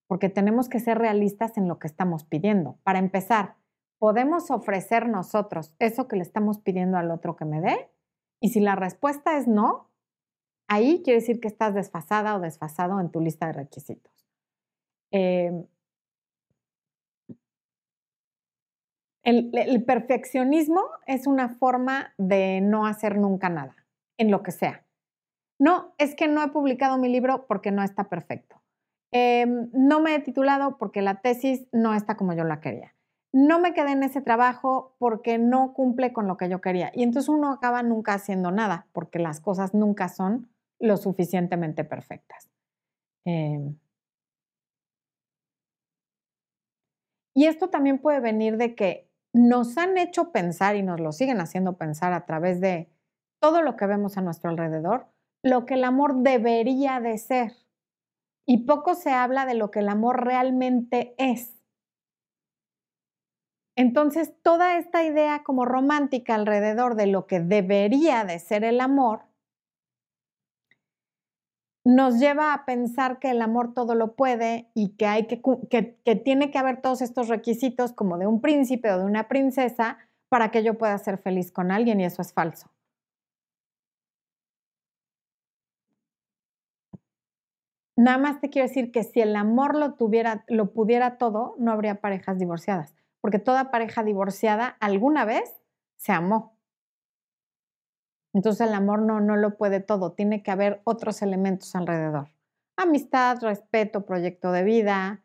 porque 0.06 0.28
tenemos 0.28 0.68
que 0.68 0.80
ser 0.80 0.98
realistas 0.98 1.56
en 1.56 1.68
lo 1.68 1.78
que 1.78 1.86
estamos 1.86 2.24
pidiendo. 2.24 2.78
Para 2.82 2.98
empezar, 2.98 3.56
¿podemos 3.98 4.50
ofrecer 4.50 5.08
nosotros 5.08 5.74
eso 5.78 6.08
que 6.08 6.16
le 6.16 6.22
estamos 6.22 6.58
pidiendo 6.58 6.98
al 6.98 7.10
otro 7.10 7.36
que 7.36 7.44
me 7.44 7.60
dé? 7.60 7.90
Y 8.40 8.48
si 8.50 8.60
la 8.60 8.74
respuesta 8.74 9.38
es 9.38 9.46
no, 9.46 9.90
ahí 10.68 11.02
quiere 11.04 11.20
decir 11.20 11.40
que 11.40 11.48
estás 11.48 11.74
desfasada 11.74 12.34
o 12.34 12.40
desfasado 12.40 13.00
en 13.00 13.10
tu 13.10 13.20
lista 13.20 13.46
de 13.46 13.52
requisitos. 13.52 14.26
Em, 15.12 15.66
el 19.22 19.84
perfeccionismo 19.84 20.82
es 21.06 21.26
una 21.26 21.50
forma 21.50 22.14
de 22.16 22.60
no 22.62 22.86
hacer 22.86 23.16
nunca 23.18 23.48
nada, 23.48 23.76
en 24.16 24.30
lo 24.30 24.42
que 24.42 24.50
sea. 24.50 24.84
No, 25.60 25.94
es 25.98 26.16
que 26.16 26.26
no 26.26 26.42
he 26.42 26.48
publicado 26.48 26.98
mi 26.98 27.08
libro 27.08 27.46
porque 27.46 27.70
no 27.70 27.82
está 27.84 28.08
perfecto. 28.08 28.60
Em, 29.12 29.68
no 29.72 30.00
me 30.00 30.14
he 30.14 30.20
titulado 30.20 30.78
porque 30.78 31.02
la 31.02 31.20
tesis 31.20 31.66
no 31.70 31.94
está 31.94 32.16
como 32.16 32.32
yo 32.32 32.44
la 32.44 32.60
quería. 32.60 32.96
No 33.32 33.60
me 33.60 33.74
quedé 33.74 33.92
en 33.92 34.02
ese 34.02 34.22
trabajo 34.22 34.96
porque 34.98 35.38
no 35.38 35.72
cumple 35.74 36.12
con 36.12 36.26
lo 36.26 36.36
que 36.36 36.48
yo 36.48 36.60
quería. 36.60 36.90
Y 36.94 37.02
entonces 37.02 37.28
uno 37.28 37.52
acaba 37.52 37.82
nunca 37.82 38.14
haciendo 38.14 38.50
nada 38.50 38.88
porque 38.92 39.18
las 39.18 39.40
cosas 39.40 39.74
nunca 39.74 40.08
son 40.08 40.50
lo 40.80 40.96
suficientemente 40.96 41.84
perfectas. 41.84 42.48
Em. 43.26 43.76
y 47.34 47.46
esto 47.46 47.70
también 47.70 47.98
puede 47.98 48.20
venir 48.20 48.56
de 48.56 48.74
que 48.74 49.08
nos 49.32 49.78
han 49.78 49.96
hecho 49.98 50.32
pensar 50.32 50.76
y 50.76 50.82
nos 50.82 51.00
lo 51.00 51.12
siguen 51.12 51.40
haciendo 51.40 51.76
pensar 51.76 52.12
a 52.12 52.26
través 52.26 52.60
de 52.60 52.90
todo 53.40 53.62
lo 53.62 53.76
que 53.76 53.86
vemos 53.86 54.16
a 54.18 54.20
nuestro 54.20 54.50
alrededor, 54.50 55.06
lo 55.42 55.66
que 55.66 55.74
el 55.74 55.84
amor 55.84 56.22
debería 56.22 57.00
de 57.00 57.18
ser. 57.18 57.52
Y 58.46 58.64
poco 58.64 58.94
se 58.94 59.10
habla 59.10 59.46
de 59.46 59.54
lo 59.54 59.70
que 59.70 59.80
el 59.80 59.88
amor 59.88 60.24
realmente 60.24 61.14
es. 61.18 61.56
Entonces, 63.76 64.34
toda 64.42 64.76
esta 64.76 65.04
idea 65.04 65.42
como 65.42 65.64
romántica 65.64 66.34
alrededor 66.34 66.96
de 66.96 67.06
lo 67.06 67.26
que 67.26 67.40
debería 67.40 68.24
de 68.24 68.38
ser 68.38 68.64
el 68.64 68.80
amor, 68.80 69.22
nos 71.84 72.18
lleva 72.18 72.52
a 72.52 72.66
pensar 72.66 73.18
que 73.18 73.30
el 73.30 73.40
amor 73.40 73.72
todo 73.72 73.94
lo 73.94 74.14
puede 74.14 74.70
y 74.74 74.96
que, 74.96 75.06
hay 75.06 75.26
que, 75.26 75.40
que, 75.70 75.96
que 76.04 76.16
tiene 76.16 76.50
que 76.50 76.58
haber 76.58 76.82
todos 76.82 77.00
estos 77.00 77.28
requisitos 77.28 77.92
como 77.92 78.18
de 78.18 78.26
un 78.26 78.42
príncipe 78.42 78.90
o 78.90 78.98
de 78.98 79.04
una 79.04 79.28
princesa 79.28 79.98
para 80.28 80.50
que 80.50 80.62
yo 80.62 80.76
pueda 80.76 80.98
ser 80.98 81.16
feliz 81.18 81.50
con 81.50 81.70
alguien 81.70 82.00
y 82.00 82.04
eso 82.04 82.20
es 82.20 82.34
falso. 82.34 82.70
Nada 87.96 88.18
más 88.18 88.40
te 88.40 88.50
quiero 88.50 88.68
decir 88.68 88.92
que 88.92 89.02
si 89.04 89.20
el 89.20 89.36
amor 89.36 89.76
lo 89.76 89.94
tuviera, 89.94 90.44
lo 90.48 90.72
pudiera 90.72 91.18
todo, 91.18 91.54
no 91.58 91.72
habría 91.72 92.00
parejas 92.00 92.38
divorciadas, 92.38 92.94
porque 93.20 93.38
toda 93.38 93.70
pareja 93.70 94.02
divorciada 94.02 94.68
alguna 94.80 95.24
vez 95.24 95.60
se 95.96 96.12
amó. 96.12 96.56
Entonces 98.32 98.66
el 98.66 98.74
amor 98.74 99.02
no, 99.02 99.20
no 99.20 99.36
lo 99.36 99.56
puede 99.56 99.80
todo, 99.80 100.12
tiene 100.12 100.42
que 100.42 100.50
haber 100.50 100.80
otros 100.84 101.20
elementos 101.22 101.74
alrededor. 101.74 102.28
Amistad, 102.76 103.38
respeto, 103.42 104.06
proyecto 104.06 104.52
de 104.52 104.62
vida, 104.62 105.22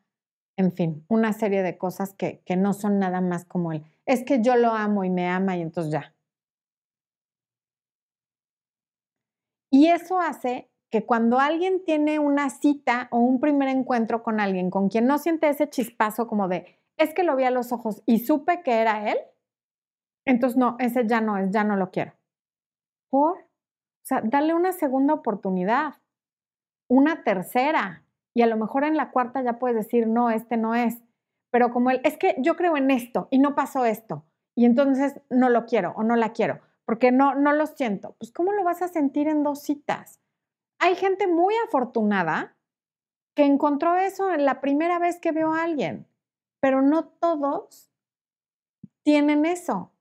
en 0.57 0.71
fin, 0.71 1.05
una 1.07 1.33
serie 1.33 1.63
de 1.63 1.77
cosas 1.77 2.13
que, 2.13 2.41
que 2.45 2.55
no 2.57 2.73
son 2.73 2.99
nada 2.99 3.21
más 3.21 3.45
como 3.45 3.71
él. 3.71 3.83
Es 4.05 4.23
que 4.23 4.41
yo 4.41 4.55
lo 4.55 4.71
amo 4.71 5.03
y 5.03 5.09
me 5.09 5.27
ama 5.27 5.55
y 5.57 5.61
entonces 5.61 5.91
ya. 5.93 6.13
Y 9.71 9.87
eso 9.87 10.19
hace 10.19 10.69
que 10.91 11.05
cuando 11.05 11.39
alguien 11.39 11.83
tiene 11.83 12.19
una 12.19 12.49
cita 12.49 13.07
o 13.11 13.19
un 13.19 13.39
primer 13.39 13.69
encuentro 13.69 14.23
con 14.23 14.39
alguien 14.39 14.69
con 14.69 14.89
quien 14.89 15.07
no 15.07 15.17
siente 15.17 15.49
ese 15.49 15.69
chispazo 15.69 16.27
como 16.27 16.47
de, 16.47 16.79
es 16.97 17.13
que 17.13 17.23
lo 17.23 17.35
vi 17.35 17.43
a 17.43 17.51
los 17.51 17.71
ojos 17.71 18.01
y 18.05 18.19
supe 18.19 18.61
que 18.63 18.79
era 18.81 19.11
él, 19.11 19.17
entonces 20.25 20.57
no, 20.57 20.75
ese 20.79 21.05
ya 21.07 21.21
no 21.21 21.37
es, 21.37 21.51
ya 21.51 21.63
no 21.63 21.75
lo 21.75 21.91
quiero. 21.91 22.13
¿Por? 23.09 23.37
O 23.37 24.07
sea, 24.07 24.21
dale 24.23 24.53
una 24.53 24.71
segunda 24.71 25.13
oportunidad, 25.13 25.95
una 26.89 27.23
tercera, 27.23 28.03
y 28.35 28.41
a 28.41 28.47
lo 28.47 28.57
mejor 28.57 28.83
en 28.83 28.97
la 28.97 29.11
cuarta 29.11 29.41
ya 29.41 29.59
puedes 29.59 29.77
decir, 29.77 30.07
no, 30.07 30.29
este 30.29 30.57
no 30.57 30.75
es. 30.75 31.01
Pero 31.51 31.71
como 31.71 31.89
él, 31.89 32.01
es 32.03 32.17
que 32.17 32.35
yo 32.39 32.55
creo 32.55 32.75
en 32.75 32.91
esto 32.91 33.27
y 33.31 33.39
no 33.39 33.55
pasó 33.55 33.85
esto, 33.85 34.25
y 34.55 34.65
entonces 34.65 35.19
no 35.29 35.49
lo 35.49 35.65
quiero 35.65 35.93
o 35.95 36.03
no 36.03 36.15
la 36.15 36.33
quiero, 36.33 36.59
porque 36.85 37.11
no, 37.11 37.35
no 37.35 37.53
lo 37.53 37.65
siento. 37.65 38.15
Pues, 38.19 38.31
¿cómo 38.31 38.51
lo 38.51 38.63
vas 38.63 38.81
a 38.81 38.87
sentir 38.87 39.27
en 39.27 39.43
dos 39.43 39.61
citas? 39.61 40.21
Hay 40.79 40.95
gente 40.95 41.27
muy 41.27 41.53
afortunada 41.67 42.57
que 43.35 43.43
encontró 43.43 43.97
eso 43.97 44.31
en 44.31 44.45
la 44.45 44.61
primera 44.61 44.99
vez 44.99 45.19
que 45.19 45.31
vio 45.31 45.53
a 45.53 45.63
alguien, 45.63 46.07
pero 46.61 46.81
no 46.81 47.05
todos 47.05 47.91
tienen 49.03 49.45
eso. 49.45 49.91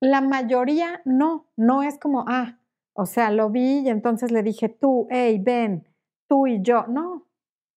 La 0.00 0.20
mayoría 0.20 1.02
no, 1.04 1.48
no 1.56 1.82
es 1.82 1.98
como, 1.98 2.24
ah, 2.28 2.58
o 2.94 3.06
sea, 3.06 3.30
lo 3.30 3.50
vi 3.50 3.80
y 3.80 3.88
entonces 3.88 4.30
le 4.30 4.42
dije 4.42 4.68
tú, 4.68 5.06
hey, 5.10 5.40
ven, 5.42 5.86
tú 6.28 6.46
y 6.46 6.62
yo. 6.62 6.86
No, 6.86 7.26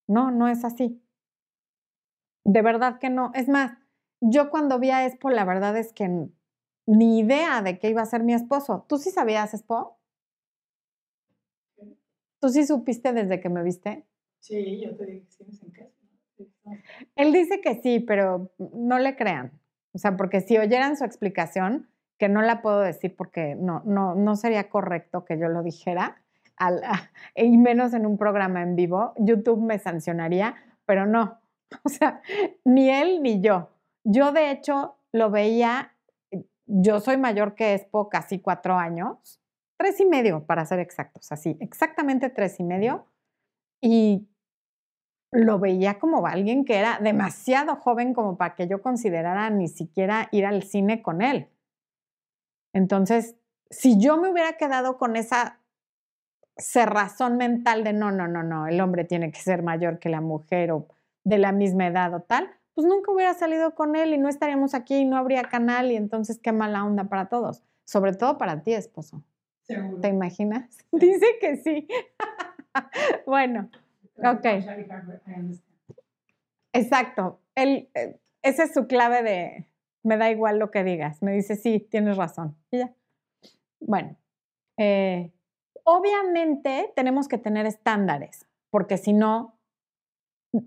no, 0.08 0.32
no 0.32 0.48
es 0.48 0.64
así. 0.64 1.04
De 2.46 2.62
verdad 2.62 3.00
que 3.00 3.10
no. 3.10 3.32
Es 3.34 3.50
más, 3.50 3.78
yo 4.22 4.50
cuando 4.50 4.80
vi 4.80 4.92
a 4.92 5.06
Expo, 5.06 5.30
la 5.30 5.46
verdad 5.46 5.78
es 5.78 5.94
que 5.94 6.30
ni 6.88 7.20
idea 7.20 7.62
de 7.62 7.80
que 7.80 7.90
iba 7.90 8.02
a 8.02 8.06
ser 8.06 8.24
mi 8.24 8.34
esposo. 8.34 8.86
¿Tú 8.88 8.98
sí 8.98 9.12
sabías, 9.12 9.54
Expo? 9.54 9.99
¿Tú 12.40 12.50
sí 12.50 12.66
supiste 12.66 13.14
desde 13.14 13.40
que 13.40 13.50
me 13.50 13.64
viste? 13.64 14.06
Sí, 14.40 14.82
yo 14.82 14.96
te 14.96 15.06
dije 15.06 15.26
que 15.28 15.52
sí, 15.52 15.62
en 15.66 15.72
casa. 15.72 16.00
Él 17.16 17.34
dice 17.34 17.62
que 17.62 17.82
sí, 17.82 18.00
pero 18.00 18.52
no 18.58 19.00
le 19.00 19.16
crean. 19.16 19.60
O 19.94 19.98
sea, 19.98 20.16
porque 20.16 20.42
si 20.42 20.58
oyeran 20.58 20.98
su 20.98 21.04
explicación, 21.04 21.90
que 22.18 22.30
no 22.30 22.42
la 22.42 22.62
puedo 22.62 22.82
decir 22.82 23.16
porque 23.16 23.56
no, 23.56 23.82
no, 23.86 24.14
no 24.14 24.36
sería 24.36 24.70
correcto 24.70 25.26
que 25.26 25.40
yo 25.40 25.48
lo 25.48 25.64
dijera, 25.64 26.22
al, 26.58 26.82
y 27.36 27.58
menos 27.58 27.94
en 27.94 28.06
un 28.06 28.18
programa 28.18 28.62
en 28.62 28.76
vivo, 28.76 29.14
YouTube 29.18 29.62
me 29.62 29.80
sancionaría, 29.80 30.56
pero 30.86 31.06
no. 31.06 31.40
O 31.84 31.90
sea, 31.90 32.22
ni 32.66 32.90
él 32.90 33.22
ni 33.22 33.42
yo. 33.42 33.70
Yo 34.04 34.32
de 34.32 34.50
hecho 34.50 34.96
lo 35.12 35.30
veía, 35.30 35.94
yo 36.66 37.00
soy 37.00 37.18
mayor 37.18 37.54
que 37.54 37.76
Expo 37.76 38.10
casi 38.10 38.40
cuatro 38.40 38.76
años, 38.76 39.40
tres 39.80 40.00
y 40.02 40.06
medio 40.06 40.46
para 40.46 40.66
ser 40.66 40.80
exactos, 40.80 41.32
así, 41.32 41.58
exactamente 41.62 42.30
tres 42.30 42.60
y 42.60 42.64
medio. 42.64 43.08
Y 43.82 44.28
lo 45.32 45.58
veía 45.58 46.00
como 46.00 46.28
alguien 46.28 46.66
que 46.66 46.78
era 46.78 47.00
demasiado 47.00 47.78
joven 47.78 48.14
como 48.14 48.38
para 48.38 48.56
que 48.56 48.68
yo 48.68 48.82
considerara 48.82 49.50
ni 49.50 49.70
siquiera 49.70 50.28
ir 50.32 50.46
al 50.46 50.64
cine 50.64 51.02
con 51.02 51.22
él. 51.22 51.48
Entonces, 52.74 53.38
si 53.70 53.98
yo 54.00 54.18
me 54.18 54.30
hubiera 54.30 54.58
quedado 54.58 54.98
con 54.98 55.16
esa 55.16 55.60
cerrazón 56.58 57.38
mental 57.38 57.86
de 57.86 57.94
no, 57.94 58.12
no, 58.12 58.28
no, 58.28 58.44
no, 58.44 58.68
el 58.68 58.82
hombre 58.82 59.06
tiene 59.06 59.32
que 59.32 59.40
ser 59.40 59.64
mayor 59.64 60.00
que 60.00 60.10
la 60.10 60.20
mujer 60.20 60.72
o 60.74 60.88
de 61.24 61.38
la 61.38 61.54
misma 61.54 61.88
edad 61.88 62.14
o 62.14 62.22
tal, 62.22 62.50
pues 62.74 62.86
nunca 62.86 63.14
hubiera 63.14 63.34
salido 63.34 63.76
con 63.76 63.96
él 63.96 64.14
y 64.14 64.18
no 64.18 64.28
estaríamos 64.28 64.74
aquí 64.74 64.98
y 64.98 65.06
no 65.06 65.16
habría 65.16 65.44
canal 65.44 65.90
y 65.90 65.96
entonces 65.96 66.38
qué 66.38 66.52
mala 66.52 66.84
onda 66.84 67.06
para 67.06 67.30
todos, 67.30 67.64
sobre 67.86 68.14
todo 68.14 68.38
para 68.38 68.62
ti, 68.62 68.74
esposo. 68.74 69.24
¿Te 70.02 70.08
imaginas? 70.08 70.78
Dice 70.92 71.38
que 71.40 71.58
sí. 71.58 71.88
bueno, 73.26 73.70
Ok. 74.24 74.46
Exacto. 76.74 77.42
Eh, 77.56 77.90
esa 78.42 78.64
es 78.64 78.74
su 78.74 78.88
clave 78.88 79.24
de 79.24 79.66
me 80.04 80.18
da 80.18 80.30
igual 80.30 80.60
lo 80.60 80.72
que 80.72 80.84
digas. 80.84 81.22
Me 81.22 81.34
dice, 81.34 81.56
sí, 81.56 81.80
tienes 81.80 82.18
razón. 82.18 82.58
Y 82.72 82.80
ya. 82.80 82.94
Bueno, 83.80 84.18
eh, 84.78 85.32
obviamente 85.84 86.92
tenemos 86.96 87.28
que 87.28 87.38
tener 87.38 87.66
estándares, 87.66 88.46
porque 88.72 88.98
si 88.98 89.14
no, 89.14 89.58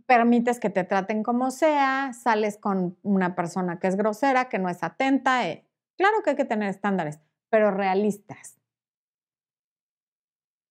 permites 0.07 0.61
que 0.61 0.70
te 0.70 0.84
traten 0.84 1.22
como 1.22 1.50
sea, 1.50 2.12
sales 2.12 2.57
con 2.57 2.96
una 3.03 3.34
persona 3.34 3.78
que 3.78 3.88
es 3.88 3.96
grosera, 3.96 4.48
que 4.48 4.59
no 4.59 4.68
es 4.68 4.82
atenta. 4.82 5.48
Eh, 5.48 5.66
claro 5.96 6.22
que 6.22 6.30
hay 6.30 6.36
que 6.36 6.44
tener 6.44 6.68
estándares, 6.68 7.20
pero 7.50 7.70
realistas. 7.70 8.62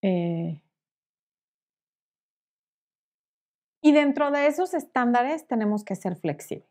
Eh, 0.02 0.62
Y 3.82 3.93
dentro 3.93 4.30
de 4.30 4.45
esos 4.45 4.74
estándares 4.74 5.47
tenemos 5.47 5.84
que 5.84 5.95
ser 5.95 6.16
flexibles. 6.16 6.70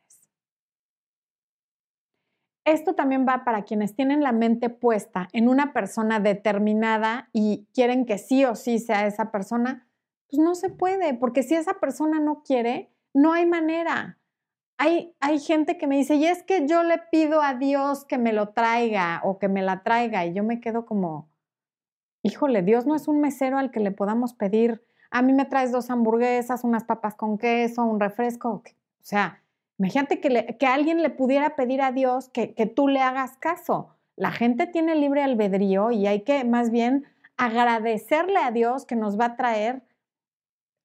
Esto 2.64 2.94
también 2.94 3.26
va 3.28 3.44
para 3.44 3.64
quienes 3.64 3.96
tienen 3.96 4.22
la 4.22 4.32
mente 4.32 4.70
puesta 4.70 5.28
en 5.32 5.48
una 5.48 5.72
persona 5.72 6.20
determinada 6.20 7.28
y 7.32 7.66
quieren 7.74 8.06
que 8.06 8.18
sí 8.18 8.44
o 8.44 8.54
sí 8.54 8.78
sea 8.78 9.06
esa 9.06 9.32
persona, 9.32 9.88
pues 10.28 10.40
no 10.40 10.54
se 10.54 10.68
puede, 10.68 11.14
porque 11.14 11.42
si 11.42 11.56
esa 11.56 11.74
persona 11.80 12.20
no 12.20 12.42
quiere, 12.44 12.92
no 13.12 13.32
hay 13.32 13.46
manera. 13.46 14.18
Hay, 14.78 15.14
hay 15.18 15.40
gente 15.40 15.78
que 15.78 15.88
me 15.88 15.96
dice, 15.96 16.14
y 16.14 16.26
es 16.26 16.44
que 16.44 16.66
yo 16.68 16.84
le 16.84 16.98
pido 17.10 17.42
a 17.42 17.54
Dios 17.54 18.04
que 18.04 18.18
me 18.18 18.32
lo 18.32 18.50
traiga 18.50 19.20
o 19.24 19.38
que 19.38 19.48
me 19.48 19.62
la 19.62 19.82
traiga, 19.82 20.24
y 20.24 20.32
yo 20.32 20.44
me 20.44 20.60
quedo 20.60 20.86
como, 20.86 21.28
híjole, 22.22 22.62
Dios 22.62 22.86
no 22.86 22.94
es 22.94 23.08
un 23.08 23.20
mesero 23.20 23.58
al 23.58 23.70
que 23.70 23.80
le 23.80 23.90
podamos 23.90 24.34
pedir 24.34 24.82
a 25.10 25.22
mí 25.22 25.32
me 25.32 25.44
traes 25.44 25.72
dos 25.72 25.90
hamburguesas, 25.90 26.62
unas 26.64 26.84
papas 26.84 27.14
con 27.14 27.36
queso, 27.36 27.84
un 27.84 27.98
refresco. 27.98 28.48
O 28.50 28.62
sea, 29.00 29.42
imagínate 29.78 30.20
que, 30.20 30.56
que 30.58 30.66
alguien 30.66 31.02
le 31.02 31.10
pudiera 31.10 31.56
pedir 31.56 31.82
a 31.82 31.92
Dios 31.92 32.28
que, 32.28 32.54
que 32.54 32.66
tú 32.66 32.88
le 32.88 33.00
hagas 33.00 33.36
caso. 33.38 33.96
La 34.16 34.30
gente 34.30 34.66
tiene 34.66 34.94
libre 34.94 35.22
albedrío 35.22 35.90
y 35.90 36.06
hay 36.06 36.22
que 36.22 36.44
más 36.44 36.70
bien 36.70 37.06
agradecerle 37.36 38.38
a 38.38 38.52
Dios 38.52 38.84
que 38.84 38.96
nos 38.96 39.18
va 39.18 39.24
a 39.26 39.36
traer 39.36 39.82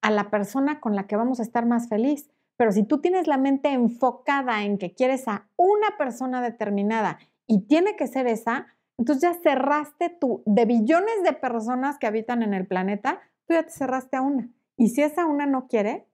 a 0.01 0.09
la 0.09 0.29
persona 0.29 0.79
con 0.79 0.95
la 0.95 1.05
que 1.05 1.15
vamos 1.15 1.39
a 1.39 1.43
estar 1.43 1.65
más 1.65 1.87
feliz. 1.87 2.29
Pero 2.57 2.71
si 2.71 2.83
tú 2.83 3.01
tienes 3.01 3.27
la 3.27 3.37
mente 3.37 3.69
enfocada 3.73 4.63
en 4.63 4.77
que 4.77 4.93
quieres 4.93 5.27
a 5.27 5.47
una 5.57 5.97
persona 5.97 6.41
determinada 6.41 7.19
y 7.45 7.67
tiene 7.67 7.95
que 7.95 8.07
ser 8.07 8.25
esa, 8.25 8.74
entonces 8.97 9.21
ya 9.21 9.33
cerraste 9.41 10.09
tú 10.09 10.43
de 10.45 10.65
billones 10.65 11.23
de 11.23 11.33
personas 11.33 11.97
que 11.97 12.07
habitan 12.07 12.43
en 12.43 12.53
el 12.53 12.65
planeta, 12.65 13.21
tú 13.45 13.53
ya 13.53 13.63
te 13.63 13.71
cerraste 13.71 14.17
a 14.17 14.21
una. 14.21 14.49
Y 14.77 14.89
si 14.89 15.01
esa 15.01 15.25
una 15.25 15.45
no 15.45 15.67
quiere, 15.67 16.07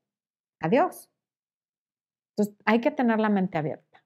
adiós. 0.60 1.10
Entonces, 2.32 2.56
hay 2.66 2.82
que 2.82 2.92
tener 2.92 3.20
la 3.20 3.30
mente 3.30 3.58
abierta. 3.58 4.04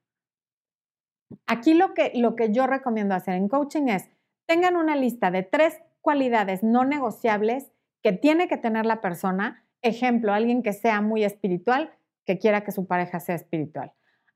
Aquí 1.46 1.74
lo 1.74 1.94
que, 1.94 2.12
lo 2.14 2.36
que 2.36 2.52
yo 2.52 2.66
recomiendo 2.66 3.14
hacer 3.14 3.34
en 3.34 3.48
coaching 3.48 3.88
es, 3.88 4.08
tengan 4.46 4.76
una 4.76 4.94
lista 4.94 5.30
de 5.30 5.42
tres 5.42 5.80
cualidades 6.00 6.62
no 6.62 6.84
negociables 6.84 7.72
que 8.02 8.12
tiene 8.12 8.46
que 8.46 8.56
tener 8.56 8.86
la 8.86 9.00
persona. 9.00 9.64
Ejemplo, 9.82 10.32
alguien 10.32 10.62
que 10.62 10.72
sea 10.72 11.00
muy 11.00 11.24
espiritual, 11.24 11.92
que 12.24 12.38
quiera 12.38 12.62
que 12.62 12.72
su 12.72 12.86
pareja 12.86 13.20
sea 13.20 13.34
espiritual. 13.34 13.92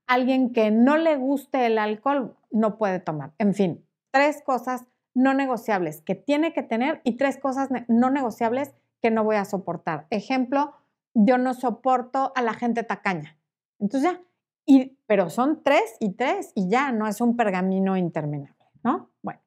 Alguien 0.07 0.51
que 0.51 0.71
no 0.71 0.97
le 0.97 1.15
guste 1.15 1.65
el 1.65 1.77
alcohol, 1.77 2.35
no 2.49 2.77
puede 2.77 2.99
tomar. 2.99 3.31
En 3.37 3.53
fin, 3.53 3.85
tres 4.11 4.41
cosas 4.43 4.85
no 5.13 5.33
negociables 5.33 6.01
que 6.01 6.15
tiene 6.15 6.53
que 6.53 6.63
tener 6.63 7.01
y 7.03 7.17
tres 7.17 7.37
cosas 7.37 7.69
no 7.87 8.09
negociables 8.09 8.73
que 9.01 9.11
no 9.11 9.23
voy 9.23 9.35
a 9.35 9.45
soportar. 9.45 10.07
Ejemplo, 10.09 10.73
yo 11.13 11.37
no 11.37 11.53
soporto 11.53 12.31
a 12.35 12.41
la 12.41 12.53
gente 12.53 12.83
tacaña. 12.83 13.37
Entonces 13.79 14.11
ya, 14.11 14.21
y, 14.65 14.97
pero 15.07 15.29
son 15.29 15.63
tres 15.63 15.95
y 15.99 16.13
tres 16.13 16.51
y 16.55 16.69
ya, 16.69 16.91
no 16.91 17.07
es 17.07 17.19
un 17.19 17.35
pergamino 17.35 17.97
interminable, 17.97 18.65
¿no? 18.83 19.09
Bueno. 19.21 19.41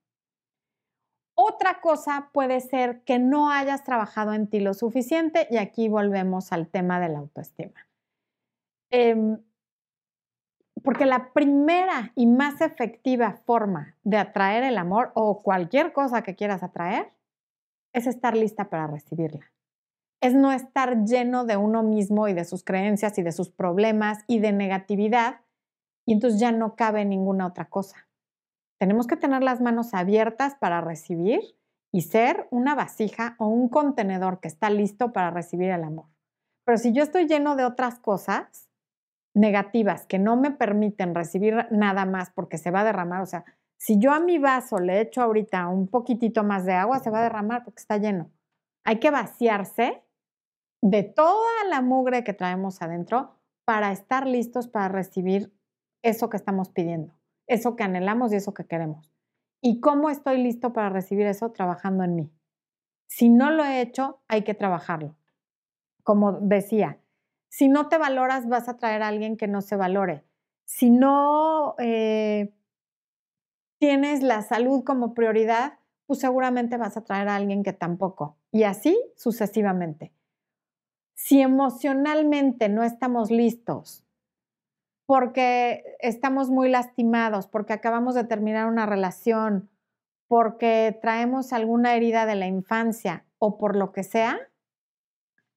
Otra 1.36 1.80
cosa 1.80 2.30
puede 2.32 2.60
ser 2.60 3.02
que 3.02 3.18
no 3.18 3.50
hayas 3.50 3.84
trabajado 3.84 4.34
en 4.34 4.48
ti 4.48 4.60
lo 4.60 4.74
suficiente 4.74 5.48
y 5.50 5.56
aquí 5.56 5.88
volvemos 5.88 6.52
al 6.52 6.68
tema 6.68 7.00
de 7.00 7.08
la 7.08 7.18
autoestima. 7.18 7.88
Em, 8.90 9.38
porque 10.85 11.07
la 11.07 11.32
primera 11.32 12.12
y 12.14 12.26
más 12.26 12.61
efectiva 12.61 13.41
forma 13.47 13.97
de 14.05 14.18
atraer 14.18 14.62
el 14.64 14.76
amor 14.76 15.12
o 15.14 15.43
cualquier 15.43 15.95
cosa 15.95 16.22
que 16.22 16.37
quieras 16.37 16.62
atraer 16.62 17.11
es 17.95 18.07
estar 18.07 18.37
lista 18.37 18.68
para 18.68 18.87
recibirla. 18.87 19.51
Es 20.20 20.35
no 20.35 20.53
estar 20.53 21.05
lleno 21.05 21.47
de 21.47 21.57
uno 21.57 21.82
mismo 21.82 22.28
y 22.28 22.35
de 22.35 22.45
sus 22.45 22.64
creencias 22.64 23.18
y 23.18 23.22
de 23.22 23.32
sus 23.32 23.49
problemas 23.49 24.24
y 24.26 24.41
de 24.41 24.53
negatividad 24.53 25.41
y 26.05 26.12
entonces 26.12 26.39
ya 26.39 26.53
no 26.53 26.76
cabe 26.76 27.07
ninguna 27.07 27.47
otra 27.47 27.70
cosa. 27.70 28.07
Tenemos 28.78 29.07
que 29.07 29.16
tener 29.16 29.43
las 29.43 29.62
manos 29.62 29.95
abiertas 29.95 30.55
para 30.55 30.82
recibir 30.82 31.41
y 31.93 32.03
ser 32.03 32.47
una 32.51 32.74
vasija 32.74 33.37
o 33.39 33.47
un 33.47 33.70
contenedor 33.70 34.41
que 34.41 34.49
está 34.49 34.68
listo 34.68 35.14
para 35.14 35.30
recibir 35.30 35.70
el 35.70 35.82
amor. 35.82 36.07
Pero 36.66 36.76
si 36.76 36.93
yo 36.93 37.03
estoy 37.03 37.26
lleno 37.26 37.57
de 37.57 37.64
otras 37.64 37.99
cosas 37.99 38.63
negativas 39.35 40.07
que 40.07 40.18
no 40.18 40.37
me 40.37 40.51
permiten 40.51 41.14
recibir 41.14 41.66
nada 41.70 42.07
más 42.07 42.30
porque 42.30 42.57
se 42.57 42.70
va 42.70 42.80
a 42.80 42.85
derramar, 42.85 43.20
o 43.20 43.26
sea, 43.26 43.45
si 43.76 43.99
yo 43.99 44.12
a 44.12 44.20
mi 44.20 44.39
vaso 44.39 44.78
le 44.78 45.01
echo 45.01 45.20
ahorita 45.20 45.68
un 45.68 45.89
poquitito 45.89 46.45
más 46.45 46.64
de 46.64 46.72
agua, 46.72 47.01
se 47.01 47.11
va 47.11 47.18
a 47.18 47.24
derramar 47.24 47.64
porque 47.64 47.80
está 47.80 47.99
lleno. 47.99 48.30
Hay 48.85 48.99
que 48.99 49.11
vaciarse 49.11 50.03
de 50.80 51.03
toda 51.03 51.64
la 51.68 51.82
mugre 51.82 52.24
que 52.24 52.32
traemos 52.32 52.80
adentro 52.80 53.35
para 53.64 53.93
estar 53.93 54.26
listos 54.26 54.68
para 54.68 54.89
recibir 54.89 55.53
eso 56.03 56.28
que 56.28 56.37
estamos 56.37 56.68
pidiendo, 56.68 57.14
eso 57.47 57.76
que 57.76 57.82
anhelamos 57.82 58.32
y 58.32 58.37
eso 58.37 58.55
que 58.55 58.66
queremos. 58.66 59.11
¿Y 59.61 59.80
cómo 59.80 60.11
estoy 60.11 60.43
listo 60.43 60.72
para 60.72 60.91
recibir 60.91 61.26
eso? 61.26 61.51
Trabajando 61.51 62.05
en 62.05 62.14
mí. 62.14 62.30
Si 63.07 63.30
no 63.30 63.51
lo 63.51 63.64
he 63.64 63.80
hecho, 63.80 64.20
hay 64.28 64.43
que 64.43 64.55
trabajarlo. 64.55 65.16
Como 66.03 66.32
decía, 66.32 66.99
si 67.57 67.68
no 67.68 67.88
te 67.88 67.98
valoras, 67.98 68.48
vas 68.48 68.68
a 68.68 68.76
traer 68.76 69.00
a 69.05 69.07
alguien 69.07 69.36
que 69.36 69.46
no 69.46 69.61
se 69.61 69.76
valore. 69.76 70.24
Si 70.64 70.90
no 70.90 71.76
eh, 71.78 72.52
tienes 73.78 74.24
la 74.24 74.42
salud 74.42 74.82
como 74.82 75.14
prioridad, 75.14 75.78
pues 76.05 76.18
seguramente 76.18 76.78
vas 76.78 76.96
a 76.96 77.05
traer 77.05 77.28
a 77.28 77.36
alguien 77.36 77.62
que 77.62 77.72
tampoco. 77.72 78.36
Y 78.50 78.64
así 78.64 79.00
sucesivamente. 79.14 80.12
Si 81.14 81.40
emocionalmente 81.40 82.68
no 82.68 82.82
estamos 82.82 83.30
listos 83.30 84.05
porque 85.07 85.84
estamos 86.00 86.50
muy 86.50 86.68
lastimados, 86.68 87.46
porque 87.46 87.72
acabamos 87.72 88.16
de 88.16 88.24
terminar 88.24 88.66
una 88.66 88.84
relación, 88.84 89.70
porque 90.26 90.98
traemos 91.00 91.52
alguna 91.52 91.94
herida 91.94 92.26
de 92.26 92.34
la 92.34 92.48
infancia 92.48 93.26
o 93.38 93.59
por 93.59 93.76
lo 93.76 93.92
que 93.92 94.02
sea, 94.02 94.40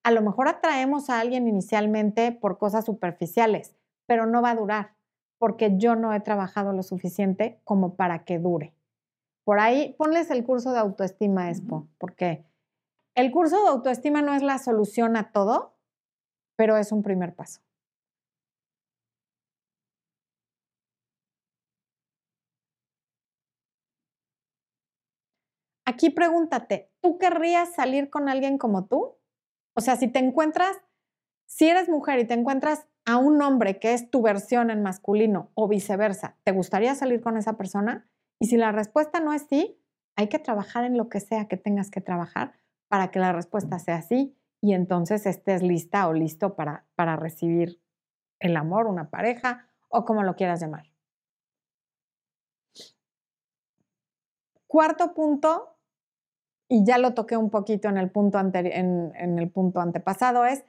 a 0.08 0.12
lo 0.12 0.22
mejor 0.22 0.48
atraemos 0.48 1.10
a 1.10 1.20
alguien 1.20 1.50
inicialmente 1.50 2.32
por 2.32 2.58
cosas 2.58 2.86
superficiales, 2.86 3.76
pero 4.06 4.26
no 4.26 4.42
va 4.42 4.52
a 4.52 4.56
durar 4.56 4.96
porque 5.38 5.78
yo 5.78 5.98
no 5.98 6.14
he 6.14 6.22
trabajado 6.22 6.72
lo 6.72 6.82
suficiente 6.82 7.60
como 7.66 7.96
para 7.98 8.24
que 8.24 8.40
dure. 8.40 8.74
Por 9.46 9.60
ahí, 9.60 9.96
ponles 9.98 10.32
el 10.32 10.46
curso 10.46 10.74
de 10.74 10.80
autoestima, 10.80 11.50
Expo, 11.50 11.88
porque 11.98 12.46
El 13.16 13.32
curso 13.32 13.62
de 13.62 13.70
autoestima 13.70 14.22
no 14.22 14.34
es 14.36 14.44
la 14.44 14.60
solución 14.60 15.18
a 15.18 15.32
todo, 15.34 15.76
pero 16.58 16.78
es 16.78 16.92
un 16.92 17.04
primer 17.04 17.36
paso. 17.36 17.62
Aquí 25.86 26.12
pregúntate, 26.12 26.92
¿tú 27.02 27.18
querrías 27.18 27.74
salir 27.74 28.12
con 28.12 28.30
alguien 28.30 28.60
como 28.60 28.86
tú? 28.86 29.16
O 29.78 29.82
sea, 29.82 29.96
si 29.96 30.08
te 30.08 30.18
encuentras, 30.18 30.76
si 31.46 31.70
eres 31.70 31.88
mujer 31.88 32.18
y 32.18 32.26
te 32.26 32.34
encuentras 32.34 32.88
a 33.06 33.18
un 33.18 33.40
hombre 33.44 33.78
que 33.78 33.94
es 33.94 34.10
tu 34.10 34.24
versión 34.24 34.72
en 34.72 34.82
masculino 34.82 35.52
o 35.54 35.68
viceversa, 35.68 36.36
¿te 36.44 36.52
gustaría 36.52 36.96
salir 36.96 37.22
con 37.22 37.38
esa 37.38 37.58
persona? 37.58 38.10
Y 38.40 38.48
si 38.48 38.58
la 38.58 38.72
respuesta 38.72 39.20
no 39.20 39.34
es 39.34 39.44
sí, 39.48 39.80
hay 40.16 40.30
que 40.30 40.40
trabajar 40.40 40.84
en 40.84 40.98
lo 40.98 41.10
que 41.10 41.20
sea 41.20 41.48
que 41.48 41.58
tengas 41.58 41.92
que 41.92 42.02
trabajar 42.02 42.54
para 42.88 43.12
que 43.12 43.20
la 43.20 43.34
respuesta 43.34 43.78
sea 43.78 44.02
sí 44.02 44.36
y 44.62 44.74
entonces 44.74 45.28
estés 45.28 45.62
lista 45.62 46.08
o 46.08 46.14
listo 46.14 46.56
para, 46.56 46.88
para 46.96 47.16
recibir 47.16 47.80
el 48.40 48.58
amor, 48.58 48.88
una 48.88 49.12
pareja 49.12 49.68
o 49.90 50.06
como 50.06 50.24
lo 50.24 50.36
quieras 50.36 50.60
llamar. 50.60 50.92
Cuarto 54.66 55.14
punto, 55.14 55.77
y 56.70 56.84
ya 56.86 56.98
lo 56.98 57.14
toqué 57.14 57.38
un 57.38 57.50
poquito 57.50 57.88
en 57.88 57.98
el 57.98 58.10
punto, 58.10 58.40
en, 58.40 59.40
el 59.40 59.50
punto 59.50 59.80
antepasado, 59.80 60.46
es 60.46 60.64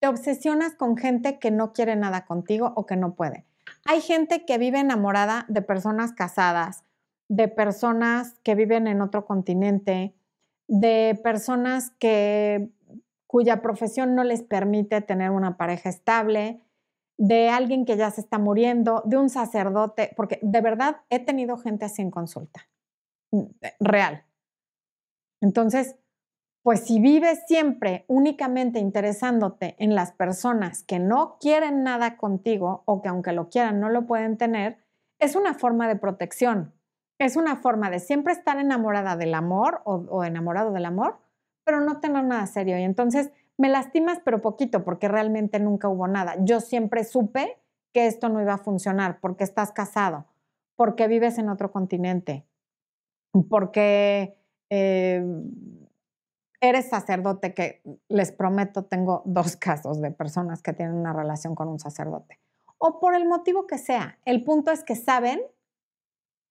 te 0.00 0.08
obsesionas 0.08 0.74
con 0.74 0.96
gente 0.96 1.38
que 1.38 1.50
no 1.50 1.72
quiere 1.72 1.94
nada 1.94 2.24
contigo 2.26 2.72
o 2.74 2.86
que 2.86 2.96
no 2.96 3.14
puede. 3.14 3.44
Hay 3.84 4.00
gente 4.00 4.44
que 4.44 4.58
vive 4.58 4.80
enamorada 4.80 5.44
de 5.48 5.62
personas 5.62 6.12
casadas, 6.12 6.84
de 7.28 7.48
personas 7.48 8.34
que 8.42 8.54
viven 8.54 8.86
en 8.86 9.00
otro 9.00 9.24
continente, 9.26 10.14
de 10.66 11.20
personas 11.22 11.90
que 11.98 12.70
cuya 13.26 13.62
profesión 13.62 14.14
no 14.14 14.24
les 14.24 14.42
permite 14.42 15.00
tener 15.00 15.30
una 15.30 15.56
pareja 15.56 15.88
estable, 15.88 16.60
de 17.16 17.50
alguien 17.50 17.84
que 17.84 17.96
ya 17.96 18.10
se 18.10 18.20
está 18.20 18.38
muriendo, 18.38 19.02
de 19.04 19.16
un 19.16 19.30
sacerdote, 19.30 20.12
porque 20.16 20.40
de 20.42 20.60
verdad 20.60 20.96
he 21.08 21.20
tenido 21.20 21.56
gente 21.56 21.84
así 21.84 22.02
en 22.02 22.10
consulta, 22.10 22.68
mm, 23.30 23.44
real. 23.80 24.24
Entonces, 25.42 25.96
pues 26.62 26.80
si 26.86 26.98
vives 27.00 27.42
siempre 27.46 28.06
únicamente 28.08 28.78
interesándote 28.78 29.76
en 29.78 29.94
las 29.94 30.12
personas 30.12 30.82
que 30.84 30.98
no 30.98 31.36
quieren 31.38 31.82
nada 31.82 32.16
contigo 32.16 32.82
o 32.86 33.02
que 33.02 33.10
aunque 33.10 33.32
lo 33.32 33.50
quieran 33.50 33.80
no 33.80 33.90
lo 33.90 34.06
pueden 34.06 34.38
tener, 34.38 34.78
es 35.18 35.36
una 35.36 35.52
forma 35.52 35.86
de 35.86 35.96
protección 35.96 36.72
es 37.24 37.36
una 37.36 37.56
forma 37.56 37.90
de 37.90 38.00
siempre 38.00 38.32
estar 38.32 38.58
enamorada 38.58 39.16
del 39.16 39.34
amor 39.34 39.82
o, 39.84 40.24
enamorado 40.24 40.72
del 40.72 40.84
amor, 40.84 41.18
pero 41.64 41.80
no 41.80 42.00
tener 42.00 42.24
nada 42.24 42.46
serio. 42.46 42.78
Y 42.78 42.82
entonces 42.82 43.30
me 43.56 43.68
lastimas, 43.68 44.20
pero 44.24 44.42
poquito, 44.42 44.84
porque 44.84 45.08
realmente 45.08 45.60
nunca 45.60 45.88
hubo 45.88 46.08
nada. 46.08 46.36
Yo 46.40 46.60
siempre 46.60 47.04
supe 47.04 47.58
que 47.92 48.06
esto 48.06 48.28
no 48.28 48.40
iba 48.40 48.54
a 48.54 48.58
funcionar, 48.58 49.20
porque 49.20 49.44
estás 49.44 49.72
casado, 49.72 50.26
porque 50.76 51.06
vives 51.06 51.38
en 51.38 51.48
otro 51.48 51.70
continente, 51.70 52.46
porque 53.48 54.36
eh, 54.74 55.22
eres 56.62 56.88
sacerdote, 56.88 57.52
que 57.52 57.82
les 58.08 58.32
prometo, 58.32 58.86
tengo 58.86 59.20
dos 59.26 59.56
casos 59.56 60.00
de 60.00 60.10
personas 60.10 60.62
que 60.62 60.72
tienen 60.72 60.94
una 60.94 61.12
relación 61.12 61.54
con 61.54 61.68
un 61.68 61.78
sacerdote. 61.78 62.40
O 62.78 62.98
por 62.98 63.14
el 63.14 63.26
motivo 63.26 63.66
que 63.66 63.76
sea. 63.76 64.18
El 64.24 64.44
punto 64.44 64.70
es 64.70 64.82
que 64.82 64.96
saben 64.96 65.42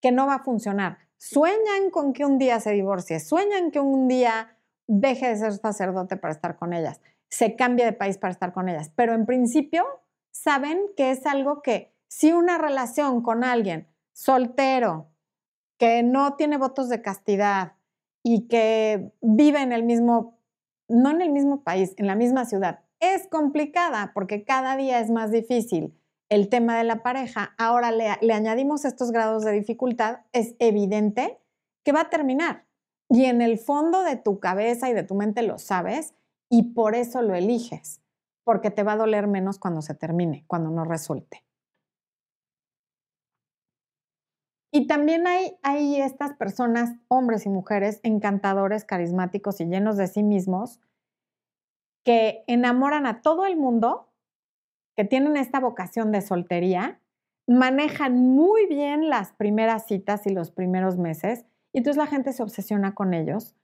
que 0.01 0.11
no 0.11 0.27
va 0.27 0.35
a 0.35 0.43
funcionar. 0.43 0.99
Sueñan 1.17 1.89
con 1.91 2.13
que 2.13 2.23
un 2.23 2.37
día 2.37 2.59
se 2.59 2.71
divorcie, 2.71 3.19
sueñan 3.19 3.71
que 3.71 3.79
un 3.79 4.07
día 4.07 4.55
deje 4.87 5.29
de 5.29 5.37
ser 5.37 5.53
sacerdote 5.53 6.15
para 6.15 6.33
estar 6.33 6.57
con 6.57 6.73
ellas, 6.73 7.01
se 7.29 7.55
cambie 7.55 7.85
de 7.85 7.93
país 7.93 8.17
para 8.17 8.33
estar 8.33 8.53
con 8.53 8.69
ellas, 8.69 8.91
pero 8.95 9.13
en 9.13 9.25
principio 9.25 9.85
saben 10.31 10.79
que 10.97 11.11
es 11.11 11.25
algo 11.25 11.61
que 11.61 11.93
si 12.07 12.33
una 12.33 12.57
relación 12.57 13.21
con 13.21 13.43
alguien 13.43 13.87
soltero, 14.13 15.07
que 15.77 16.03
no 16.03 16.35
tiene 16.35 16.57
votos 16.57 16.89
de 16.89 17.01
castidad 17.01 17.73
y 18.23 18.47
que 18.47 19.11
vive 19.21 19.61
en 19.61 19.71
el 19.71 19.83
mismo, 19.83 20.37
no 20.87 21.11
en 21.11 21.21
el 21.21 21.31
mismo 21.31 21.63
país, 21.63 21.93
en 21.97 22.07
la 22.07 22.15
misma 22.15 22.45
ciudad, 22.45 22.79
es 22.99 23.27
complicada 23.27 24.11
porque 24.13 24.43
cada 24.43 24.77
día 24.77 24.99
es 24.99 25.09
más 25.09 25.31
difícil 25.31 25.95
el 26.31 26.47
tema 26.47 26.77
de 26.77 26.85
la 26.85 27.03
pareja, 27.03 27.53
ahora 27.57 27.91
le, 27.91 28.07
añadimos 28.31 28.85
estos 28.85 29.11
grados 29.11 29.43
de 29.43 29.51
dificultad, 29.51 30.19
es 30.31 30.55
evidente 30.59 31.37
que 31.83 31.91
va 31.91 32.01
a 32.01 32.09
terminar. 32.09 32.65
Y 33.09 33.25
en 33.25 33.41
el 33.41 33.57
fondo 33.57 34.01
de 34.03 34.15
tu 34.15 34.39
cabeza 34.39 34.89
y 34.89 34.93
de 34.93 35.03
tu 35.03 35.13
mente 35.13 35.41
lo 35.41 35.57
sabes 35.59 36.13
y 36.49 36.71
por 36.71 36.95
eso 36.95 37.21
lo 37.21 37.35
eliges, 37.35 37.99
porque 38.45 38.71
te 38.71 38.83
va 38.83 38.93
a 38.93 38.97
doler 38.97 39.27
menos 39.27 39.59
cuando 39.59 39.81
se 39.81 39.93
termine, 39.93 40.45
cuando 40.47 40.69
no 40.69 40.85
resulte. 40.85 41.43
Y 44.73 44.87
también 44.87 45.27
hay, 45.27 46.01
estas 46.01 46.33
personas, 46.33 46.95
hombres 47.09 47.45
y 47.45 47.49
mujeres, 47.49 47.99
encantadores, 48.03 48.85
carismáticos 48.85 49.59
y 49.59 49.65
llenos 49.65 49.97
de 49.97 50.07
sí 50.07 50.23
mismos, 50.23 50.79
que 52.05 52.43
enamoran 52.47 53.05
a 53.05 53.21
todo 53.21 53.45
el 53.45 53.57
mundo 53.57 54.09
que 54.95 55.03
tienen 55.03 55.35
esta 55.35 55.59
vocación 55.59 56.11
de 56.11 56.21
soltería, 56.21 57.01
manejan 57.47 58.15
muy 58.15 58.65
bien 58.67 59.09
las 59.09 59.33
primeras 59.33 59.87
citas 59.87 60.25
y 60.25 60.29
los 60.29 60.51
primeros 60.51 60.97
meses, 60.97 61.45
y 61.73 61.79
entonces 61.79 61.97
la 61.97 62.07
gente 62.07 62.31
se 62.31 62.43
obsesiona 62.43 62.95
con 62.95 63.13
ellos 63.13 63.55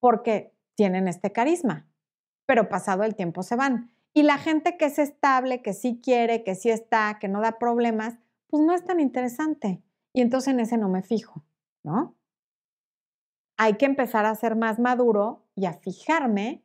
porque 0.00 0.52
tienen 0.74 1.06
este 1.06 1.32
carisma, 1.32 1.86
pero 2.44 2.68
pasado 2.68 3.04
el 3.04 3.14
tiempo 3.14 3.42
se 3.42 3.56
van. 3.56 3.90
Y 4.12 4.22
la 4.24 4.38
gente 4.38 4.76
que 4.76 4.86
es 4.86 4.98
estable, 4.98 5.62
que 5.62 5.72
sí 5.72 6.00
quiere, 6.02 6.42
que 6.42 6.54
sí 6.54 6.70
está, 6.70 7.18
que 7.20 7.28
no 7.28 7.40
da 7.40 7.58
problemas, 7.58 8.18
pues 8.48 8.62
no 8.62 8.74
es 8.74 8.84
tan 8.84 9.00
interesante. 9.00 9.82
Y 10.16 10.22
entonces 10.22 10.54
en 10.54 10.60
ese 10.60 10.78
no 10.78 10.88
me 10.88 11.02
fijo, 11.02 11.44
¿no? 11.84 12.16
Hay 13.58 13.74
que 13.74 13.84
empezar 13.84 14.24
a 14.24 14.34
ser 14.34 14.56
más 14.56 14.78
maduro 14.78 15.44
y 15.54 15.66
a 15.66 15.74
fijarme 15.74 16.64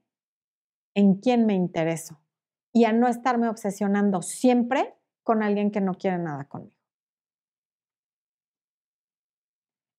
en 0.96 1.16
quién 1.16 1.46
me 1.46 1.54
intereso 1.54 2.22
y 2.72 2.86
a 2.86 2.94
no 2.94 3.10
estarme 3.10 3.50
obsesionando 3.50 4.22
siempre 4.22 4.96
con 5.24 5.44
alguien 5.44 5.70
que 5.70 5.82
no 5.82 5.96
quiere 5.96 6.18
nada 6.18 6.46
conmigo. 6.46 6.78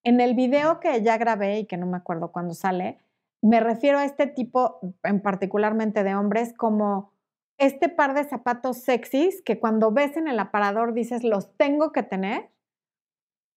En 0.03 0.23
el 0.23 0.35
video 0.35 0.81
que 0.81 1.03
ya 1.03 1.19
grabé 1.19 1.59
y 1.59 1.67
que 1.67 1.77
no 1.77 1.85
me 1.85 1.99
acuerdo 1.99 2.33
cuándo 2.33 2.55
sale, 2.55 3.01
me 3.43 3.61
refiero 3.61 3.99
a 3.99 4.07
este 4.07 4.27
tipo, 4.27 4.81
en 5.03 5.21
particularmente 5.21 6.05
de 6.05 6.15
hombres, 6.15 6.55
como 6.55 7.13
este 7.59 7.91
par 7.91 8.15
de 8.15 8.25
zapatos 8.25 8.79
sexys 8.79 9.43
que 9.43 9.61
cuando 9.61 9.93
ves 9.93 10.17
en 10.17 10.27
el 10.27 10.39
aparador 10.39 10.95
dices, 10.95 11.23
los 11.23 11.55
tengo 11.59 11.93
que 11.93 12.03
tener, 12.03 12.51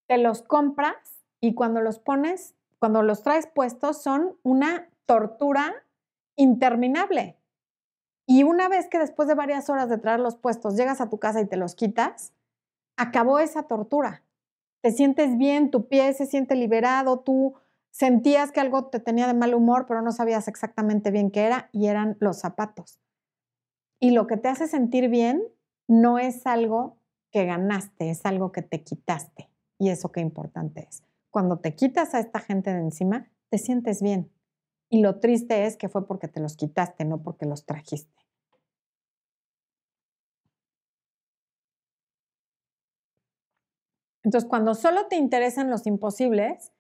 te 0.08 0.18
los 0.18 0.42
compras 0.42 0.96
y 1.40 1.54
cuando 1.54 1.82
los 1.82 2.00
pones, 2.00 2.56
cuando 2.80 3.04
los 3.04 3.24
traes 3.24 3.48
puestos, 3.48 4.02
son 4.02 4.38
una 4.44 4.90
tortura 5.06 5.74
interminable. 6.36 7.38
Y 8.28 8.44
una 8.44 8.70
vez 8.70 8.88
que 8.88 9.00
después 9.00 9.28
de 9.28 9.36
varias 9.36 9.70
horas 9.70 9.90
de 9.90 9.98
traer 9.98 10.20
los 10.20 10.36
puestos 10.36 10.76
llegas 10.76 11.02
a 11.02 11.10
tu 11.10 11.20
casa 11.20 11.42
y 11.42 11.48
te 11.48 11.58
los 11.58 11.76
quitas, 11.76 12.34
acabó 12.98 13.40
esa 13.40 13.64
tortura. 13.64 14.24
Te 14.82 14.92
sientes 14.92 15.38
bien, 15.38 15.72
tu 15.72 15.88
pie 15.88 16.14
se 16.14 16.26
siente 16.26 16.56
liberado, 16.56 17.20
tú 17.20 17.56
sentías 17.92 18.52
que 18.52 18.60
algo 18.60 18.88
te 18.88 19.00
tenía 19.00 19.28
de 19.28 19.34
mal 19.34 19.54
humor, 19.54 19.86
pero 19.88 20.02
no 20.02 20.12
sabías 20.12 20.48
exactamente 20.48 21.12
bien 21.12 21.32
qué 21.32 21.46
era 21.46 21.70
y 21.72 21.88
eran 21.88 22.18
los 22.20 22.40
zapatos. 22.40 23.00
Y 24.00 24.12
lo 24.12 24.28
que 24.28 24.38
te 24.38 24.50
hace 24.50 24.68
sentir 24.68 25.10
bien 25.10 25.44
no 25.88 26.20
es 26.20 26.46
algo 26.46 26.98
que 27.32 27.46
ganaste, 27.46 28.10
es 28.10 28.26
algo 28.26 28.52
que 28.52 28.62
te 28.62 28.84
quitaste. 28.84 29.50
Y 29.78 29.90
eso 29.90 30.12
qué 30.12 30.22
importante 30.22 30.88
es. 30.90 31.04
Cuando 31.30 31.60
te 31.60 31.76
quitas 31.76 32.14
a 32.14 32.20
esta 32.20 32.40
gente 32.40 32.72
de 32.74 32.80
encima, 32.80 33.30
te 33.50 33.58
sientes 33.58 34.02
bien. 34.02 34.32
Y 34.90 35.02
lo 35.02 35.20
triste 35.20 35.66
es 35.66 35.78
que 35.78 35.90
fue 35.90 36.08
porque 36.08 36.28
te 36.28 36.40
los 36.40 36.56
quitaste, 36.56 37.06
no 37.06 37.22
porque 37.22 37.46
los 37.46 37.66
trajiste. 37.66 38.14
Entonces, 44.24 44.50
cuando 44.50 44.74
solo 44.74 45.08
te 45.08 45.18
interesan 45.18 45.70
los 45.70 45.86
imposibles, 45.86 46.72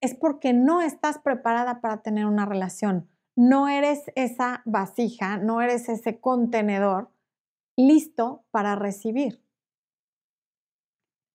es 0.00 0.14
porque 0.14 0.52
no 0.52 0.82
estás 0.82 1.18
preparada 1.18 1.80
para 1.80 2.02
tener 2.02 2.26
una 2.26 2.46
relación. 2.46 3.08
No 3.34 3.68
eres 3.68 4.04
esa 4.14 4.62
vasija, 4.64 5.38
no 5.38 5.60
eres 5.60 5.88
ese 5.88 6.20
contenedor 6.20 7.10
listo 7.76 8.44
para 8.50 8.76
recibir. 8.76 9.42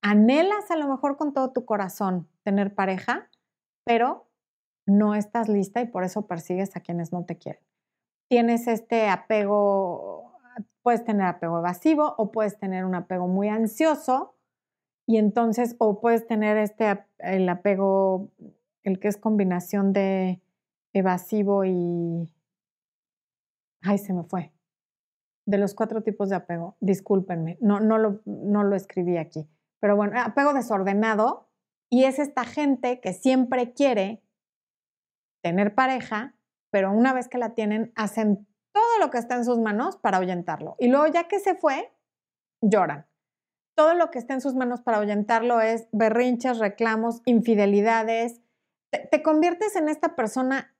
Anhelas 0.01 0.71
a 0.71 0.77
lo 0.77 0.87
mejor 0.87 1.15
con 1.15 1.33
todo 1.33 1.51
tu 1.51 1.65
corazón 1.65 2.27
tener 2.43 2.73
pareja, 2.73 3.29
pero 3.85 4.27
no 4.87 5.15
estás 5.15 5.47
lista 5.47 5.81
y 5.81 5.87
por 5.87 6.03
eso 6.03 6.25
persigues 6.27 6.75
a 6.75 6.79
quienes 6.79 7.13
no 7.13 7.25
te 7.25 7.37
quieren. 7.37 7.61
Tienes 8.27 8.67
este 8.67 9.09
apego, 9.09 10.33
puedes 10.81 11.03
tener 11.03 11.27
apego 11.27 11.59
evasivo 11.59 12.15
o 12.17 12.31
puedes 12.31 12.57
tener 12.57 12.85
un 12.85 12.95
apego 12.95 13.27
muy 13.27 13.49
ansioso 13.49 14.35
y 15.05 15.17
entonces 15.17 15.75
o 15.77 15.99
puedes 15.99 16.25
tener 16.25 16.57
este 16.57 17.05
el 17.19 17.47
apego, 17.49 18.29
el 18.83 18.99
que 18.99 19.07
es 19.07 19.17
combinación 19.17 19.93
de 19.93 20.41
evasivo 20.93 21.65
y... 21.65 22.33
Ay, 23.83 23.97
se 23.97 24.13
me 24.13 24.23
fue. 24.23 24.51
De 25.45 25.57
los 25.57 25.73
cuatro 25.73 26.01
tipos 26.01 26.29
de 26.29 26.35
apego, 26.35 26.75
discúlpenme, 26.79 27.57
no, 27.61 27.79
no, 27.79 27.97
lo, 27.97 28.21
no 28.25 28.63
lo 28.63 28.75
escribí 28.75 29.17
aquí. 29.17 29.47
Pero 29.81 29.95
bueno, 29.95 30.19
apego 30.21 30.53
desordenado 30.53 31.49
y 31.89 32.05
es 32.05 32.19
esta 32.19 32.45
gente 32.45 33.01
que 33.01 33.13
siempre 33.13 33.73
quiere 33.73 34.23
tener 35.43 35.75
pareja, 35.75 36.35
pero 36.71 36.91
una 36.91 37.13
vez 37.13 37.27
que 37.27 37.37
la 37.37 37.53
tienen, 37.53 37.91
hacen 37.95 38.47
todo 38.71 38.99
lo 38.99 39.09
que 39.09 39.17
está 39.17 39.35
en 39.35 39.43
sus 39.43 39.59
manos 39.59 39.97
para 39.97 40.17
ahuyentarlo. 40.17 40.75
Y 40.79 40.87
luego 40.87 41.07
ya 41.07 41.27
que 41.27 41.39
se 41.39 41.55
fue, 41.55 41.91
lloran. 42.61 43.07
Todo 43.75 43.93
lo 43.93 44.11
que 44.11 44.19
está 44.19 44.33
en 44.33 44.41
sus 44.41 44.55
manos 44.55 44.81
para 44.81 44.97
ahuyentarlo 44.97 45.61
es 45.61 45.87
berrinches, 45.91 46.59
reclamos, 46.59 47.21
infidelidades. 47.25 48.41
Te, 48.91 49.23
conviertes 49.23 49.75
en 49.75 49.89
esta 49.89 50.15
persona 50.15 50.75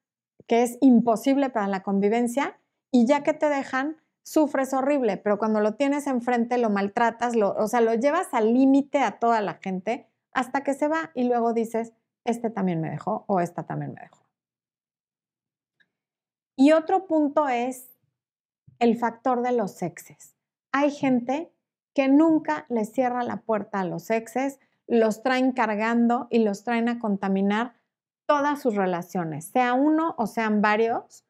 que 0.48 0.64
es 0.64 0.78
imposible 0.82 1.50
para 1.50 1.68
la 1.68 1.84
convivencia 1.84 2.60
y 2.92 3.06
ya 3.06 3.24
que 3.24 3.34
te 3.34 3.50
dejan, 3.50 4.02
sufres 4.24 4.74
horrible, 4.74 5.18
pero 5.18 5.38
cuando 5.38 5.60
lo 5.60 5.76
tienes 5.76 6.08
enfrente 6.08 6.58
lo 6.58 6.70
maltratas, 6.70 7.36
lo, 7.36 7.54
o 7.54 7.68
sea, 7.68 7.82
lo 7.82 7.94
llevas 7.94 8.34
al 8.34 8.54
límite 8.54 9.00
a 9.00 9.20
toda 9.20 9.42
la 9.42 9.56
gente 9.56 10.08
hasta 10.34 10.64
que 10.64 10.74
se 10.74 10.88
va 10.88 11.12
y 11.14 11.24
luego 11.24 11.54
dices, 11.54 11.94
este 12.24 12.50
también 12.50 12.82
me 12.82 12.90
dejó 12.90 13.26
o 13.28 13.40
esta 13.40 13.64
también 13.64 13.94
me 13.94 14.02
dejó. 14.02 14.22
Y 16.56 16.74
otro 16.74 17.08
punto 17.08 17.50
es 17.50 17.90
el 18.80 18.98
factor 18.98 19.42
de 19.42 19.52
los 19.52 19.82
exes. 19.82 20.36
Hay 20.72 20.92
gente 20.92 21.52
que 21.94 22.08
nunca 22.08 22.66
les 22.70 22.92
cierra 22.92 23.24
la 23.24 23.38
puerta 23.38 23.80
a 23.80 23.86
los 23.86 24.10
exes, 24.10 24.60
los 24.88 25.24
traen 25.24 25.52
cargando 25.52 26.28
y 26.30 26.40
los 26.40 26.64
traen 26.64 26.90
a 26.90 27.00
contaminar 27.00 27.76
todas 28.26 28.62
sus 28.62 28.76
relaciones, 28.76 29.46
sea 29.46 29.74
uno 29.74 30.16
o 30.18 30.28
sean 30.28 30.62
varios. 30.62 31.26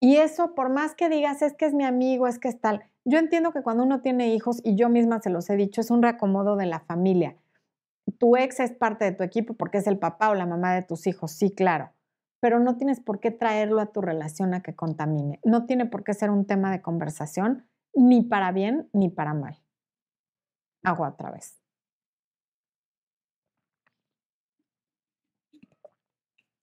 Y 0.00 0.16
eso, 0.16 0.54
por 0.54 0.70
más 0.70 0.94
que 0.94 1.08
digas, 1.08 1.42
es 1.42 1.54
que 1.54 1.66
es 1.66 1.74
mi 1.74 1.84
amigo, 1.84 2.26
es 2.26 2.38
que 2.38 2.48
es 2.48 2.60
tal, 2.60 2.84
yo 3.04 3.18
entiendo 3.18 3.52
que 3.52 3.62
cuando 3.62 3.84
uno 3.84 4.00
tiene 4.00 4.34
hijos, 4.34 4.60
y 4.64 4.76
yo 4.76 4.88
misma 4.88 5.20
se 5.20 5.30
los 5.30 5.48
he 5.50 5.56
dicho, 5.56 5.80
es 5.80 5.90
un 5.90 6.02
reacomodo 6.02 6.56
de 6.56 6.66
la 6.66 6.80
familia. 6.80 7.36
Tu 8.18 8.36
ex 8.36 8.60
es 8.60 8.72
parte 8.72 9.04
de 9.04 9.12
tu 9.12 9.24
equipo 9.24 9.54
porque 9.54 9.78
es 9.78 9.86
el 9.86 9.98
papá 9.98 10.30
o 10.30 10.34
la 10.34 10.46
mamá 10.46 10.74
de 10.74 10.82
tus 10.82 11.06
hijos, 11.06 11.32
sí, 11.32 11.50
claro 11.50 11.92
pero 12.40 12.60
no 12.60 12.76
tienes 12.76 13.00
por 13.00 13.20
qué 13.20 13.30
traerlo 13.30 13.80
a 13.80 13.92
tu 13.92 14.00
relación 14.00 14.54
a 14.54 14.62
que 14.62 14.74
contamine. 14.74 15.40
No 15.44 15.66
tiene 15.66 15.86
por 15.86 16.04
qué 16.04 16.14
ser 16.14 16.30
un 16.30 16.46
tema 16.46 16.70
de 16.70 16.82
conversación, 16.82 17.66
ni 17.94 18.22
para 18.22 18.52
bien 18.52 18.88
ni 18.92 19.08
para 19.08 19.34
mal. 19.34 19.58
Hago 20.84 21.04
otra 21.06 21.30
vez. 21.30 21.60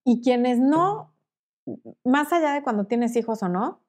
Y 0.06 0.22
quienes 0.22 0.60
no, 0.60 1.15
más 2.04 2.32
allá 2.34 2.54
de 2.54 2.64
cuando 2.64 2.86
tienes 2.86 3.16
hijos 3.16 3.44
o 3.44 3.50
no, 3.50 3.82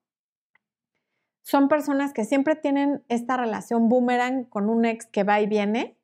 son 1.43 1.69
personas 1.69 2.13
que 2.13 2.25
siempre 2.25 2.57
tienen 2.57 3.05
esta 3.09 3.37
relación 3.37 3.89
boomerang 3.89 4.45
con 4.45 4.69
un 4.69 4.85
ex 4.85 5.07
que 5.07 5.23
va 5.23 5.41
y 5.41 5.47
viene 5.47 5.97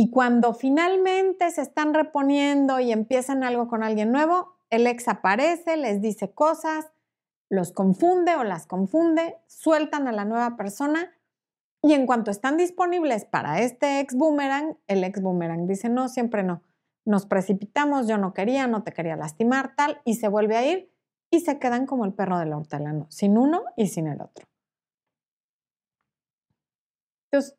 y 0.00 0.10
cuando 0.10 0.54
finalmente 0.54 1.50
se 1.50 1.60
están 1.60 1.92
reponiendo 1.92 2.78
y 2.78 2.92
empiezan 2.92 3.42
algo 3.42 3.66
con 3.66 3.82
alguien 3.82 4.12
nuevo, 4.12 4.56
el 4.70 4.86
ex 4.86 5.08
aparece, 5.08 5.76
les 5.76 6.00
dice 6.00 6.30
cosas, 6.30 6.86
los 7.48 7.72
confunde 7.72 8.36
o 8.36 8.44
las 8.44 8.68
confunde, 8.68 9.36
sueltan 9.48 10.06
a 10.06 10.12
la 10.12 10.24
nueva 10.24 10.56
persona 10.56 11.12
y 11.82 11.94
en 11.94 12.06
cuanto 12.06 12.30
están 12.30 12.56
disponibles 12.56 13.24
para 13.24 13.60
este 13.60 13.98
ex 13.98 14.14
boomerang, 14.14 14.78
el 14.86 15.02
ex 15.02 15.20
boomerang 15.20 15.66
dice, 15.66 15.88
no, 15.88 16.08
siempre 16.08 16.44
no. 16.44 16.62
Nos 17.08 17.24
precipitamos, 17.24 18.06
yo 18.06 18.18
no 18.18 18.34
quería, 18.34 18.66
no 18.66 18.82
te 18.82 18.92
quería 18.92 19.16
lastimar, 19.16 19.74
tal, 19.74 20.02
y 20.04 20.16
se 20.16 20.28
vuelve 20.28 20.58
a 20.58 20.70
ir 20.70 20.92
y 21.30 21.40
se 21.40 21.58
quedan 21.58 21.86
como 21.86 22.04
el 22.04 22.12
perro 22.12 22.38
del 22.38 22.52
hortelano, 22.52 23.06
sin 23.08 23.38
uno 23.38 23.64
y 23.78 23.86
sin 23.86 24.08
el 24.08 24.20
otro. 24.20 24.46
Entonces, 27.32 27.56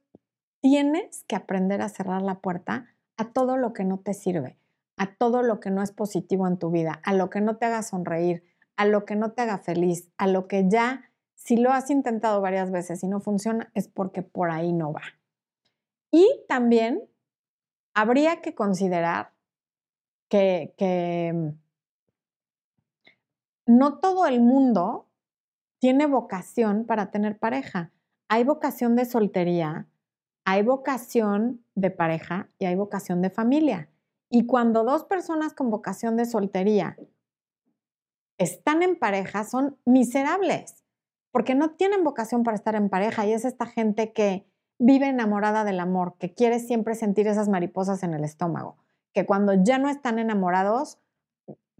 tienes 0.61 1.23
que 1.27 1.35
aprender 1.35 1.81
a 1.81 1.89
cerrar 1.89 2.21
la 2.21 2.41
puerta 2.41 2.93
a 3.17 3.31
todo 3.33 3.57
lo 3.57 3.73
que 3.73 3.85
no 3.85 3.97
te 3.97 4.13
sirve, 4.13 4.59
a 4.97 5.15
todo 5.15 5.41
lo 5.41 5.59
que 5.59 5.71
no 5.71 5.81
es 5.81 5.93
positivo 5.93 6.47
en 6.47 6.59
tu 6.59 6.69
vida, 6.69 7.01
a 7.03 7.15
lo 7.15 7.31
que 7.31 7.41
no 7.41 7.57
te 7.57 7.65
haga 7.65 7.81
sonreír, 7.81 8.43
a 8.75 8.85
lo 8.85 9.03
que 9.03 9.15
no 9.15 9.31
te 9.31 9.41
haga 9.41 9.57
feliz, 9.57 10.11
a 10.19 10.27
lo 10.27 10.47
que 10.47 10.69
ya, 10.69 11.09
si 11.33 11.57
lo 11.57 11.71
has 11.71 11.89
intentado 11.89 12.39
varias 12.39 12.69
veces 12.69 13.01
y 13.01 13.07
no 13.07 13.19
funciona, 13.19 13.71
es 13.73 13.87
porque 13.87 14.21
por 14.21 14.51
ahí 14.51 14.73
no 14.73 14.93
va. 14.93 15.01
Y 16.11 16.45
también 16.47 17.09
habría 17.95 18.41
que 18.41 18.53
considerar 18.53 19.38
que, 20.29 21.33
mm, 21.33 21.49
no 23.65 23.99
todo 23.99 24.25
el 24.25 24.41
mundo 24.41 25.07
tiene 25.79 26.05
vocación 26.05 26.85
para 26.85 27.11
tener 27.11 27.37
pareja. 27.37 27.91
Hay 28.27 28.43
vocación 28.43 28.95
de 28.95 29.05
soltería, 29.05 29.87
hay 30.45 30.63
vocación 30.63 31.63
de 31.75 31.91
pareja 31.91 32.49
y 32.57 32.65
hay 32.65 32.75
vocación 32.75 33.21
de 33.21 33.29
familia. 33.29 33.89
Y 34.29 34.45
cuando 34.45 34.83
dos 34.83 35.03
personas 35.05 35.53
con 35.53 35.69
vocación 35.69 36.15
de 36.17 36.25
soltería 36.25 36.97
están 38.37 38.83
en 38.83 38.97
pareja, 38.97 39.43
son 39.43 39.77
miserables, 39.85 40.83
porque 41.31 41.55
no 41.55 41.71
tienen 41.71 42.03
vocación 42.03 42.43
para 42.43 42.55
estar 42.55 42.75
en 42.75 42.89
pareja 42.89 43.25
y 43.25 43.33
es 43.33 43.45
esta 43.45 43.65
gente 43.65 44.13
que 44.13 44.47
vive 44.79 45.07
enamorada 45.07 45.63
del 45.63 45.79
amor, 45.79 46.15
que 46.17 46.33
quiere 46.33 46.59
siempre 46.59 46.95
sentir 46.95 47.27
esas 47.27 47.49
mariposas 47.49 48.01
en 48.03 48.13
el 48.13 48.23
estómago, 48.23 48.77
que 49.13 49.25
cuando 49.25 49.53
ya 49.63 49.77
no 49.77 49.89
están 49.89 50.19
enamorados, 50.19 50.99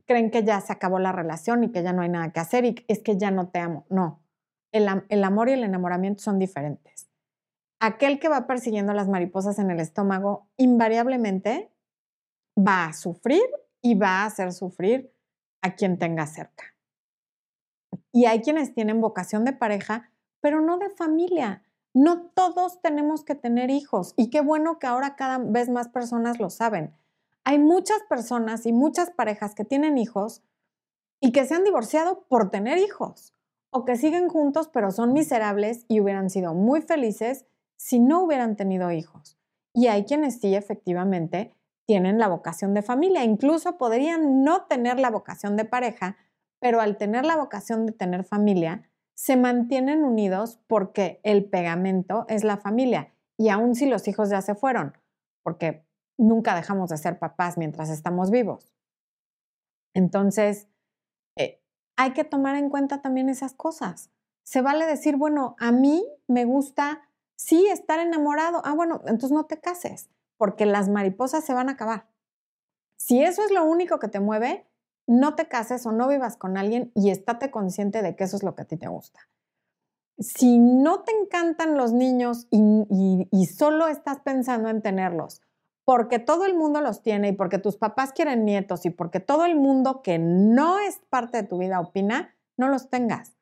creen 0.06 0.32
que 0.32 0.44
ya 0.44 0.60
se 0.62 0.74
acabó 0.74 1.00
la 1.00 1.12
relación 1.12 1.64
y 1.64 1.72
que 1.72 1.84
ya 1.84 1.94
no 1.94 2.02
hay 2.02 2.10
nada 2.10 2.32
que 2.32 2.40
hacer 2.40 2.66
y 2.66 2.86
es 2.88 3.00
que 3.00 3.18
ya 3.18 3.32
no 3.32 3.50
te 3.50 3.60
amo. 3.60 3.86
No, 3.90 4.22
el, 4.72 4.88
el 5.10 5.24
amor 5.24 5.50
y 5.50 5.54
el 5.54 5.64
enamoramiento 5.64 6.24
son 6.24 6.40
diferentes 6.40 7.10
aquel 7.80 8.20
que 8.20 8.30
va 8.30 8.48
persiguiendo 8.48 8.94
las 8.94 9.08
mariposas 9.08 9.58
en 9.60 9.72
el 9.72 9.80
estómago 9.80 10.48
invariablemente 10.58 11.72
va 12.58 12.86
a 12.86 12.94
sufrir 12.94 13.44
y 13.82 13.96
va 13.96 14.22
a 14.22 14.26
hacer 14.26 14.52
sufrir 14.52 15.14
a 15.62 15.76
quien 15.76 15.98
tenga 15.98 16.28
cerca. 16.28 16.76
Y 18.12 18.26
hay 18.26 18.42
quienes 18.42 18.74
tienen 18.74 19.02
vocación 19.02 19.46
de 19.46 19.54
pareja, 19.54 20.12
pero 20.42 20.62
no 20.62 20.78
de 20.78 20.90
familia. 20.90 21.64
No 21.94 22.28
todos 22.28 22.82
tenemos 22.82 23.24
que 23.24 23.36
tener 23.36 23.70
hijos 23.70 24.14
y 24.18 24.30
qué 24.30 24.42
bueno 24.42 24.78
que 24.80 24.88
ahora 24.88 25.16
cada 25.16 25.38
vez 25.38 25.70
más 25.70 25.88
personas 25.88 26.40
lo 26.40 26.50
saben. 26.50 26.94
Hay 27.46 27.60
muchas 27.60 28.02
personas 28.10 28.66
y 28.66 28.74
muchas 28.74 29.12
parejas 29.12 29.56
que 29.56 29.66
tienen 29.66 29.98
hijos 29.98 30.44
y 31.20 31.32
que 31.32 31.46
se 31.46 31.56
han 31.56 31.64
divorciado 31.64 32.26
por 32.28 32.50
tener 32.50 32.78
hijos 32.78 33.34
o 33.72 33.86
que 33.86 33.98
siguen 33.98 34.30
juntos 34.30 34.70
pero 34.72 34.92
son 34.92 35.14
miserables 35.14 35.86
y 35.88 36.00
hubieran 36.00 36.30
sido 36.30 36.54
muy 36.54 36.82
felices 36.82 37.46
si 37.78 38.00
no 38.00 38.24
hubieran 38.24 38.56
tenido 38.56 38.92
hijos. 38.92 39.38
Y 39.74 39.88
hay 39.88 40.06
quienes 40.06 40.40
sí 40.40 40.56
efectivamente 40.56 41.56
tienen 41.86 42.20
la 42.20 42.28
vocación 42.28 42.74
de 42.74 42.82
familia, 42.82 43.24
incluso 43.24 43.78
podrían 43.78 44.44
no 44.44 44.66
tener 44.66 45.00
la 45.00 45.10
vocación 45.10 45.56
de 45.58 45.66
pareja, 45.66 46.18
pero 46.60 46.82
al 46.82 46.98
tener 46.98 47.26
la 47.26 47.36
vocación 47.36 47.86
de 47.86 47.94
tener 47.94 48.24
familia, 48.24 48.90
se 49.16 49.36
mantienen 49.36 50.04
unidos 50.04 50.60
porque 50.68 51.20
el 51.24 51.46
pegamento 51.46 52.26
es 52.30 52.44
la 52.44 52.58
familia. 52.58 53.14
Y 53.38 53.50
aun 53.50 53.76
si 53.76 53.86
los 53.86 54.08
hijos 54.08 54.30
ya 54.30 54.42
se 54.42 54.56
fueron, 54.56 54.98
porque 55.44 55.89
nunca 56.20 56.55
dejamos 56.55 56.89
de 56.89 56.97
ser 56.97 57.17
papás 57.17 57.57
mientras 57.57 57.89
estamos 57.89 58.30
vivos. 58.30 58.72
Entonces, 59.93 60.67
eh, 61.36 61.61
hay 61.97 62.13
que 62.13 62.24
tomar 62.24 62.55
en 62.55 62.70
cuenta 62.70 63.01
también 63.01 63.30
esas 63.30 63.53
cosas. 63.53 64.11
Se 64.43 64.61
vale 64.61 64.86
decir, 64.86 65.15
bueno, 65.15 65.55
a 65.59 65.72
mí 65.72 66.05
me 66.28 66.45
gusta 66.45 67.09
Sí, 67.39 67.67
estar 67.67 68.01
enamorado. 68.01 68.61
Ah, 68.65 68.74
bueno, 68.74 68.99
entonces 69.05 69.32
no 69.32 69.45
te 69.45 69.61
cases, 69.61 70.09
porque 70.36 70.65
las 70.65 70.89
mariposas 70.89 71.45
se 71.45 71.53
van 71.53 71.70
a 71.70 71.72
acabar. 71.72 72.09
Si 72.97 73.24
eso 73.24 73.45
es 73.45 73.51
lo 73.51 73.63
único 73.63 73.97
que 73.97 74.09
te 74.09 74.20
mueve, 74.20 74.67
no 75.07 75.36
te 75.36 75.47
cases 75.47 75.86
o 75.86 75.93
no 75.93 76.09
vivas 76.09 76.36
con 76.36 76.57
alguien 76.57 76.91
y 76.95 77.11
estate 77.11 77.49
consciente 77.49 78.01
de 78.01 78.17
que 78.17 78.26
eso 78.26 78.36
es 78.36 78.43
lo 78.43 78.55
que 78.55 78.63
a 78.63 78.65
ti 78.65 78.76
te 78.76 78.89
gusta. 78.89 79.22
Si 80.17 80.59
no 80.59 81.03
te 81.03 81.13
encantan 81.13 81.78
los 81.78 81.93
niños 81.93 82.45
y, 82.51 83.30
y 83.32 83.45
solo 83.45 83.88
estás 83.88 84.20
pensando 84.20 84.67
en 84.67 84.82
tenerlos, 84.82 85.41
porque 85.90 86.20
todo 86.20 86.46
el 86.46 86.54
mundo 86.54 86.82
los 86.82 87.02
tiene 87.02 87.30
y 87.30 87.32
porque 87.32 87.58
tus 87.58 87.76
papás 87.76 88.14
quieren 88.14 88.46
nietos 88.46 88.86
y 88.86 88.92
porque 88.92 89.20
todo 89.20 89.46
el 89.46 89.56
mundo 89.56 90.04
que 90.04 90.20
no 90.20 90.78
es 90.78 91.02
parte 91.10 91.38
de 91.38 91.48
tu 91.48 91.58
vida 91.58 91.80
opina, 91.80 92.36
no 92.58 92.68
los 92.68 92.92
tengas. 92.92 93.40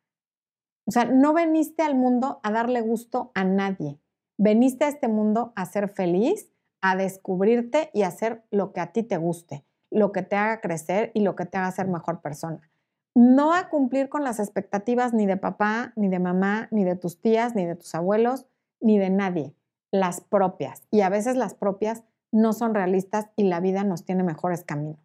O 0.86 0.92
sea, 0.92 1.04
no 1.04 1.34
veniste 1.34 1.84
al 1.84 1.96
mundo 1.96 2.40
a 2.44 2.52
darle 2.52 2.80
gusto 2.80 3.34
a 3.36 3.44
nadie. 3.44 4.00
Veniste 4.38 4.86
a 4.86 4.88
este 4.88 5.10
mundo 5.10 5.52
a 5.58 5.66
ser 5.66 5.90
feliz, 5.90 6.50
a 6.80 6.96
descubrirte 6.96 7.90
y 7.94 8.04
a 8.04 8.08
hacer 8.08 8.46
lo 8.50 8.72
que 8.72 8.80
a 8.80 8.94
ti 8.94 9.04
te 9.04 9.18
guste, 9.18 9.66
lo 9.92 10.14
que 10.14 10.22
te 10.22 10.38
haga 10.38 10.62
crecer 10.62 11.12
y 11.14 11.24
lo 11.24 11.36
que 11.36 11.46
te 11.46 11.58
haga 11.58 11.70
ser 11.74 11.90
mejor 11.90 12.22
persona. 12.22 12.72
No 13.14 13.54
a 13.54 13.68
cumplir 13.68 14.08
con 14.08 14.24
las 14.24 14.40
expectativas 14.40 15.14
ni 15.14 15.26
de 15.26 15.36
papá, 15.36 15.92
ni 15.98 16.08
de 16.08 16.20
mamá, 16.20 16.70
ni 16.72 16.86
de 16.86 16.96
tus 16.96 17.20
tías, 17.20 17.56
ni 17.56 17.66
de 17.66 17.76
tus 17.76 17.94
abuelos, 17.94 18.46
ni 18.80 18.98
de 18.98 19.10
nadie. 19.10 19.54
Las 19.92 20.22
propias. 20.22 20.88
Y 20.92 21.02
a 21.02 21.10
veces 21.10 21.36
las 21.36 21.54
propias 21.54 22.04
no 22.32 22.54
son 22.54 22.74
realistas 22.74 23.30
y 23.36 23.44
la 23.44 23.60
vida 23.60 23.84
nos 23.84 24.04
tiene 24.06 24.24
mejores 24.24 24.64
caminos. 24.64 25.00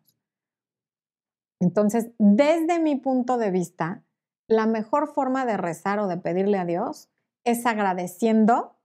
Entonces, 1.60 2.10
desde 2.18 2.80
mi 2.80 2.96
punto 2.96 3.38
de 3.38 3.50
vista, 3.50 4.02
la 4.48 4.66
mejor 4.66 5.12
forma 5.12 5.46
de 5.46 5.56
rezar 5.56 5.98
o 6.00 6.08
de 6.08 6.16
pedirle 6.16 6.58
a 6.58 6.64
Dios 6.64 7.08
es 7.44 7.64
agradeciendo 7.66 8.76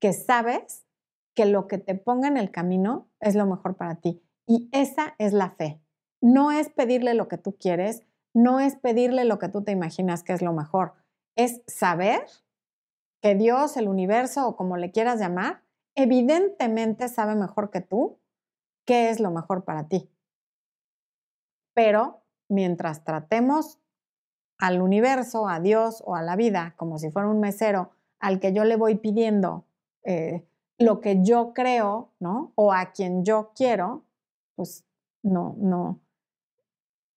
que 0.00 0.12
sabes 0.12 0.86
que 1.34 1.46
lo 1.46 1.68
que 1.68 1.78
te 1.78 1.94
ponga 1.94 2.28
en 2.28 2.36
el 2.36 2.50
camino 2.50 3.08
es 3.20 3.34
lo 3.34 3.46
mejor 3.46 3.76
para 3.76 3.96
ti. 3.96 4.22
Y 4.46 4.68
esa 4.72 5.14
es 5.18 5.32
la 5.32 5.50
fe. 5.50 5.80
No 6.20 6.50
es 6.50 6.70
pedirle 6.70 7.14
lo 7.14 7.28
que 7.28 7.38
tú 7.38 7.56
quieres, 7.58 8.02
no 8.34 8.60
es 8.60 8.76
pedirle 8.76 9.24
lo 9.24 9.38
que 9.38 9.48
tú 9.48 9.62
te 9.62 9.72
imaginas 9.72 10.22
que 10.22 10.32
es 10.32 10.42
lo 10.42 10.52
mejor, 10.52 10.94
es 11.36 11.62
saber 11.66 12.24
que 13.20 13.34
Dios, 13.34 13.76
el 13.76 13.88
universo 13.88 14.46
o 14.48 14.56
como 14.56 14.76
le 14.76 14.90
quieras 14.90 15.20
llamar, 15.20 15.62
evidentemente 15.98 17.08
sabe 17.08 17.34
mejor 17.34 17.70
que 17.70 17.80
tú 17.80 18.20
qué 18.86 19.10
es 19.10 19.18
lo 19.18 19.32
mejor 19.32 19.64
para 19.64 19.88
ti. 19.88 20.08
Pero 21.74 22.22
mientras 22.48 23.04
tratemos 23.04 23.80
al 24.58 24.80
universo, 24.80 25.48
a 25.48 25.58
Dios 25.58 26.02
o 26.06 26.14
a 26.14 26.22
la 26.22 26.36
vida 26.36 26.74
como 26.76 26.98
si 26.98 27.10
fuera 27.10 27.28
un 27.28 27.40
mesero 27.40 27.90
al 28.20 28.38
que 28.38 28.52
yo 28.52 28.64
le 28.64 28.76
voy 28.76 28.94
pidiendo 28.94 29.64
eh, 30.04 30.46
lo 30.78 31.00
que 31.00 31.22
yo 31.22 31.52
creo, 31.52 32.12
¿no? 32.20 32.52
O 32.54 32.72
a 32.72 32.92
quien 32.92 33.24
yo 33.24 33.50
quiero, 33.56 34.04
pues 34.54 34.84
no, 35.24 35.56
no, 35.58 36.00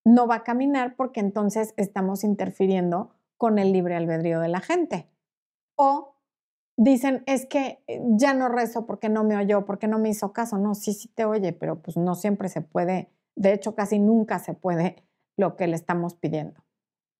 no 0.04 0.26
va 0.26 0.36
a 0.36 0.42
caminar 0.42 0.96
porque 0.96 1.20
entonces 1.20 1.72
estamos 1.76 2.24
interfiriendo 2.24 3.14
con 3.36 3.60
el 3.60 3.72
libre 3.72 3.94
albedrío 3.94 4.40
de 4.40 4.48
la 4.48 4.60
gente. 4.60 5.08
O 5.76 6.11
dicen, 6.76 7.22
es 7.26 7.46
que 7.46 7.82
eh, 7.86 8.00
ya 8.16 8.34
no 8.34 8.48
rezo 8.48 8.86
porque 8.86 9.08
no 9.08 9.24
me 9.24 9.36
oyó, 9.36 9.64
porque 9.64 9.88
no 9.88 9.98
me 9.98 10.10
hizo 10.10 10.32
caso. 10.32 10.58
No, 10.58 10.74
sí, 10.74 10.92
sí 10.92 11.08
te 11.08 11.24
oye, 11.24 11.52
pero 11.52 11.80
pues 11.80 11.96
no 11.96 12.14
siempre 12.14 12.48
se 12.48 12.60
puede, 12.60 13.10
de 13.36 13.52
hecho 13.52 13.74
casi 13.74 13.98
nunca 13.98 14.38
se 14.38 14.54
puede 14.54 15.04
lo 15.36 15.56
que 15.56 15.66
le 15.66 15.76
estamos 15.76 16.14
pidiendo. 16.14 16.64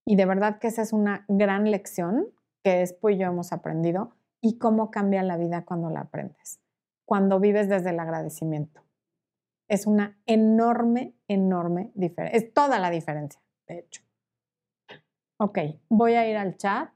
Y 0.07 0.17
de 0.17 0.27
verdad 0.27 0.59
que 0.59 0.69
esa 0.69 0.83
es 0.83 0.93
una 0.93 1.25
gran 1.29 1.71
lección 1.71 2.27
que 2.65 2.79
después 2.79 3.19
yo 3.19 3.27
hemos 3.27 3.53
aprendido 3.53 4.15
y 4.41 4.59
cómo 4.59 4.91
cambia 4.91 5.23
la 5.23 5.37
vida 5.37 5.65
cuando 5.65 5.91
la 5.91 6.01
aprendes, 6.01 6.61
cuando 7.05 7.39
vives 7.41 7.69
desde 7.69 7.91
el 7.91 8.01
agradecimiento. 8.01 8.83
Es 9.69 9.87
una 9.87 10.19
enorme, 10.27 11.15
enorme 11.29 11.93
diferencia. 11.95 12.39
Es 12.39 12.53
toda 12.53 12.79
la 12.79 12.91
diferencia, 12.91 13.41
de 13.69 13.79
hecho. 13.79 14.03
Ok, 15.39 15.59
voy 15.89 16.15
a 16.15 16.29
ir 16.29 16.37
al 16.37 16.57
chat. 16.57 16.91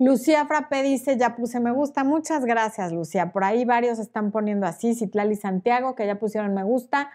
Lucía 0.00 0.46
Frappé 0.46 0.82
dice, 0.82 1.18
ya 1.18 1.36
puse 1.36 1.60
me 1.60 1.72
gusta. 1.72 2.04
Muchas 2.04 2.46
gracias, 2.46 2.90
Lucía. 2.90 3.32
Por 3.32 3.44
ahí 3.44 3.66
varios 3.66 3.98
están 3.98 4.32
poniendo 4.32 4.66
así, 4.66 4.94
Citlali 4.94 5.36
Santiago, 5.36 5.94
que 5.94 6.06
ya 6.06 6.18
pusieron 6.18 6.54
me 6.54 6.64
gusta, 6.64 7.10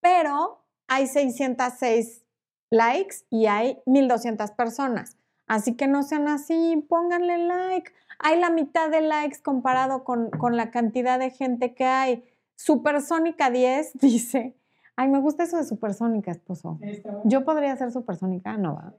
pero 0.00 0.64
hay 0.88 1.08
606 1.08 2.24
likes 2.70 3.16
y 3.28 3.46
hay 3.46 3.82
1200 3.84 4.50
personas. 4.52 5.18
Así 5.46 5.76
que 5.76 5.86
no 5.88 6.02
sean 6.02 6.26
así, 6.26 6.82
pónganle 6.88 7.36
like. 7.36 7.92
Hay 8.18 8.40
la 8.40 8.48
mitad 8.48 8.88
de 8.88 9.02
likes 9.02 9.42
comparado 9.42 10.02
con, 10.02 10.30
con 10.30 10.56
la 10.56 10.70
cantidad 10.70 11.18
de 11.18 11.28
gente 11.28 11.74
que 11.74 11.84
hay. 11.84 12.24
Supersónica 12.56 13.50
10 13.50 13.92
dice, 14.00 14.56
ay, 14.96 15.10
me 15.10 15.20
gusta 15.20 15.42
eso 15.42 15.58
de 15.58 15.64
supersónica, 15.64 16.30
esposo. 16.30 16.80
Yo 17.24 17.44
podría 17.44 17.76
ser 17.76 17.92
supersónica, 17.92 18.56
no 18.56 18.76
va. 18.76 18.94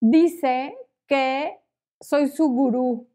Dice 0.00 0.74
que 1.06 1.61
soy 2.02 2.28
su 2.28 2.48
gurú 2.48 3.08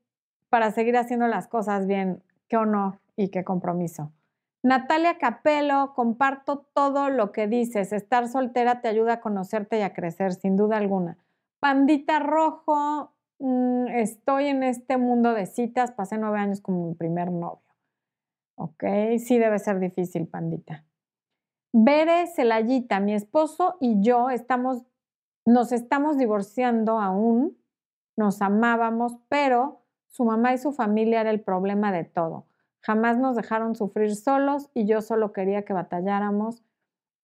para 0.50 0.72
seguir 0.72 0.98
haciendo 0.98 1.28
las 1.28 1.48
cosas 1.48 1.86
bien. 1.88 2.24
Qué 2.48 2.58
honor 2.58 3.00
y 3.16 3.30
qué 3.30 3.44
compromiso. 3.44 4.12
Natalia 4.64 5.18
Capello, 5.18 5.94
comparto 5.94 6.66
todo 6.74 7.10
lo 7.10 7.32
que 7.32 7.48
dices. 7.48 7.94
Estar 7.94 8.28
soltera 8.28 8.82
te 8.82 8.88
ayuda 8.88 9.14
a 9.14 9.20
conocerte 9.20 9.80
y 9.80 9.82
a 9.82 9.94
crecer, 9.94 10.34
sin 10.34 10.56
duda 10.56 10.78
alguna. 10.78 11.18
Pandita 11.60 12.20
Rojo, 12.20 13.14
mm, 13.40 13.88
estoy 13.90 14.48
en 14.48 14.64
este 14.64 14.98
mundo 14.98 15.34
de 15.34 15.46
citas, 15.46 15.92
pasé 15.92 16.18
nueve 16.18 16.40
años 16.40 16.62
como 16.62 16.88
mi 16.88 16.96
primer 16.96 17.32
novio. 17.32 17.62
Ok, 18.56 18.84
sí 19.20 19.38
debe 19.38 19.60
ser 19.60 19.80
difícil, 19.80 20.28
Pandita. 20.28 20.84
Bere 21.74 22.28
Celayita, 22.28 23.00
mi 23.00 23.14
esposo 23.14 23.78
y 23.80 24.02
yo 24.02 24.30
estamos, 24.30 24.84
nos 25.46 25.72
estamos 25.72 26.18
divorciando 26.18 27.00
aún, 27.00 27.57
nos 28.18 28.42
amábamos, 28.42 29.18
pero 29.30 29.82
su 30.08 30.26
mamá 30.26 30.54
y 30.54 30.58
su 30.58 30.74
familia 30.74 31.22
era 31.22 31.30
el 31.30 31.40
problema 31.40 31.94
de 31.94 32.04
todo. 32.04 32.46
Jamás 32.82 33.18
nos 33.18 33.36
dejaron 33.36 33.76
sufrir 33.76 34.16
solos 34.16 34.70
y 34.74 34.86
yo 34.86 35.02
solo 35.02 35.32
quería 35.32 35.64
que 35.64 35.74
batalláramos 35.74 36.64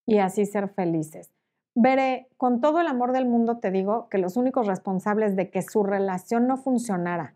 y 0.05 0.19
así 0.19 0.45
ser 0.45 0.69
felices. 0.69 1.33
Veré, 1.75 2.29
con 2.37 2.61
todo 2.61 2.79
el 2.79 2.87
amor 2.87 3.11
del 3.11 3.25
mundo 3.25 3.57
te 3.57 3.71
digo 3.71 4.07
que 4.09 4.19
los 4.19 4.37
únicos 4.37 4.67
responsables 4.67 5.35
de 5.35 5.49
que 5.49 5.61
su 5.61 5.83
relación 5.83 6.47
no 6.47 6.55
funcionara 6.55 7.35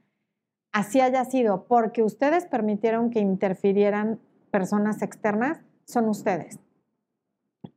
así 0.77 1.01
haya 1.01 1.25
sido 1.25 1.65
porque 1.65 2.03
ustedes 2.03 2.45
permitieron 2.45 3.09
que 3.09 3.19
interfirieran 3.19 4.19
personas 4.51 5.01
externas, 5.01 5.59
son 5.85 6.07
ustedes. 6.07 6.59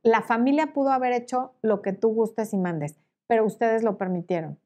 La 0.03 0.21
familia 0.21 0.71
pudo 0.71 0.91
haber 0.91 1.13
hecho 1.13 1.55
lo 1.63 1.81
que 1.81 1.93
tú 1.93 2.09
gustes 2.09 2.53
y 2.53 2.57
mandes, 2.57 2.99
pero 3.25 3.43
ustedes 3.43 3.81
lo 3.81 3.97
permitieron. 3.97 4.59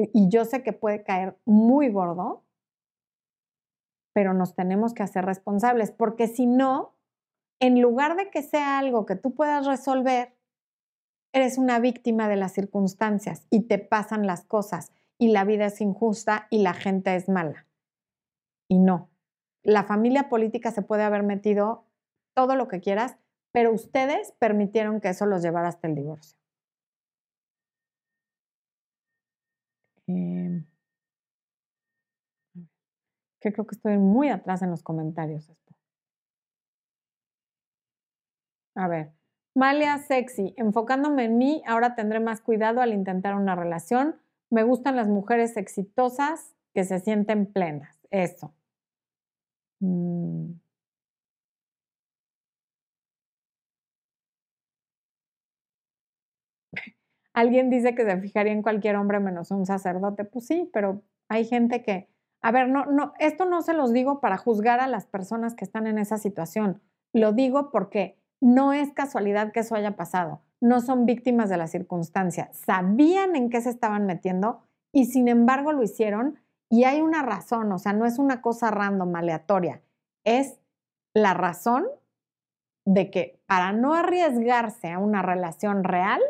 Y 0.00 0.28
yo 0.28 0.44
sé 0.44 0.62
que 0.62 0.72
puede 0.72 1.02
caer 1.02 1.36
muy 1.44 1.90
gordo, 1.90 2.44
pero 4.14 4.32
nos 4.32 4.54
tenemos 4.54 4.94
que 4.94 5.02
hacer 5.02 5.24
responsables, 5.24 5.90
porque 5.90 6.28
si 6.28 6.46
no, 6.46 6.94
en 7.60 7.80
lugar 7.80 8.16
de 8.16 8.30
que 8.30 8.42
sea 8.42 8.78
algo 8.78 9.06
que 9.06 9.16
tú 9.16 9.34
puedas 9.34 9.66
resolver, 9.66 10.36
eres 11.32 11.58
una 11.58 11.80
víctima 11.80 12.28
de 12.28 12.36
las 12.36 12.52
circunstancias 12.52 13.46
y 13.50 13.62
te 13.62 13.78
pasan 13.78 14.26
las 14.26 14.44
cosas 14.44 14.92
y 15.18 15.32
la 15.32 15.44
vida 15.44 15.66
es 15.66 15.80
injusta 15.80 16.46
y 16.50 16.62
la 16.62 16.74
gente 16.74 17.16
es 17.16 17.28
mala. 17.28 17.66
Y 18.68 18.78
no, 18.78 19.08
la 19.64 19.82
familia 19.82 20.28
política 20.28 20.70
se 20.70 20.82
puede 20.82 21.02
haber 21.02 21.24
metido 21.24 21.84
todo 22.34 22.54
lo 22.54 22.68
que 22.68 22.80
quieras, 22.80 23.16
pero 23.50 23.72
ustedes 23.72 24.32
permitieron 24.38 25.00
que 25.00 25.08
eso 25.08 25.26
los 25.26 25.42
llevara 25.42 25.68
hasta 25.68 25.88
el 25.88 25.96
divorcio. 25.96 26.38
Em, 30.08 30.64
que 33.40 33.52
creo 33.52 33.66
que 33.66 33.76
estoy 33.76 33.98
muy 33.98 34.30
atrás 34.30 34.62
en 34.62 34.70
los 34.70 34.82
comentarios. 34.82 35.50
A 38.74 38.88
ver, 38.88 39.12
Malia 39.54 39.98
Sexy, 39.98 40.54
enfocándome 40.56 41.24
en 41.24 41.36
mí, 41.36 41.62
ahora 41.66 41.94
tendré 41.94 42.20
más 42.20 42.40
cuidado 42.40 42.80
al 42.80 42.92
intentar 42.92 43.34
una 43.34 43.54
relación. 43.54 44.16
Me 44.50 44.62
gustan 44.62 44.96
las 44.96 45.08
mujeres 45.08 45.56
exitosas 45.56 46.54
que 46.74 46.84
se 46.84 47.00
sienten 47.00 47.52
plenas. 47.52 47.98
Eso. 48.10 48.54
Mm. 49.80 50.52
Alguien 57.38 57.70
dice 57.70 57.94
que 57.94 58.04
se 58.04 58.16
fijaría 58.16 58.52
en 58.52 58.62
cualquier 58.62 58.96
hombre 58.96 59.20
menos 59.20 59.52
un 59.52 59.64
sacerdote. 59.64 60.24
Pues 60.24 60.48
sí, 60.48 60.68
pero 60.72 61.02
hay 61.28 61.44
gente 61.44 61.84
que, 61.84 62.08
a 62.42 62.50
ver, 62.50 62.68
no, 62.68 62.84
no, 62.86 63.12
esto 63.20 63.44
no 63.44 63.62
se 63.62 63.74
los 63.74 63.92
digo 63.92 64.18
para 64.18 64.36
juzgar 64.36 64.80
a 64.80 64.88
las 64.88 65.06
personas 65.06 65.54
que 65.54 65.64
están 65.64 65.86
en 65.86 65.98
esa 65.98 66.18
situación. 66.18 66.82
Lo 67.12 67.32
digo 67.32 67.70
porque 67.70 68.18
no 68.40 68.72
es 68.72 68.92
casualidad 68.92 69.52
que 69.52 69.60
eso 69.60 69.76
haya 69.76 69.94
pasado. 69.94 70.40
No 70.60 70.80
son 70.80 71.06
víctimas 71.06 71.48
de 71.48 71.58
la 71.58 71.68
circunstancia. 71.68 72.50
Sabían 72.54 73.36
en 73.36 73.50
qué 73.50 73.60
se 73.60 73.70
estaban 73.70 74.04
metiendo 74.04 74.64
y 74.92 75.04
sin 75.04 75.28
embargo 75.28 75.72
lo 75.72 75.84
hicieron 75.84 76.40
y 76.68 76.84
hay 76.84 77.00
una 77.00 77.22
razón, 77.22 77.70
o 77.70 77.78
sea, 77.78 77.92
no 77.92 78.04
es 78.04 78.18
una 78.18 78.42
cosa 78.42 78.72
random, 78.72 79.14
aleatoria. 79.14 79.80
Es 80.24 80.58
la 81.14 81.34
razón 81.34 81.86
de 82.84 83.12
que 83.12 83.40
para 83.46 83.70
no 83.70 83.94
arriesgarse 83.94 84.90
a 84.90 84.98
una 84.98 85.22
relación 85.22 85.84
real, 85.84 86.20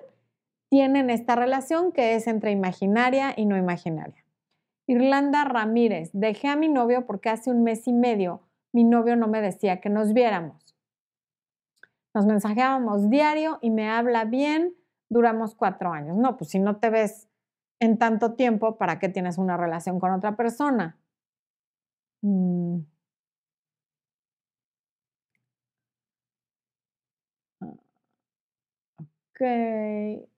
tienen 0.68 1.10
esta 1.10 1.36
relación 1.36 1.92
que 1.92 2.14
es 2.14 2.26
entre 2.26 2.52
imaginaria 2.52 3.34
y 3.36 3.46
no 3.46 3.56
imaginaria. 3.56 4.24
Irlanda 4.86 5.44
Ramírez, 5.44 6.10
dejé 6.14 6.48
a 6.48 6.56
mi 6.56 6.68
novio 6.68 7.06
porque 7.06 7.30
hace 7.30 7.50
un 7.50 7.62
mes 7.62 7.86
y 7.88 7.92
medio 7.92 8.42
mi 8.72 8.84
novio 8.84 9.16
no 9.16 9.28
me 9.28 9.40
decía 9.40 9.80
que 9.80 9.88
nos 9.88 10.12
viéramos. 10.12 10.76
Nos 12.14 12.26
mensajeábamos 12.26 13.08
diario 13.10 13.58
y 13.62 13.70
me 13.70 13.88
habla 13.88 14.24
bien, 14.24 14.74
duramos 15.08 15.54
cuatro 15.54 15.92
años. 15.92 16.16
No, 16.16 16.36
pues 16.36 16.50
si 16.50 16.58
no 16.58 16.76
te 16.76 16.90
ves 16.90 17.28
en 17.80 17.98
tanto 17.98 18.34
tiempo, 18.34 18.76
¿para 18.76 18.98
qué 18.98 19.08
tienes 19.08 19.38
una 19.38 19.56
relación 19.56 20.00
con 20.00 20.12
otra 20.12 20.36
persona? 20.36 20.98
Mm. 22.22 22.84
Ah, 27.60 27.74
ok. 29.34 30.28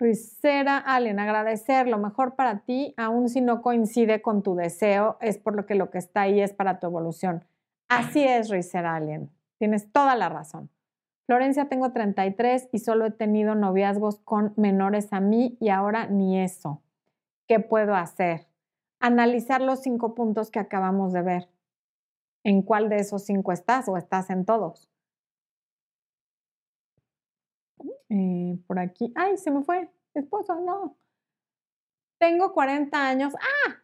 Eh. 0.00 0.04
Ricera 0.04 0.78
Allen, 0.78 1.18
agradecer 1.18 1.86
lo 1.86 1.98
mejor 1.98 2.34
para 2.34 2.60
ti, 2.60 2.94
aun 2.96 3.28
si 3.28 3.40
no 3.40 3.62
coincide 3.62 4.22
con 4.22 4.42
tu 4.42 4.54
deseo, 4.54 5.18
es 5.20 5.38
por 5.38 5.54
lo 5.54 5.66
que 5.66 5.74
lo 5.74 5.90
que 5.90 5.98
está 5.98 6.22
ahí 6.22 6.40
es 6.40 6.52
para 6.52 6.80
tu 6.80 6.86
evolución. 6.86 7.44
Así 7.88 8.24
es, 8.24 8.48
Ricera 8.48 8.94
Allen. 8.96 9.30
Tienes 9.58 9.92
toda 9.92 10.16
la 10.16 10.28
razón. 10.28 10.70
Florencia, 11.26 11.68
tengo 11.68 11.92
33 11.92 12.68
y 12.72 12.78
solo 12.78 13.06
he 13.06 13.10
tenido 13.10 13.54
noviazgos 13.54 14.18
con 14.20 14.52
menores 14.56 15.12
a 15.12 15.20
mí 15.20 15.56
y 15.60 15.68
ahora 15.68 16.06
ni 16.06 16.40
eso. 16.40 16.80
¿Qué 17.46 17.60
puedo 17.60 17.94
hacer? 17.94 18.46
Analizar 18.98 19.60
los 19.60 19.80
cinco 19.80 20.14
puntos 20.14 20.50
que 20.50 20.58
acabamos 20.58 21.12
de 21.12 21.22
ver. 21.22 21.48
¿En 22.42 22.62
cuál 22.62 22.88
de 22.88 22.96
esos 22.96 23.24
cinco 23.24 23.52
estás 23.52 23.88
o 23.88 23.96
estás 23.96 24.30
en 24.30 24.44
todos? 24.44 24.89
Eh, 28.10 28.58
por 28.66 28.78
aquí. 28.78 29.12
Ay, 29.16 29.38
se 29.38 29.50
me 29.50 29.62
fue. 29.62 29.88
Esposo, 30.14 30.56
no. 30.56 30.98
Tengo 32.18 32.52
40 32.52 33.06
años. 33.06 33.34
¡Ah! 33.36 33.76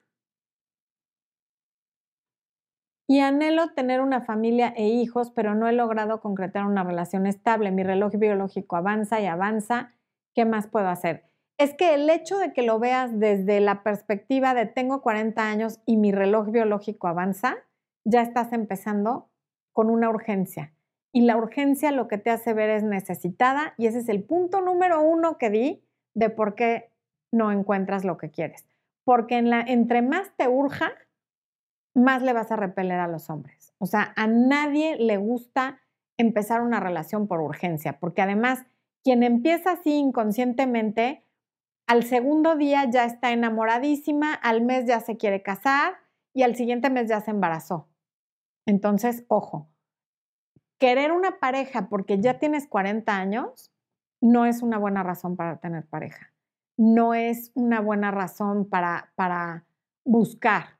Y 3.08 3.20
anhelo 3.20 3.72
tener 3.72 4.00
una 4.00 4.20
familia 4.20 4.74
e 4.76 4.88
hijos, 4.88 5.30
pero 5.30 5.54
no 5.54 5.68
he 5.68 5.72
logrado 5.72 6.20
concretar 6.20 6.66
una 6.66 6.82
relación 6.82 7.26
estable. 7.26 7.70
Mi 7.70 7.84
reloj 7.84 8.14
biológico 8.16 8.76
avanza 8.76 9.20
y 9.20 9.26
avanza. 9.26 9.94
¿Qué 10.34 10.44
más 10.44 10.66
puedo 10.66 10.88
hacer? 10.88 11.24
Es 11.56 11.72
que 11.74 11.94
el 11.94 12.10
hecho 12.10 12.36
de 12.36 12.52
que 12.52 12.62
lo 12.62 12.80
veas 12.80 13.18
desde 13.18 13.60
la 13.60 13.84
perspectiva 13.84 14.54
de 14.54 14.66
tengo 14.66 15.00
40 15.00 15.48
años 15.48 15.80
y 15.86 15.96
mi 15.96 16.10
reloj 16.10 16.50
biológico 16.50 17.06
avanza, 17.06 17.56
ya 18.04 18.22
estás 18.22 18.52
empezando 18.52 19.30
con 19.72 19.88
una 19.88 20.10
urgencia 20.10 20.75
y 21.16 21.22
la 21.22 21.38
urgencia 21.38 21.92
lo 21.92 22.08
que 22.08 22.18
te 22.18 22.28
hace 22.28 22.52
ver 22.52 22.68
es 22.68 22.82
necesitada 22.82 23.72
y 23.78 23.86
ese 23.86 24.00
es 24.00 24.10
el 24.10 24.22
punto 24.22 24.60
número 24.60 25.00
uno 25.00 25.38
que 25.38 25.48
di 25.48 25.82
de 26.12 26.28
por 26.28 26.54
qué 26.54 26.92
no 27.32 27.50
encuentras 27.52 28.04
lo 28.04 28.18
que 28.18 28.30
quieres. 28.30 28.68
Porque 29.02 29.38
en 29.38 29.48
la, 29.48 29.62
entre 29.62 30.02
más 30.02 30.30
te 30.36 30.46
urja, 30.46 30.92
más 31.94 32.20
le 32.20 32.34
vas 32.34 32.52
a 32.52 32.56
repeler 32.56 33.00
a 33.00 33.08
los 33.08 33.30
hombres. 33.30 33.72
O 33.78 33.86
sea, 33.86 34.12
a 34.14 34.26
nadie 34.26 34.96
le 34.96 35.16
gusta 35.16 35.80
empezar 36.18 36.60
una 36.60 36.80
relación 36.80 37.28
por 37.28 37.40
urgencia, 37.40 37.98
porque 37.98 38.20
además 38.20 38.66
quien 39.02 39.22
empieza 39.22 39.72
así 39.72 39.94
inconscientemente, 39.94 41.24
al 41.86 42.02
segundo 42.02 42.56
día 42.56 42.90
ya 42.90 43.06
está 43.06 43.32
enamoradísima, 43.32 44.34
al 44.34 44.60
mes 44.60 44.84
ya 44.84 45.00
se 45.00 45.16
quiere 45.16 45.42
casar 45.42 45.94
y 46.34 46.42
al 46.42 46.56
siguiente 46.56 46.90
mes 46.90 47.08
ya 47.08 47.22
se 47.22 47.30
embarazó. 47.30 47.88
Entonces, 48.66 49.24
ojo, 49.28 49.70
querer 50.78 51.12
una 51.12 51.38
pareja 51.38 51.88
porque 51.88 52.20
ya 52.20 52.38
tienes 52.38 52.66
40 52.68 53.16
años 53.16 53.72
no 54.20 54.46
es 54.46 54.62
una 54.62 54.78
buena 54.78 55.02
razón 55.02 55.36
para 55.36 55.58
tener 55.58 55.86
pareja. 55.86 56.32
No 56.78 57.14
es 57.14 57.52
una 57.54 57.80
buena 57.80 58.10
razón 58.10 58.68
para, 58.68 59.12
para 59.14 59.64
buscar. 60.04 60.78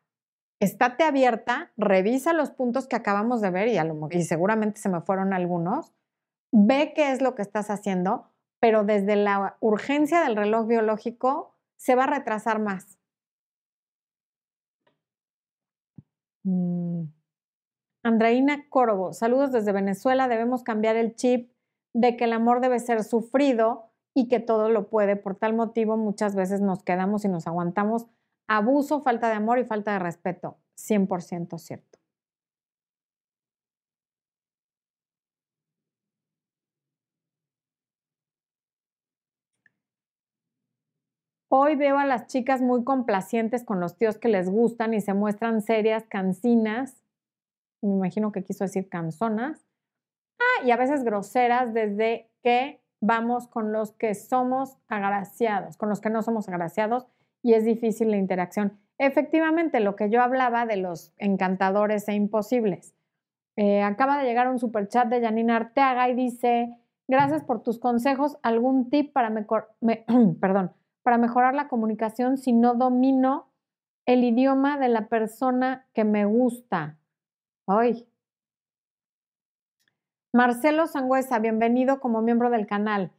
Estate 0.61 1.05
abierta, 1.05 1.72
revisa 1.76 2.32
los 2.32 2.51
puntos 2.51 2.86
que 2.86 2.97
acabamos 2.97 3.40
de 3.40 3.51
ver 3.51 3.68
y, 3.68 3.78
y 4.16 4.24
seguramente 4.24 4.80
se 4.80 4.88
me 4.88 5.01
fueron 5.01 5.32
algunos. 5.32 5.94
Ve 6.53 6.92
qué 6.94 7.12
es 7.12 7.20
lo 7.20 7.34
que 7.34 7.42
estás 7.42 7.70
haciendo, 7.70 8.30
pero 8.61 8.84
desde 8.84 9.16
la 9.16 9.57
urgencia 9.61 10.20
del 10.20 10.36
reloj 10.36 10.66
biológico 10.66 11.55
se 11.76 11.94
va 11.94 12.05
a 12.05 12.07
retrasar 12.07 12.59
más. 12.59 12.99
Mm. 16.44 17.16
Andreina 18.07 18.69
Corvo, 18.69 19.13
saludos 19.13 19.51
desde 19.51 19.73
Venezuela. 19.73 20.29
Debemos 20.29 20.63
cambiar 20.63 20.95
el 20.95 21.17
chip 21.17 21.51
de 21.93 22.17
que 22.17 22.23
el 22.23 22.35
amor 22.35 22.61
debe 22.61 22.79
ser 22.79 23.03
sufrido 23.03 23.91
y 24.15 24.29
que 24.29 24.39
todo 24.39 24.71
lo 24.71 24.89
puede. 24.89 25.17
Por 25.17 25.35
tal 25.35 25.55
motivo, 25.55 25.97
muchas 25.97 26.37
veces 26.37 26.61
nos 26.61 26.85
quedamos 26.85 27.25
y 27.25 27.29
nos 27.29 27.49
aguantamos 27.49 28.07
abuso, 28.47 29.01
falta 29.01 29.29
de 29.29 29.35
amor 29.35 29.59
y 29.59 29.65
falta 29.65 29.93
de 29.93 29.99
respeto. 29.99 30.57
100% 30.77 31.59
cierto. 31.59 31.99
Hoy 41.49 41.75
veo 41.75 41.99
a 41.99 42.07
las 42.07 42.29
chicas 42.29 42.63
muy 42.63 42.85
complacientes 42.85 43.65
con 43.65 43.81
los 43.81 43.97
tíos 43.97 44.17
que 44.17 44.29
les 44.29 44.49
gustan 44.49 44.95
y 44.95 45.01
se 45.01 45.13
muestran 45.13 45.61
serias, 45.61 46.05
cansinas 46.09 47.03
me 47.87 47.97
imagino 47.97 48.32
que 48.32 48.45
quiso 48.45 48.64
decir 48.64 48.89
canzonas, 48.89 49.66
ah, 50.39 50.64
y 50.64 50.70
a 50.70 50.76
veces 50.76 51.05
groseras 51.05 51.72
desde 51.72 52.30
que 52.43 52.80
vamos 53.01 53.49
con 53.49 53.72
los 53.72 53.93
que 53.93 54.14
somos 54.14 54.78
agraciados, 54.89 55.76
con 55.76 55.89
los 55.89 56.01
que 56.01 56.11
no 56.11 56.22
somos 56.22 56.49
agraciados 56.49 57.07
y 57.43 57.55
es 57.55 57.64
difícil 57.64 58.11
la 58.11 58.16
interacción. 58.16 58.78
Efectivamente, 58.99 59.80
lo 59.80 59.95
que 59.95 60.11
yo 60.11 60.22
hablaba 60.22 60.66
de 60.66 60.76
los 60.76 61.12
encantadores 61.18 62.09
e 62.09 62.14
imposibles. 62.14 62.95
Eh, 63.57 63.82
acaba 63.82 64.18
de 64.18 64.24
llegar 64.24 64.49
un 64.49 64.59
superchat 64.59 65.09
de 65.09 65.20
Janina 65.20 65.57
Arteaga 65.57 66.09
y 66.09 66.14
dice, 66.14 66.74
gracias 67.09 67.43
por 67.45 67.62
tus 67.62 67.78
consejos, 67.78 68.39
algún 68.43 68.91
tip 68.91 69.12
para, 69.12 69.32
perdón, 70.41 70.72
para 71.03 71.18
mejorar 71.18 71.55
la 71.55 71.68
comunicación 71.68 72.37
si 72.37 72.53
no 72.53 72.74
domino 72.74 73.51
el 74.07 74.24
idioma 74.24 74.78
de 74.78 74.89
la 74.89 75.09
persona 75.09 75.87
que 75.93 76.05
me 76.05 76.24
gusta. 76.24 76.99
Ay. 77.67 78.07
Marcelo 80.33 80.87
Sangüesa, 80.87 81.41
bienvenido 81.41 81.99
como 81.99 82.23
miembro 82.23 82.51
del 82.51 82.67
canal. 82.67 83.11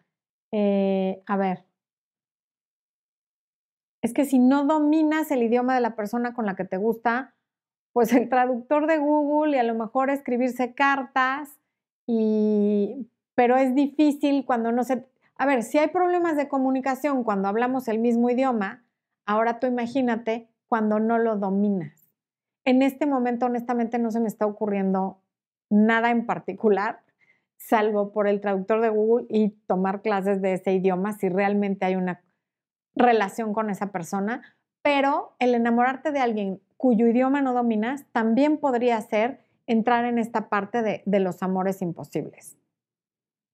Eh, 0.52 1.22
a 1.26 1.36
ver. 1.36 1.66
Es 4.02 4.14
que 4.14 4.24
si 4.24 4.40
no 4.40 4.66
dominas 4.66 5.32
el 5.32 5.44
idioma 5.44 5.76
de 5.76 5.82
la 5.82 5.96
persona 5.96 6.34
con 6.34 6.46
la 6.46 6.56
que 6.56 6.64
te 6.64 6.78
gusta, 6.78 7.36
pues 7.92 8.14
el 8.14 8.30
traductor 8.30 8.88
de 8.88 9.00
Google 9.00 9.58
y 9.58 9.60
a 9.60 9.64
lo 9.64 9.76
mejor 9.76 10.10
escribirse 10.10 10.74
cartas, 10.74 11.60
y, 12.06 13.10
pero 13.36 13.58
es 13.58 13.76
difícil 13.76 14.46
cuando 14.46 14.72
no 14.72 14.86
se... 14.86 15.06
A 15.36 15.46
ver, 15.46 15.64
si 15.64 15.78
hay 15.78 15.90
problemas 15.90 16.38
de 16.38 16.48
comunicación 16.48 17.26
cuando 17.26 17.50
hablamos 17.50 17.90
el 17.90 18.00
mismo 18.00 18.30
idioma, 18.30 18.86
ahora 19.26 19.60
tú 19.60 19.68
imagínate 19.68 20.48
cuando 20.68 21.00
no 21.00 21.18
lo 21.18 21.36
dominas. 21.38 22.07
En 22.68 22.82
este 22.82 23.06
momento, 23.06 23.46
honestamente, 23.46 23.98
no 23.98 24.12
se 24.12 24.20
me 24.20 24.28
está 24.28 24.46
ocurriendo 24.46 25.22
nada 25.70 26.12
en 26.12 26.26
particular, 26.26 27.00
salvo 27.56 28.12
por 28.12 28.28
el 28.28 28.42
traductor 28.42 28.82
de 28.82 28.90
Google 28.90 29.26
y 29.30 29.52
tomar 29.68 30.02
clases 30.02 30.42
de 30.42 30.52
ese 30.52 30.74
idioma 30.74 31.14
si 31.14 31.30
realmente 31.30 31.86
hay 31.86 31.96
una 31.96 32.22
relación 32.94 33.54
con 33.54 33.70
esa 33.70 33.94
persona. 33.94 34.42
Pero 34.82 35.38
el 35.40 35.56
enamorarte 35.56 36.12
de 36.12 36.20
alguien 36.20 36.62
cuyo 36.76 37.08
idioma 37.08 37.42
no 37.42 37.54
dominas 37.54 38.04
también 38.12 38.58
podría 38.58 39.00
ser 39.00 39.40
entrar 39.66 40.04
en 40.04 40.20
esta 40.20 40.50
parte 40.50 40.82
de, 41.06 41.20
los 41.22 41.42
amores 41.44 41.82
imposibles. 41.82 42.58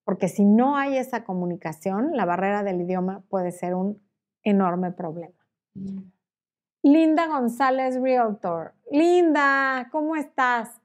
Porque 0.05 0.27
si 0.27 0.43
no 0.43 0.75
hay 0.75 0.97
esa 0.97 1.23
comunicación, 1.23 2.17
la 2.17 2.25
barrera 2.25 2.63
del 2.63 2.81
idioma 2.81 3.21
puede 3.29 3.51
ser 3.51 3.75
un 3.75 4.01
enorme 4.41 4.91
problema. 4.91 5.37
Linda 6.83 7.27
González 7.27 7.95
Realtor. 8.01 8.73
Linda, 8.91 9.87
¿cómo 9.89 10.17
estás? 10.17 10.81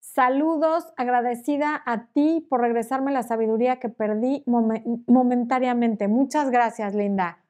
Saludos, 0.00 0.92
agradecida 0.96 1.80
a 1.86 2.06
ti 2.06 2.44
por 2.50 2.60
regresarme 2.60 3.12
la 3.12 3.22
sabiduría 3.22 3.78
que 3.78 3.88
perdí 3.88 4.42
momentáneamente. 4.46 6.08
Muchas 6.08 6.50
gracias, 6.50 6.92
Linda. 6.96 7.44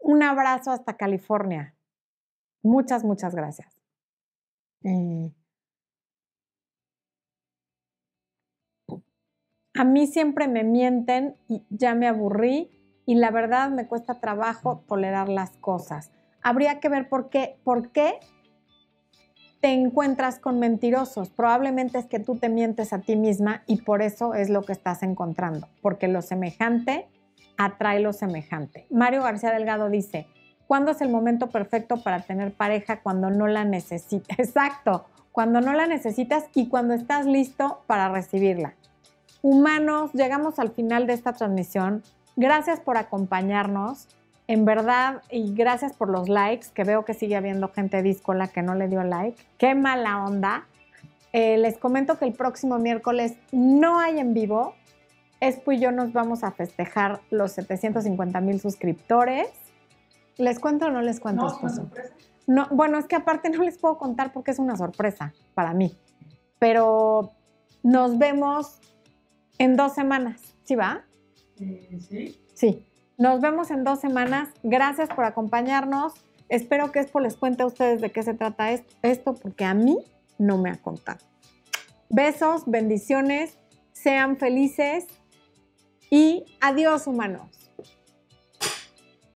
Un 0.00 0.24
abrazo 0.24 0.72
hasta 0.72 0.96
California. 0.96 1.76
Muchas, 2.62 3.04
muchas 3.04 3.36
gracias. 3.36 3.72
Eh, 4.82 5.30
a 9.74 9.84
mí 9.84 10.08
siempre 10.08 10.48
me 10.48 10.64
mienten 10.64 11.36
y 11.46 11.64
ya 11.70 11.94
me 11.94 12.08
aburrí 12.08 12.72
y 13.06 13.14
la 13.14 13.30
verdad 13.30 13.70
me 13.70 13.86
cuesta 13.86 14.18
trabajo 14.18 14.82
tolerar 14.88 15.28
las 15.28 15.56
cosas 15.58 16.10
habría 16.42 16.80
que 16.80 16.88
ver 16.88 17.08
por 17.08 17.28
qué, 17.30 17.56
por 17.64 17.90
qué 17.90 18.18
te 19.60 19.72
encuentras 19.72 20.38
con 20.38 20.58
mentirosos. 20.58 21.30
Probablemente 21.30 21.98
es 21.98 22.06
que 22.06 22.20
tú 22.20 22.36
te 22.36 22.48
mientes 22.48 22.92
a 22.92 23.00
ti 23.00 23.16
misma 23.16 23.62
y 23.66 23.82
por 23.82 24.02
eso 24.02 24.34
es 24.34 24.50
lo 24.50 24.62
que 24.62 24.72
estás 24.72 25.02
encontrando, 25.02 25.68
porque 25.82 26.08
lo 26.08 26.22
semejante 26.22 27.08
atrae 27.56 28.00
lo 28.00 28.12
semejante. 28.12 28.86
Mario 28.88 29.22
García 29.22 29.50
Delgado 29.50 29.90
dice, 29.90 30.26
¿cuándo 30.66 30.92
es 30.92 31.00
el 31.00 31.10
momento 31.10 31.48
perfecto 31.48 32.02
para 32.02 32.20
tener 32.20 32.52
pareja 32.52 33.00
cuando 33.00 33.30
no 33.30 33.48
la 33.48 33.64
necesitas? 33.64 34.38
Exacto, 34.38 35.06
cuando 35.32 35.60
no 35.60 35.72
la 35.72 35.86
necesitas 35.86 36.44
y 36.54 36.68
cuando 36.68 36.94
estás 36.94 37.26
listo 37.26 37.82
para 37.86 38.08
recibirla. 38.08 38.74
Humanos, 39.42 40.12
llegamos 40.14 40.58
al 40.58 40.70
final 40.70 41.06
de 41.06 41.12
esta 41.12 41.32
transmisión. 41.32 42.02
Gracias 42.36 42.80
por 42.80 42.96
acompañarnos 42.96 44.08
en 44.48 44.64
verdad, 44.64 45.22
y 45.30 45.54
gracias 45.54 45.92
por 45.92 46.08
los 46.08 46.28
likes, 46.28 46.68
que 46.72 46.82
veo 46.82 47.04
que 47.04 47.12
sigue 47.12 47.36
habiendo 47.36 47.68
gente 47.68 48.02
díscola 48.02 48.48
que 48.48 48.62
no 48.62 48.74
le 48.74 48.88
dio 48.88 49.04
like. 49.04 49.40
Qué 49.58 49.74
mala 49.74 50.24
onda. 50.24 50.66
Eh, 51.34 51.58
les 51.58 51.76
comento 51.76 52.18
que 52.18 52.24
el 52.24 52.32
próximo 52.32 52.78
miércoles 52.78 53.34
no 53.52 54.00
hay 54.00 54.18
en 54.18 54.32
vivo, 54.32 54.74
Espo 55.40 55.70
y 55.72 55.78
yo 55.78 55.92
nos 55.92 56.12
vamos 56.12 56.42
a 56.42 56.50
festejar 56.50 57.20
los 57.30 57.52
750 57.52 58.40
mil 58.40 58.58
suscriptores. 58.58 59.48
¿Les 60.36 60.58
cuento 60.58 60.86
o 60.86 60.90
no 60.90 61.02
les 61.02 61.20
cuento, 61.20 61.42
No, 61.42 61.48
es 61.48 61.62
una 61.62 61.70
sorpresa. 61.70 62.14
No, 62.46 62.66
bueno, 62.70 62.98
es 62.98 63.06
que 63.06 63.16
aparte 63.16 63.50
no 63.50 63.62
les 63.62 63.78
puedo 63.78 63.98
contar 63.98 64.32
porque 64.32 64.50
es 64.50 64.58
una 64.58 64.76
sorpresa 64.76 65.34
para 65.54 65.74
mí. 65.74 65.96
Pero 66.58 67.32
nos 67.82 68.18
vemos 68.18 68.80
en 69.58 69.76
dos 69.76 69.94
semanas. 69.94 70.56
¿Sí 70.64 70.74
va? 70.74 71.04
Eh, 71.60 71.98
sí. 72.00 72.40
Sí. 72.54 72.87
Nos 73.18 73.40
vemos 73.40 73.70
en 73.72 73.82
dos 73.84 74.00
semanas. 74.00 74.48
Gracias 74.62 75.08
por 75.08 75.24
acompañarnos. 75.24 76.14
Espero 76.48 76.92
que 76.92 77.00
Expo 77.00 77.18
les 77.20 77.36
cuente 77.36 77.64
a 77.64 77.66
ustedes 77.66 78.00
de 78.00 78.10
qué 78.12 78.22
se 78.22 78.32
trata 78.32 78.70
es- 78.72 78.84
esto, 79.02 79.34
porque 79.34 79.64
a 79.64 79.74
mí 79.74 79.98
no 80.38 80.56
me 80.56 80.70
ha 80.70 80.76
contado. 80.76 81.18
Besos, 82.08 82.62
bendiciones, 82.66 83.58
sean 83.92 84.36
felices 84.38 85.06
y 86.10 86.44
adiós, 86.60 87.06
humanos. 87.06 87.57